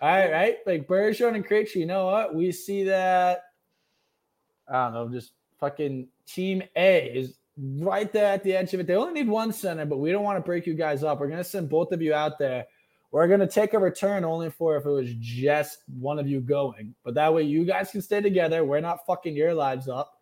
[0.00, 0.56] All right, right?
[0.66, 1.76] Like Bergeron and Krejci.
[1.76, 2.34] You know what?
[2.34, 3.42] We see that.
[4.68, 5.08] I don't know.
[5.16, 5.32] Just
[5.64, 8.86] fucking team A is right there at the edge of it.
[8.86, 11.20] They only need one center, but we don't want to break you guys up.
[11.20, 12.66] We're gonna send both of you out there.
[13.12, 16.94] We're gonna take a return only for if it was just one of you going.
[17.04, 18.64] But that way you guys can stay together.
[18.64, 20.20] We're not fucking your lives up.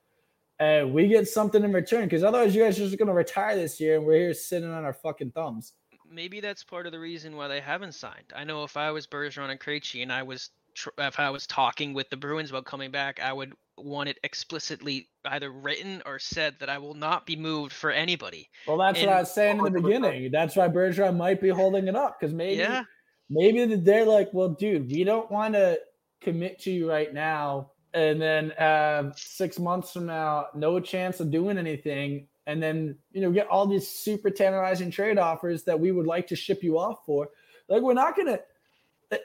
[0.60, 2.04] And we get something in return.
[2.04, 4.84] Because otherwise you guys are just gonna retire this year and we're here sitting on
[4.84, 5.72] our fucking thumbs.
[6.08, 8.32] maybe that's part of the reason why they haven't signed.
[8.36, 10.50] I know if I was Bergeron and Krejci and I was
[10.98, 15.08] if I was talking with the Bruins about coming back, I would want it explicitly
[15.24, 18.48] either written or said that I will not be moved for anybody.
[18.66, 20.30] Well, that's what I was saying in the beginning.
[20.30, 22.18] That's why Bergeron might be holding it up.
[22.20, 22.84] Because maybe Yeah,
[23.30, 25.78] maybe that they're like, well, dude, we don't want to
[26.20, 31.30] commit to you right now, and then have six months from now, no chance of
[31.30, 35.92] doing anything, and then you know get all these super tantalizing trade offers that we
[35.92, 37.30] would like to ship you off for.
[37.68, 38.38] Like we're not gonna.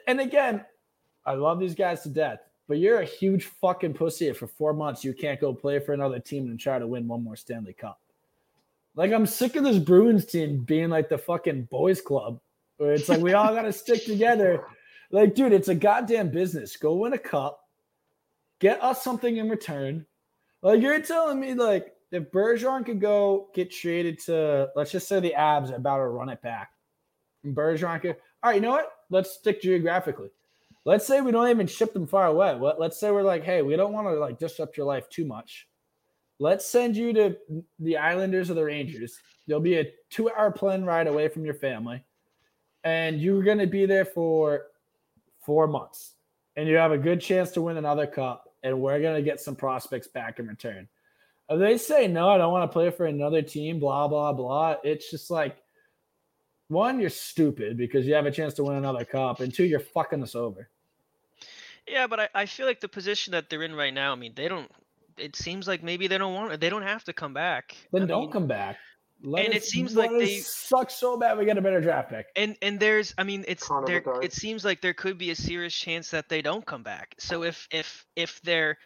[0.06, 0.64] And again,
[1.24, 4.72] I love these guys to death, but you're a huge fucking pussy if for four
[4.72, 7.72] months you can't go play for another team and try to win one more Stanley
[7.72, 7.98] Cup.
[8.94, 12.40] Like I'm sick of this Bruins team being like the fucking boys club
[12.78, 14.64] where it's like we all got to stick together.
[15.10, 16.76] Like, dude, it's a goddamn business.
[16.76, 17.60] Go win a cup,
[18.60, 20.06] get us something in return.
[20.62, 25.20] Like, you're telling me, like, if Bergeron could go get traded to, let's just say
[25.20, 26.70] the Abs about to run it back,
[27.44, 28.90] and Bergeron could, all right, you know what?
[29.10, 30.30] Let's stick geographically.
[30.88, 32.54] Let's say we don't even ship them far away.
[32.78, 35.68] Let's say we're like, hey, we don't want to like disrupt your life too much.
[36.38, 37.36] let's send you to
[37.78, 39.18] the Islanders or the Rangers.
[39.46, 42.02] There'll be a two hour plane ride away from your family,
[42.84, 44.66] and you're going to be there for
[45.40, 46.14] four months,
[46.56, 49.40] and you have a good chance to win another cup, and we're going to get
[49.40, 50.88] some prospects back in return.
[51.50, 54.76] If they say, no, I don't want to play for another team, blah, blah, blah,
[54.84, 55.56] it's just like,
[56.68, 59.80] one, you're stupid because you have a chance to win another cup, and two, you're
[59.80, 60.68] fucking us over.
[61.90, 64.32] Yeah, but I, I feel like the position that they're in right now, I mean,
[64.34, 64.70] they don't
[65.16, 67.74] it seems like maybe they don't want they don't have to come back.
[67.92, 68.76] Then I don't mean, come back.
[69.22, 71.80] Let and us- it seems let like they- suck so bad we get a better
[71.80, 72.26] draft pick.
[72.36, 74.24] and and there's I mean it's Connor there Bedard.
[74.24, 77.14] it seems like there could be a serious chance that they don't come back.
[77.18, 78.78] So if if if they're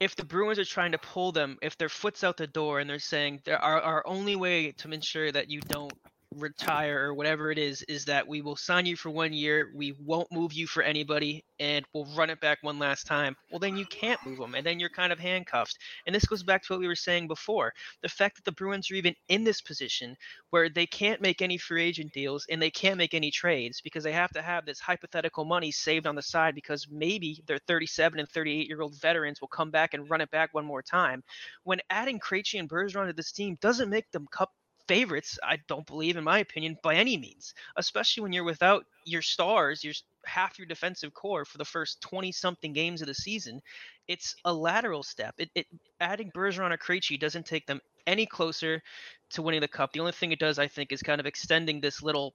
[0.00, 2.88] if the Bruins are trying to pull them, if their foot's out the door and
[2.90, 5.92] they're saying there are our only way to ensure that you don't
[6.36, 9.94] retire or whatever it is is that we will sign you for one year, we
[10.04, 13.36] won't move you for anybody, and we'll run it back one last time.
[13.50, 15.78] Well, then you can't move them, and then you're kind of handcuffed.
[16.06, 18.90] And this goes back to what we were saying before: the fact that the Bruins
[18.90, 20.16] are even in this position
[20.50, 24.04] where they can't make any free agent deals and they can't make any trades because
[24.04, 28.18] they have to have this hypothetical money saved on the side because maybe their 37
[28.18, 31.22] and 38 year old veterans will come back and run it back one more time.
[31.64, 34.52] When adding Krejci and Bergeron to this team doesn't make them cup
[34.88, 37.54] favorites, I don't believe, in my opinion, by any means.
[37.76, 39.94] Especially when you're without your stars, your
[40.26, 43.60] half your defensive core for the first 20 something games of the season.
[44.08, 45.34] It's a lateral step.
[45.38, 45.66] It, it
[46.00, 48.82] adding Bergeron or Krejci doesn't take them any closer
[49.30, 49.92] to winning the cup.
[49.92, 52.34] The only thing it does, I think, is kind of extending this little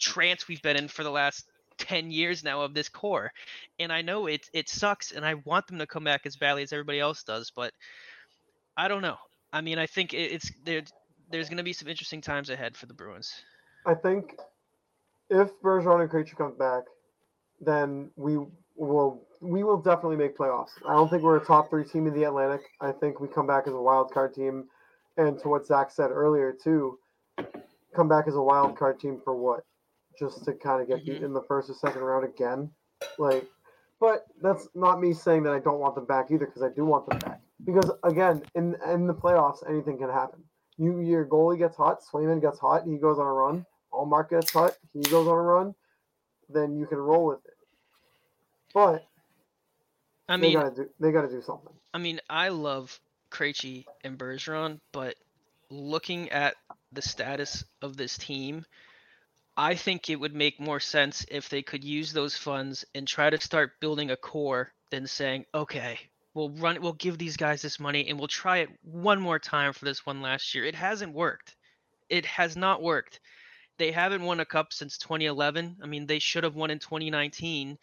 [0.00, 1.46] trance we've been in for the last
[1.78, 3.32] 10 years now of this core.
[3.78, 6.62] And I know it it sucks and I want them to come back as badly
[6.62, 7.72] as everybody else does, but
[8.76, 9.16] I don't know.
[9.52, 10.82] I mean, I think it, it's there
[11.30, 13.32] there's going to be some interesting times ahead for the Bruins.
[13.86, 14.36] I think
[15.30, 16.84] if Bergeron and Krejci comes back,
[17.60, 18.38] then we
[18.76, 20.70] will we will definitely make playoffs.
[20.88, 22.62] I don't think we're a top three team in the Atlantic.
[22.80, 24.68] I think we come back as a wild card team,
[25.16, 26.98] and to what Zach said earlier too,
[27.94, 29.64] come back as a wild card team for what?
[30.18, 31.26] Just to kind of get beat Mhm.
[31.26, 32.70] in the first or second round again,
[33.18, 33.48] like.
[34.00, 36.84] But that's not me saying that I don't want them back either, because I do
[36.84, 37.40] want them back.
[37.64, 40.47] Because again, in in the playoffs, anything can happen.
[40.78, 43.66] You your goalie gets hot, Swayman gets hot, he goes on a run.
[43.92, 45.74] Ullmark gets hot, he goes on a run.
[46.48, 47.56] Then you can roll with it.
[48.72, 49.04] But
[50.28, 51.72] I they mean, gotta do they gotta do something.
[51.92, 52.98] I mean, I love
[53.30, 55.16] Krejci and Bergeron, but
[55.70, 56.54] looking at
[56.92, 58.64] the status of this team,
[59.56, 63.28] I think it would make more sense if they could use those funds and try
[63.30, 65.98] to start building a core than saying, okay,
[66.38, 69.72] we'll run, we'll give these guys this money and we'll try it one more time
[69.72, 70.64] for this one last year.
[70.64, 71.56] It hasn't worked.
[72.08, 73.18] It has not worked.
[73.76, 75.78] They haven't won a cup since 2011.
[75.82, 77.76] I mean, they should have won in 2019,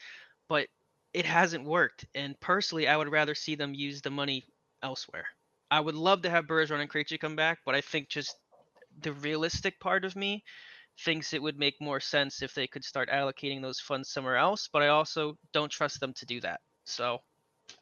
[0.48, 0.68] but
[1.14, 2.06] it hasn't worked.
[2.16, 4.46] And personally, I would rather see them use the money
[4.82, 5.26] elsewhere.
[5.70, 8.38] I would love to have Bergeron and Krejci come back, but I think just
[9.02, 10.46] the realistic part of me
[11.04, 14.70] thinks it would make more sense if they could start allocating those funds somewhere else.
[14.72, 16.62] But I also don't trust them to do that.
[16.86, 17.20] So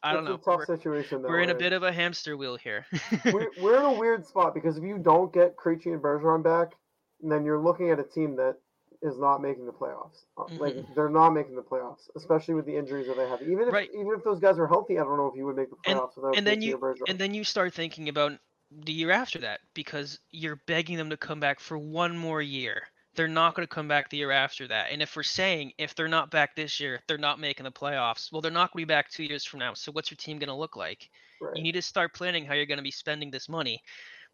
[0.02, 0.36] I don't It's know.
[0.36, 1.22] a tough We're, situation.
[1.22, 2.86] Though, we're in a bit of a hamster wheel here.
[3.34, 6.74] we're, we're in a weird spot because if you don't get Krejci and Bergeron back,
[7.22, 8.58] then you're looking at a team that
[9.02, 10.24] is not making the playoffs.
[10.38, 10.96] Uh, Like Mhm.
[10.96, 13.42] they're not making the playoffs, especially with the injuries that they have.
[13.42, 13.90] Even if Right.
[13.94, 16.00] even if those guys are healthy, I don't know if you would make the And-
[16.00, 18.34] playoffs without and then you- and then you start thinking about
[18.72, 22.84] the year after that because you're begging them to come back for one more year.
[23.16, 24.92] They're not going to come back the year after that.
[24.92, 28.32] And if we're saying if they're not back this year, they're not making the playoffs,
[28.32, 29.74] well, they're not going to be back two years from now.
[29.74, 31.10] So what's your team going to look like?
[31.42, 31.56] right.
[31.56, 33.82] You need to start planning how you're going to be spending this money,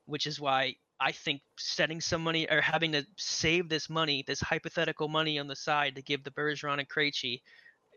[0.06, 4.41] which is why I think setting some money or having to save this money, this
[4.41, 7.41] hypothetical money on the side to give the Bergeron and Krejci,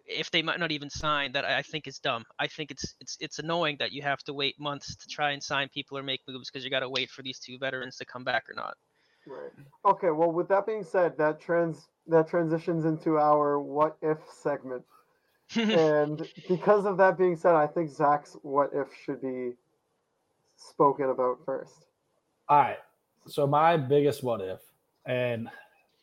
[0.06, 2.24] if they might not even sign, that I I think is dumb.
[2.38, 5.42] I think it's it's it's annoying that you have to wait months to try and
[5.42, 8.04] sign people or make moves because you got to wait for these two veterans to
[8.04, 8.76] come back or not.
[9.27, 9.51] Right.
[9.85, 10.11] Okay.
[10.11, 14.85] Well, with that being said, that trans that transitions into our what if segment,
[15.57, 19.53] and because of that being said, I think Zach's what if should be
[20.57, 21.86] spoken about first.
[22.49, 22.78] All right.
[23.28, 24.61] So my biggest what if,
[25.07, 25.49] and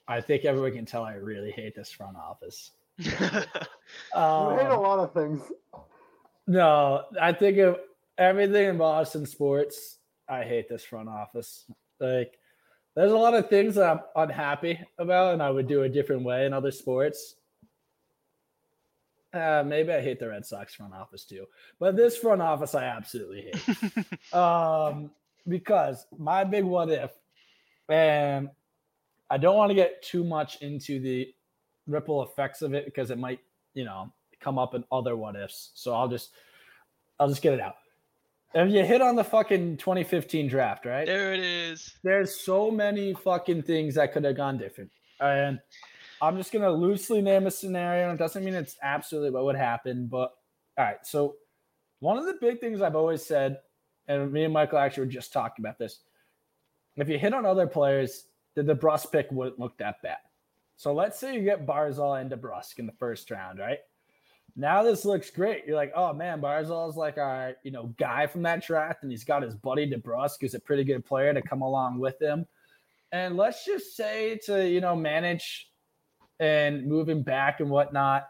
[0.08, 2.72] I think everyone can tell I really hate this front office.
[3.00, 5.42] You hate a Um, lot of things.
[6.48, 7.80] no, I think of
[8.18, 9.98] everything in Boston sports.
[10.28, 11.66] I hate this front office.
[12.00, 12.39] Like,
[13.00, 16.22] there's a lot of things that I'm unhappy about, and I would do a different
[16.22, 17.36] way in other sports.
[19.34, 21.46] Uh, maybe I hate the Red Sox front office too,
[21.80, 24.34] but this front office I absolutely hate.
[24.34, 25.12] um,
[25.48, 27.12] because my big what if,
[27.88, 28.50] and
[29.30, 31.34] I don't want to get too much into the
[31.88, 33.40] ripple effects of it because it might,
[33.76, 34.12] you know,
[34.42, 35.72] come up in other what ifs.
[35.74, 36.32] So I'll just,
[37.18, 37.76] I'll just get it out.
[38.54, 41.06] If you hit on the fucking 2015 draft, right?
[41.06, 41.96] There it is.
[42.04, 44.90] There's so many fucking things that could have gone different.
[45.20, 45.60] And
[46.22, 48.12] I'm just gonna loosely name a scenario.
[48.12, 50.34] It doesn't mean it's absolutely what would happen, but
[50.78, 51.06] all right.
[51.06, 51.36] So
[52.00, 53.60] one of the big things I've always said,
[54.08, 56.00] and me and Michael actually were just talking about this.
[56.96, 60.18] If you hit on other players, the DeBrusk pick wouldn't look that bad.
[60.76, 63.80] So let's say you get Barzal and DeBrusk in the first round, right?
[64.60, 65.64] Now this looks great.
[65.66, 69.12] You're like, oh man, Barzal is like our you know guy from that draft, and
[69.12, 72.46] he's got his buddy DeBrusk, who's a pretty good player to come along with him.
[73.14, 75.72] And let's just say to you know manage
[76.42, 78.28] and moving back and whatnot,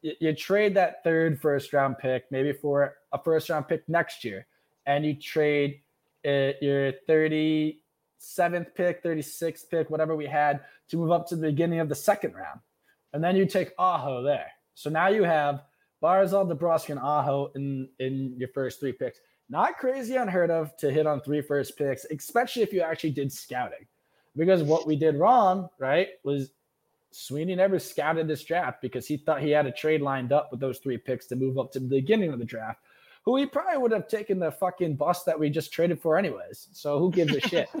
[0.00, 4.24] you, you trade that third first round pick maybe for a first round pick next
[4.24, 4.48] year,
[4.86, 5.80] and you trade
[6.26, 7.76] uh, your 37th
[8.74, 10.58] pick, 36th pick, whatever we had
[10.88, 12.58] to move up to the beginning of the second round,
[13.12, 14.50] and then you take Aho there.
[14.74, 15.64] So now you have
[16.02, 19.20] Barzal, DeBrusk, and Aho in in your first three picks.
[19.48, 23.32] Not crazy unheard of to hit on three first picks, especially if you actually did
[23.32, 23.86] scouting.
[24.36, 26.52] Because what we did wrong, right, was
[27.10, 30.60] Sweeney never scouted this draft because he thought he had a trade lined up with
[30.60, 32.80] those three picks to move up to the beginning of the draft,
[33.24, 36.68] who he probably would have taken the fucking bus that we just traded for anyways.
[36.72, 37.68] So who gives a shit?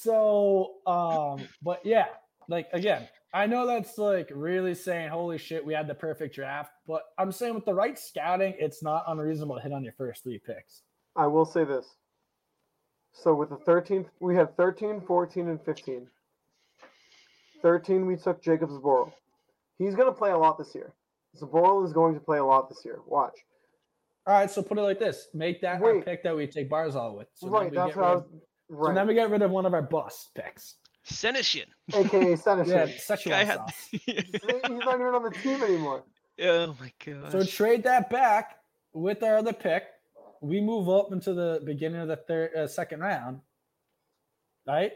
[0.00, 2.06] So, um, but yeah,
[2.48, 6.72] like again, I know that's like really saying, holy shit, we had the perfect draft,
[6.86, 10.24] but I'm saying with the right scouting, it's not unreasonable to hit on your first
[10.24, 10.82] three picks.
[11.16, 11.86] I will say this.
[13.12, 16.06] So with the 13th, we had 13, 14, and 15.
[17.62, 19.12] 13, we took Jacob Zboril.
[19.78, 20.92] He's going to play a lot this year.
[21.40, 22.98] Zboril is going to play a lot this year.
[23.06, 23.34] Watch.
[24.26, 27.16] All right, so put it like this: make that our pick that we take Barzal
[27.16, 27.28] with.
[27.34, 28.24] So right, that's get what I rid was.
[28.24, 28.30] of-
[28.72, 28.90] Right.
[28.90, 30.76] So then we get rid of one of our bust picks.
[31.06, 31.66] Senyshyn.
[31.92, 32.66] AKA Senyshyn.
[32.68, 33.86] Yeah, Szechuan Guy had- sauce.
[33.90, 34.24] He's
[34.62, 36.02] not even on the team anymore.
[36.42, 37.32] oh my god.
[37.32, 38.58] So trade that back
[38.92, 39.84] with our other pick.
[40.42, 43.40] We move up into the beginning of the third, uh, second round,
[44.66, 44.92] right?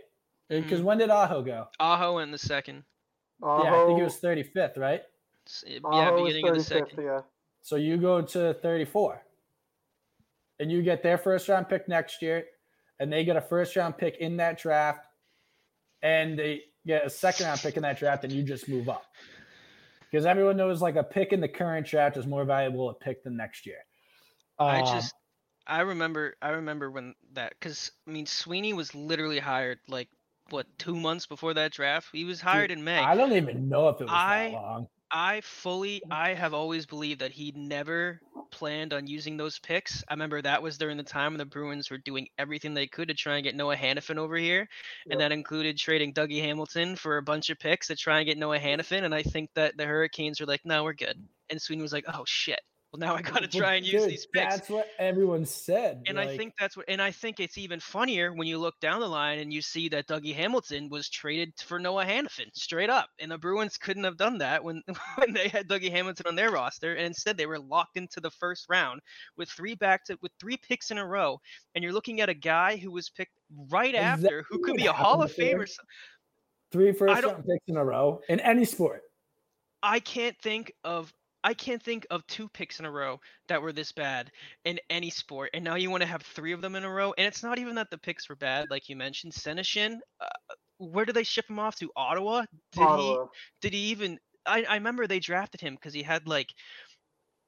[0.48, 0.85] Because Mhm.
[0.85, 1.68] when did Aho go?
[1.81, 2.85] Aho in the second.
[3.43, 5.02] Aho, yeah, I think it was 35th, right?
[5.47, 7.02] S- Yeah, Aho beginning of the second.
[7.02, 7.20] yeah.
[7.60, 9.22] So you go to 34,
[10.60, 12.47] and you get their first round pick next year,
[13.01, 15.06] and they get a first round pick in that draft,
[16.05, 19.05] and they get a second round pick in that draft, and you just move up.
[20.10, 23.24] Because everyone knows like a pick in the current draft is more valuable a pick
[23.24, 23.78] than next year.
[24.59, 25.14] I Um, just,
[25.66, 30.09] I remember, I remember when that, because I mean, Sweeney was literally hired like
[30.51, 32.09] what two months before that draft.
[32.12, 32.98] He was hired in May.
[32.98, 34.89] I don't even know if it was I- that long.
[35.14, 36.12] I fully, mm.
[36.12, 40.04] I have always believed that he never planned on using those picks.
[40.08, 43.08] I remember that was during the time when the Bruins were doing everything they could
[43.08, 44.68] to try and get Noah Hanifin over here,
[45.06, 45.12] Yep.
[45.12, 48.38] and that included trading Dougie Hamilton for a bunch of picks to try and get
[48.38, 49.04] Noah Hanifin.
[49.04, 52.06] And I think that the Hurricanes were like, "No, we're good." And Sweeney was like,
[52.12, 52.60] "Oh shit."
[52.94, 54.54] Well, now I got to try and use these picks.
[54.54, 56.04] That's what everyone said.
[56.06, 59.00] And I think that's what, and I think it's even funnier when you look down
[59.00, 63.08] the line and you see that Dougie Hamilton was traded for Noah Hanifin straight up,
[63.18, 64.80] and the Bruins couldn't have done that when
[65.16, 68.30] when they had Dougie Hamilton on their roster, and instead they were locked into the
[68.30, 69.00] first round
[69.36, 71.40] with three back to with three picks in a row,
[71.74, 73.34] and you're looking at a guy who was picked
[73.70, 75.34] right after, who could be a Hall of.
[75.34, 75.68] Famer.
[76.70, 79.02] three first round picks in a row in any sport.
[79.82, 81.12] I can't think of
[81.44, 84.32] I can't think of two picks in a row that were this bad
[84.64, 85.50] in any sport.
[85.52, 87.12] And now you want to have three of them in a row.
[87.18, 89.34] And it's not even that the picks were bad, like you mentioned.
[89.34, 91.90] Senyshyn, uh, where did they ship him off to?
[91.94, 92.46] Ottawa?
[92.72, 93.24] Did Ottawa.
[93.24, 93.28] he?
[93.60, 94.18] Did he even?
[94.46, 96.48] I, I remember they drafted him because he had like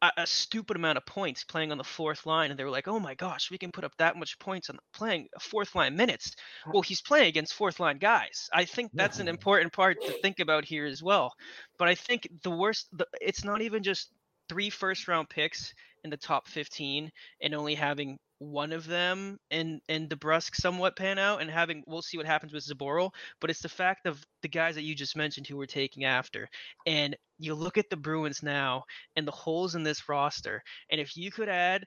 [0.03, 2.89] a, a stupid amount of points playing on the fourth line, and they were like,
[2.89, 5.97] "Oh my gosh, we can put up that much points on playing uh, fourth line
[5.97, 6.35] minutes."
[6.67, 8.49] Uh well, he's playing against fourth line guys.
[8.53, 11.35] I think that's an important part to think about here as well.
[11.79, 14.11] But I think the worst, the, it's not even just
[14.49, 15.73] three first round picks
[16.05, 17.11] in the top 15
[17.43, 22.03] and only having one of them and and DeBrusk somewhat pan out and having we'll
[22.03, 23.11] see what happens with Zboril,
[23.41, 26.49] but it's the fact of the guys that you just mentioned who we're taking after.
[26.87, 28.85] And you look at the Bruins now
[29.17, 31.85] and the holes in this roster, and if you could add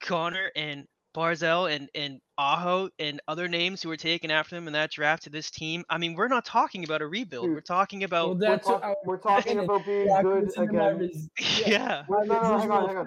[0.00, 4.72] Connor and Barzal and and Aho and other names who were taken after them in
[4.74, 7.46] that draft to this team, I mean, we're not talking about a rebuild.
[7.48, 7.54] Hmm.
[7.54, 10.66] We're talking about Well, We're, talk- I we're talking about being Yeah, good it's in
[10.72, 10.98] my again.
[10.98, 11.28] res-
[11.66, 12.04] yeah.
[12.08, 13.06] Well, no, no, hang on, hang on.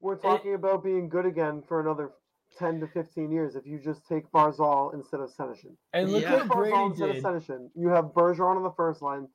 [0.00, 2.10] We're talking about being good again for another
[2.58, 5.76] 10 to 15 years if you just take Barzal instead of Senyshyn.
[5.92, 6.34] And look Yeah.
[6.34, 7.24] what Barzal Brady instead did.
[7.24, 7.70] of Senyshyn.
[7.74, 9.28] You have Bergeron on the first line,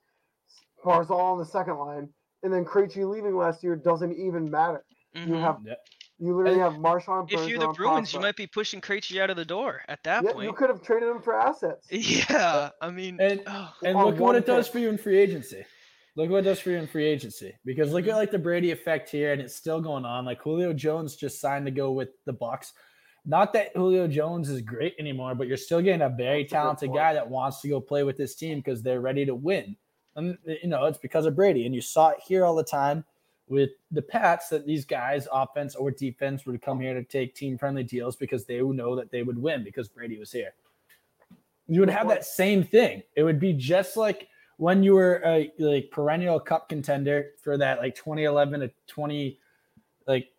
[0.83, 2.09] Barzal on the second line,
[2.43, 4.83] and then Krejci leaving last year doesn't even matter.
[5.13, 5.41] You mhm.
[5.41, 5.75] have Yeah.
[6.19, 7.31] you literally And have Marchand.
[7.31, 10.03] If you're the Bergeron, Bruins, you might be pushing Krejci out of the door at
[10.03, 10.45] that Yeah, point.
[10.45, 11.87] you could have traded him for assets.
[11.91, 15.65] Yeah, I mean, And- oh, And look what it does for you in free agency.
[16.17, 17.53] Look what it does for you in free agency.
[17.65, 20.23] Because look at like the Brady effect here, and it's still going on.
[20.25, 22.71] Like Julio Jones just signed to go with the Bucs.
[23.25, 27.13] Not that Julio Jones is great anymore, but you're still getting a very talented guy
[27.13, 29.75] that wants to go play with this team because they're ready to win.
[30.15, 31.65] And you know, it's because of Brady.
[31.65, 33.03] And you saw it here all the time
[33.47, 37.57] with the Pats that these guys, offense or defense, would come here to take team
[37.57, 40.53] friendly deals because they would know that they would win because Brady was here.
[41.67, 43.01] You would have that same thing.
[43.15, 44.27] It would be just like
[44.57, 49.39] when you were a like perennial cup contender for that like 2011 to 20
[50.07, 50.29] like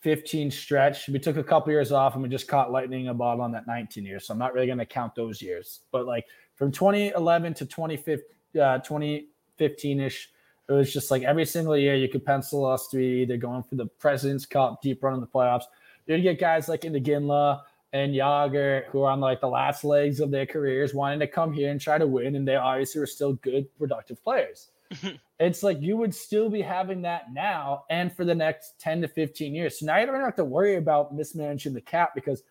[0.00, 1.08] 15 stretch.
[1.08, 3.52] We took a couple years off and we just caught lightning in a bottle on
[3.52, 4.26] that 19 years.
[4.26, 5.80] So I'm not really going to count those years.
[5.92, 10.30] But like from 2011 to 2015, uh, 2015 ish,
[10.68, 13.62] it was just like every single year you could pencil us to be either going
[13.62, 15.64] for the President's Cup, deep run in the playoffs.
[16.06, 17.62] You'd get guys like into Iginla
[17.92, 21.52] and Jagr who are on like the last legs of their careers wanting to come
[21.52, 22.36] here and try to win.
[22.36, 24.68] And they obviously were still good, productive players.
[25.38, 29.08] it's like you would still be having that now and for the next 10 to
[29.08, 29.78] 15 years.
[29.78, 32.42] So now you don't have to worry about mismanaging the cap because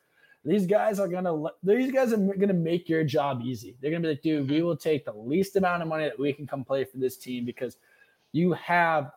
[0.46, 3.76] these guys are gonna these guys are gonna make your job easy.
[3.82, 4.66] They're gonna be like, dude, we mm-hmm.
[4.66, 7.46] will take the least amount of money that we can come play for this team
[7.46, 7.78] because
[8.32, 9.12] you have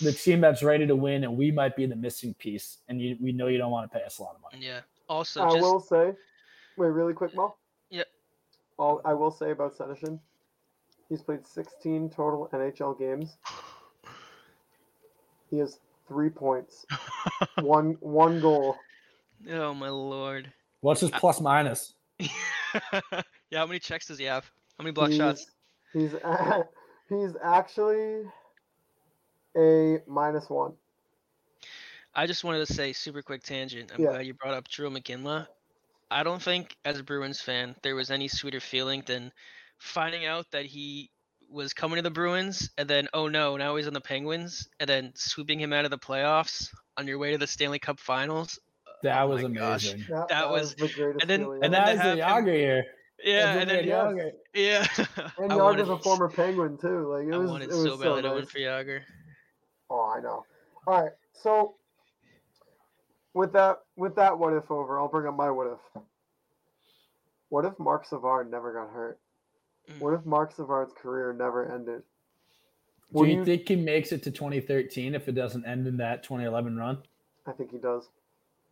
[0.00, 2.78] the team that's ready to win, and we might be the missing piece.
[2.88, 4.64] And you, we know you don't want to pay us a lot of money.
[4.64, 4.80] Yeah.
[5.08, 6.12] Also, I just will say,
[6.76, 7.56] wait, really quick, Mo.
[7.90, 8.04] Yeah.
[8.76, 10.20] All I will say about Senyshyn,
[11.08, 13.36] he's played 16 total NHL games.
[15.50, 16.84] He has three points,
[17.60, 18.76] one one goal.
[19.50, 20.52] oh my lord.
[20.80, 21.94] What's his plus minus?
[22.18, 22.30] yeah.
[23.52, 24.44] How many checks does he have?
[24.78, 25.46] How many block he's, shots?
[25.92, 26.12] He's
[27.08, 28.24] he's actually
[29.56, 30.72] a minus one.
[32.14, 33.92] I just wanted to say, super quick tangent.
[33.94, 34.10] I'm Yeah.
[34.10, 35.46] glad you brought up Jarome Iginla.
[36.10, 39.30] I don't think, as a Bruins fan, there was any sweeter feeling than
[39.78, 41.10] finding out that he
[41.50, 44.88] was coming to the Bruins, and then oh no, now he's on the Penguins, and
[44.88, 48.58] then sweeping him out of the playoffs on your way to the Stanley Cup Finals.
[49.02, 50.04] That Oh was amazing.
[50.10, 51.96] That, That was- the greatest and then- feeling And then ever.
[51.96, 52.84] that to is the have Jagr year.
[53.24, 54.12] Yeah, and then Yes.
[54.12, 54.30] Jagr.
[54.54, 54.86] yeah,
[55.38, 57.12] and I Jagr's a former Penguin too.
[57.12, 58.50] Like it I was, wanted it was so badly to win nice.
[58.50, 59.00] for Jagr.
[59.90, 60.44] Oh, I know.
[60.86, 61.74] All right, so
[63.34, 64.98] with that, with that, what if over?
[64.98, 66.02] I'll bring up my what if.
[67.50, 69.18] What if Mark Savard never got hurt?
[69.88, 70.00] Mm.
[70.00, 72.02] What if Mark Savard's career never ended?
[73.14, 76.22] Do you you- think he makes it to 2013 if it doesn't end in that
[76.22, 77.02] 2011 run?
[77.46, 78.08] I think he does.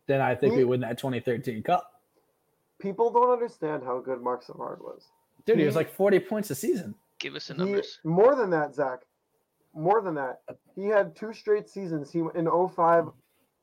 [0.05, 2.01] Then I think He- we win that 2013 Cup.
[2.79, 5.09] People don't understand how good Mark Savard was.
[5.45, 6.93] Dude, he was like 40 points a season.
[7.19, 7.99] Give us the He- numbers.
[8.03, 9.05] more than that, Zach.
[9.73, 10.41] More than that.
[10.75, 12.11] He had two straight seasons.
[12.11, 13.11] He in 05,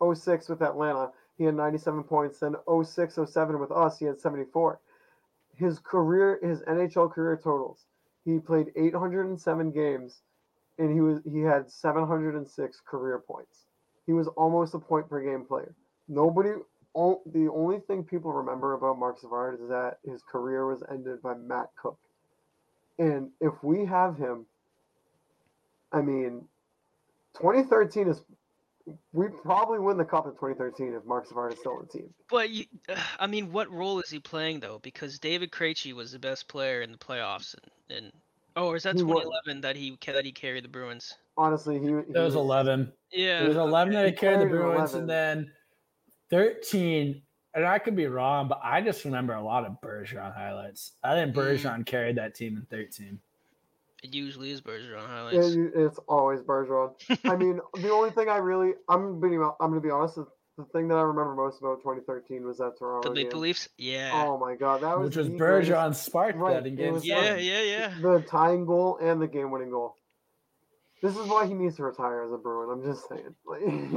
[0.00, 2.40] 06 with Atlanta, he had 97 points.
[2.40, 4.80] Then 06, 07 with us, he had 74.
[5.56, 7.86] His career, his NHL career totals.
[8.24, 10.22] He played 807 games,
[10.78, 13.66] and he was he had 706 career points.
[14.06, 15.74] He was almost a point per game player.
[16.08, 16.50] Nobody.
[16.94, 21.22] o- The only thing people remember about Mark Savard is that his career was ended
[21.22, 22.00] by Matt Cooke.
[22.98, 24.46] And if we have him,
[25.92, 26.48] I mean,
[27.36, 28.22] 2013 is
[29.12, 32.14] we probably win the cup in 2013 if Mark Savard is still on the team.
[32.28, 32.64] But you,
[33.18, 34.78] I mean, what role is he playing though?
[34.80, 37.54] Because David Krejci was the best player in the playoffs,
[37.88, 38.12] and, and
[38.56, 39.22] oh, or is that He was.
[39.24, 41.14] 2011 that he that he carried the Bruins?
[41.36, 42.92] Honestly, he, he It was 11.
[43.10, 45.00] Yeah, It was 11 that He he carried the carried an Bruins, 11.
[45.00, 45.52] and then
[46.30, 47.22] 13.
[47.56, 50.92] And I could be wrong, but I just remember a lot of Bergeron highlights.
[51.04, 51.40] I think Mm.
[51.40, 53.20] Bergeron carried that team in 13.
[54.04, 55.54] It usually is Bergeron Yeah, highlights.
[55.56, 56.92] you- it's always Bergeron.
[57.24, 60.16] I mean, the only thing I really, I'm being, I'm going to be honest.
[60.16, 60.26] The,
[60.58, 63.24] the thing that I remember most about 2013 was that Toronto the game.
[63.24, 63.68] Maple Leafs.
[63.78, 64.10] Yeah.
[64.14, 67.00] Oh my god, that was Which was the greatest- Bergeron sparked Right, that in game
[67.02, 67.44] yeah, seven.
[67.44, 67.94] yeah, yeah.
[68.02, 69.96] the tying goal and the game-winning goal.
[71.02, 72.70] This is why he needs to retire as a Bruin.
[72.70, 73.34] I'm just saying.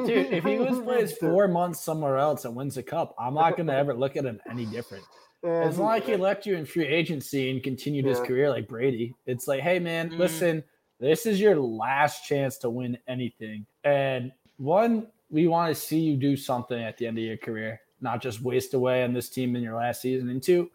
[0.08, 3.56] Dude, if he was plays four months somewhere else and wins a cup, I'm not
[3.56, 5.04] going to ever look at him any different.
[5.44, 8.68] And It's not like he left you in free agency and continued his career like
[8.68, 9.16] Brady.
[9.26, 10.18] It's like, hey man, Mhm.
[10.18, 10.64] listen,
[11.00, 13.66] this is your last chance to win anything.
[13.84, 17.82] And one, we want to see you do something at the end of your career,
[18.02, 20.30] not just waste away on this team in your last season.
[20.30, 20.72] And two,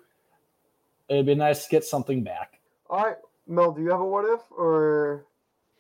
[1.09, 2.61] it'd be nice to get something back.
[2.89, 3.17] All right,
[3.47, 5.25] Mel, do you have a what if or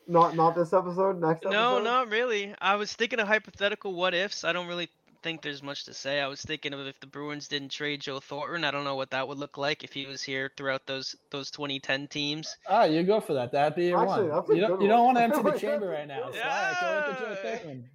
[0.08, 0.34] not?
[0.34, 1.20] Not this episode.
[1.20, 1.52] Next episode.
[1.52, 2.54] No, not really.
[2.60, 4.42] I was thinking of hypothetical what ifs.
[4.44, 4.88] I don't really
[5.22, 6.20] think there's much to say.
[6.20, 8.64] I was thinking of if the Bruins didn't trade Joe Thornton.
[8.64, 11.50] I don't know what that would look like if he was here throughout those those
[11.50, 12.56] 2010 teams.
[12.68, 13.52] Ah, you go for that.
[13.52, 14.44] That'd be your Actually, one.
[14.56, 16.30] You don't, good you don't want to empty the chamber right now.
[16.32, 16.40] So one.
[16.40, 17.56] all right, go with the Joe Yeah.
[17.58, 17.90] Thornton.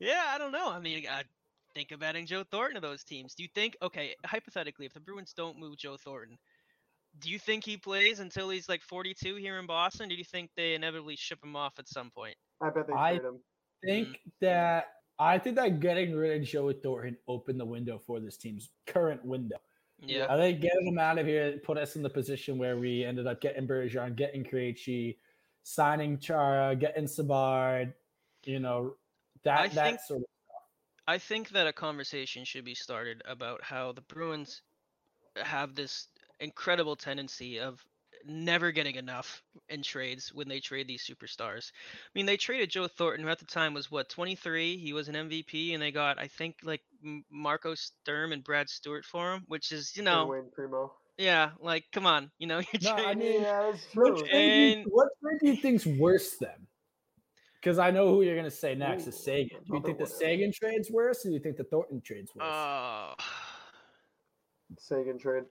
[0.00, 0.70] Yeah, I don't know.
[0.70, 1.22] I mean, I
[1.74, 3.34] think of adding Joe Thornton to those teams.
[3.34, 6.38] Do you think, okay, hypothetically, if the Bruins don't move Joe Thornton,
[7.20, 10.08] do you think he plays until he's like 42 here in Boston?
[10.08, 12.36] Do you think they inevitably ship him off at some point?
[12.60, 13.38] I bet they I- trade him.
[13.84, 14.86] think that
[15.18, 19.24] I think that getting rid of Joe Thornton opened the window for this team's current
[19.24, 19.56] window.
[20.00, 20.26] Yeah.
[20.30, 23.26] I think getting him out of here put us in the position where we ended
[23.26, 25.16] up getting Bergeron, getting Krejci,
[25.64, 27.94] signing Chara, getting Savard.
[28.44, 28.94] You know
[29.42, 30.26] that I that think- sort of
[31.08, 34.60] I think that a conversation should be started about how the Bruins
[35.36, 36.08] have this
[36.38, 37.82] incredible tendency of
[38.26, 41.70] never getting enough in trades when they trade these superstars.
[41.72, 44.76] I mean, they traded Joe Thornton, who at the time was what 23.
[44.76, 48.68] He was an MVP, and they got I think like M- Marco Sturm and Brad
[48.68, 50.92] Stuart for him, which is you know Wayne Primeau.
[51.16, 54.26] yeah, like come on, you know you're No, I mean, Yeah, that's What true.
[54.26, 56.66] trade, do you, what trade do you think's worse then?
[57.60, 59.58] Because I know who you're going to say next is Seguin.
[59.66, 60.06] Do you think the.
[60.06, 62.46] Seguin trade's worse, or do you think the Thornton trade's worse?
[62.48, 63.14] Oh.
[64.78, 65.44] Seguin trade.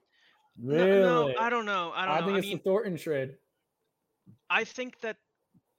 [0.60, 1.00] Really?
[1.00, 1.92] No, no, I don't know.
[1.94, 2.26] I don't I know.
[2.26, 3.38] think I it's mean, the Thornton trade.
[4.50, 5.16] I think that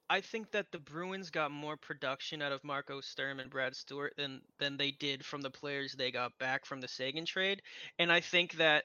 [0.08, 4.14] I think that the Bruins got more production out of Marco Sturm and Brad Stuart
[4.16, 7.62] than than they did from the players they got back from the Seguin trade.
[7.98, 8.84] And I think that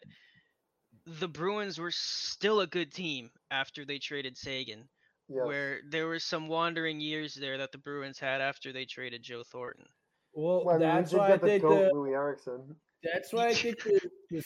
[1.05, 4.89] the Bruins were still a good team after they traded Seguin,
[5.27, 5.45] Yes.
[5.45, 9.43] where there were some wandering years there that the Bruins had after they traded Joe
[9.43, 9.85] Thornton.
[10.33, 12.11] Well, Well, I mean, we that's did why I get the think goat the, Loui
[12.13, 12.75] Eriksson.
[13.13, 13.99] That's why I think the,
[14.31, 14.41] the,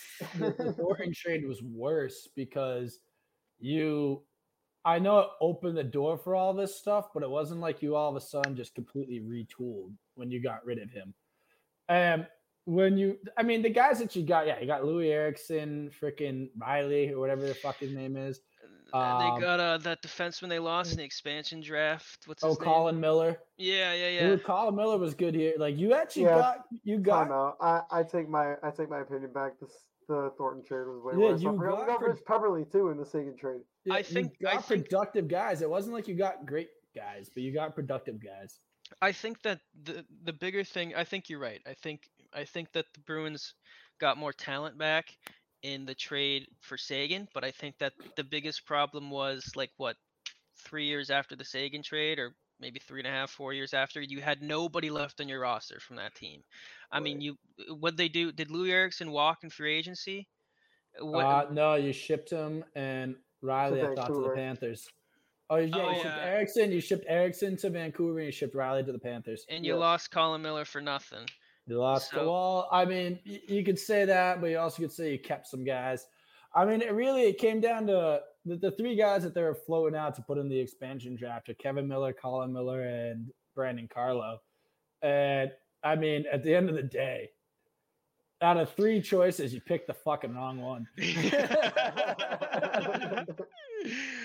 [0.58, 3.00] the, Thornton trade was worse because
[3.60, 4.22] you,
[4.86, 7.96] I know it opened the door for all this stuff, but it wasn't like you
[7.96, 11.14] all of a sudden just completely retooled when you got rid of him.
[11.88, 12.26] Um,
[12.66, 16.50] when you, I mean, the guys that you got, yeah, you got Loui Eriksson, freaking
[16.58, 18.42] Reilly, or whatever the fuck his name is.
[18.94, 22.28] Uh, Um, they got uh, that defenseman they lost in the expansion draft.
[22.28, 22.66] What's Oh, his name?
[22.66, 23.40] Colin Miller.
[23.58, 24.38] Yeah, yeah, Ooh, yeah.
[24.38, 25.54] Colin Miller was good here.
[25.58, 27.58] Like you actually Yeah, got, you got Time out.
[27.62, 29.60] I, I take my I take my opinion back.
[29.60, 29.72] This
[30.08, 31.42] the Thornton trade was way Yeah, worse.
[31.42, 33.62] you I we got got pro- Rich Peverley too in the second trade.
[33.86, 35.62] Yeah, I you think- I got think- productive guys.
[35.62, 38.60] It wasn't like you got great guys, but you got productive guys.
[39.04, 40.96] I think that the the bigger thing.
[40.96, 41.62] I think you're right.
[41.68, 43.54] I think I think that the Bruins
[44.00, 45.16] got more talent back
[45.64, 49.96] in the trade for Seguin, but I think that the biggest problem was like what
[50.58, 54.02] three years after the Sagan trade, or maybe three and a half, four years after,
[54.02, 56.42] you had nobody left on your roster from that team.
[56.92, 57.38] I mean, you
[57.78, 58.32] what they do?
[58.32, 60.28] Did Loui Eriksson walk in free agency?
[61.00, 61.26] What?
[61.26, 63.82] Uh, no, you shipped him and Reilly.
[63.82, 64.88] I thought to the Panthers.
[65.52, 66.26] Oh yeah, Oh, you shipped yeah.
[66.26, 66.72] Eriksson.
[66.72, 68.20] You shipped Eriksson to Vancouver.
[68.20, 69.46] and You shipped Reilly to the Panthers.
[69.50, 69.80] and you yeah.
[69.80, 71.26] lost Colin Miller for nothing.
[71.70, 72.12] You lost.
[72.12, 75.20] So- well, I mean, y- you could say that, but you also could say you
[75.20, 76.08] kept some guys.
[76.56, 79.54] I mean, it really it came down to the, the three guys that they were
[79.54, 83.88] floating out to put in the expansion draft: are Kevan Miller, Colin Miller, and Brandon
[83.88, 84.42] Carlo.
[85.04, 85.52] And
[85.84, 87.30] I mean, at the end of the day,
[88.42, 90.88] out of three choices, you picked the fucking wrong one.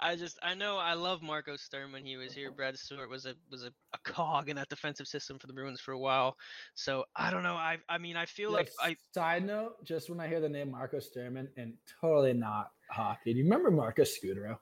[0.00, 2.50] I just I know I love Marco Sturm when he was here.
[2.50, 5.80] Brad Stuart was a was a, a cog in that defensive system for the Bruins
[5.80, 6.36] for a while.
[6.74, 7.54] So I don't know.
[7.54, 10.70] I I mean I feel like I side note, just when I hear the name
[10.70, 13.32] Marco Sturman, and totally not hockey.
[13.32, 14.58] Do you remember Marcus Scutaro?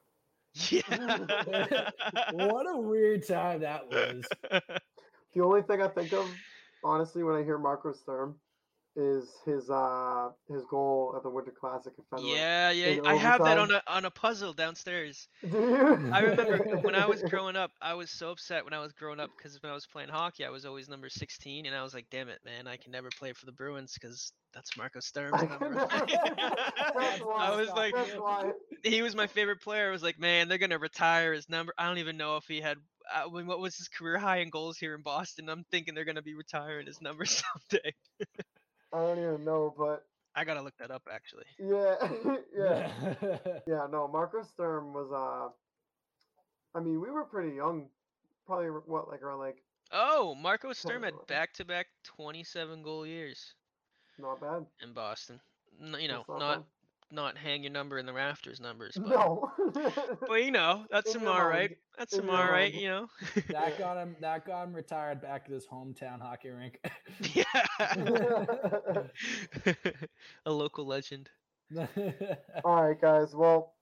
[0.70, 0.80] yeah.
[2.32, 4.24] What a weird time that was.
[5.34, 6.26] The only thing I think of,
[6.82, 8.34] honestly, when I hear Marco Sturm,
[8.98, 12.34] is his uh his goal at the Winter Classic in Fenway.
[12.34, 13.00] yeah, yeah.
[13.04, 15.28] I have that on a on a puzzle downstairs.
[15.42, 16.10] Do you?
[16.12, 19.20] I remember when I was growing up, I was so upset when I was growing
[19.20, 21.94] up because when I was playing hockey, I was always number 16, and I was
[21.94, 22.66] like, "Damn it, man!
[22.66, 27.68] I can never play for the Bruins because that's Marco Sturm's I number." I was
[27.68, 27.94] like,
[28.82, 29.88] he was my favorite player.
[29.88, 31.72] I was like, man, they're gonna retire his number.
[31.78, 32.78] I don't even know if he had.
[33.14, 35.48] Uh, when- what was his career high in goals here in Boston?
[35.48, 37.94] I'm thinking they're gonna be retiring his number someday.
[38.92, 40.04] I don't even know, but
[40.34, 41.44] I gotta look that up actually.
[41.58, 41.96] yeah,
[42.56, 42.90] yeah,
[43.66, 43.86] yeah.
[43.90, 45.48] No, Marco Sturm was uh,
[46.74, 47.88] I mean, we were pretty young,
[48.46, 53.54] probably what like around like Oh, Marco Sturm had back-to-back 27 goal years
[54.18, 54.66] not bad.
[54.82, 55.40] in Boston.
[55.80, 56.64] N- you know, That's not bad.
[57.10, 59.50] Not hang your number in the rafters numbers, but, no.
[60.26, 61.76] but you know, that's In some your all right.
[61.98, 62.72] That's In some your all right.
[62.72, 63.06] You know.
[63.50, 64.16] that got him.
[64.20, 66.78] That got him retired back at his hometown hockey rink.
[67.34, 67.44] yeah.
[70.46, 71.30] A local legend.
[72.64, 73.34] All right, guys.
[73.34, 73.74] Well,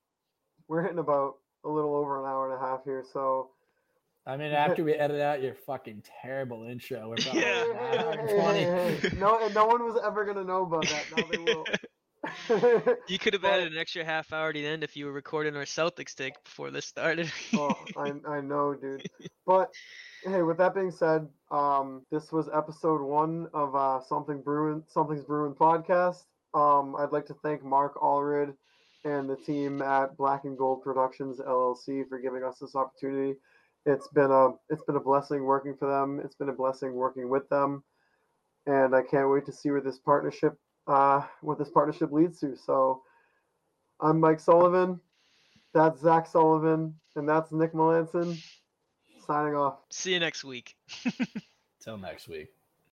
[0.69, 3.51] we're hitting about a little over an hour and a half here, so
[4.27, 7.65] I mean, after we edit out your fucking terrible intro, we're probably Yeah.
[7.65, 11.05] an hour Hey, hey, hey, no, no one was ever gonna know about that.
[11.17, 11.65] Now they will.
[13.09, 15.57] You could have added an extra half hour to the end if you were recording
[15.57, 17.31] our Celtics take before this started.
[17.55, 19.09] oh, I, I know, dude.
[19.47, 19.73] But
[20.25, 25.23] hey, with that being said, um, this was episode one of uh, Something Bruin, Something's
[25.25, 26.25] Bruin podcast.
[26.55, 28.55] Um, I'd like to thank Mark Allred
[29.05, 33.39] and the team at Black and Gold Productions LLC for giving us this opportunity.
[33.85, 36.21] it's been a it's been a blessing working for them.
[36.25, 37.85] It's been a blessing working with them,
[38.67, 40.55] and I can't wait to see where this partnership
[40.87, 42.57] uh, what this partnership leads to.
[42.57, 43.03] So,
[44.01, 45.01] I'm Mike Sullivan.
[45.73, 48.43] That's Zach Sullivan, and that's Nick Melanson
[49.27, 49.79] signing off.
[49.91, 50.77] See you next week.
[51.81, 52.56] Till next week.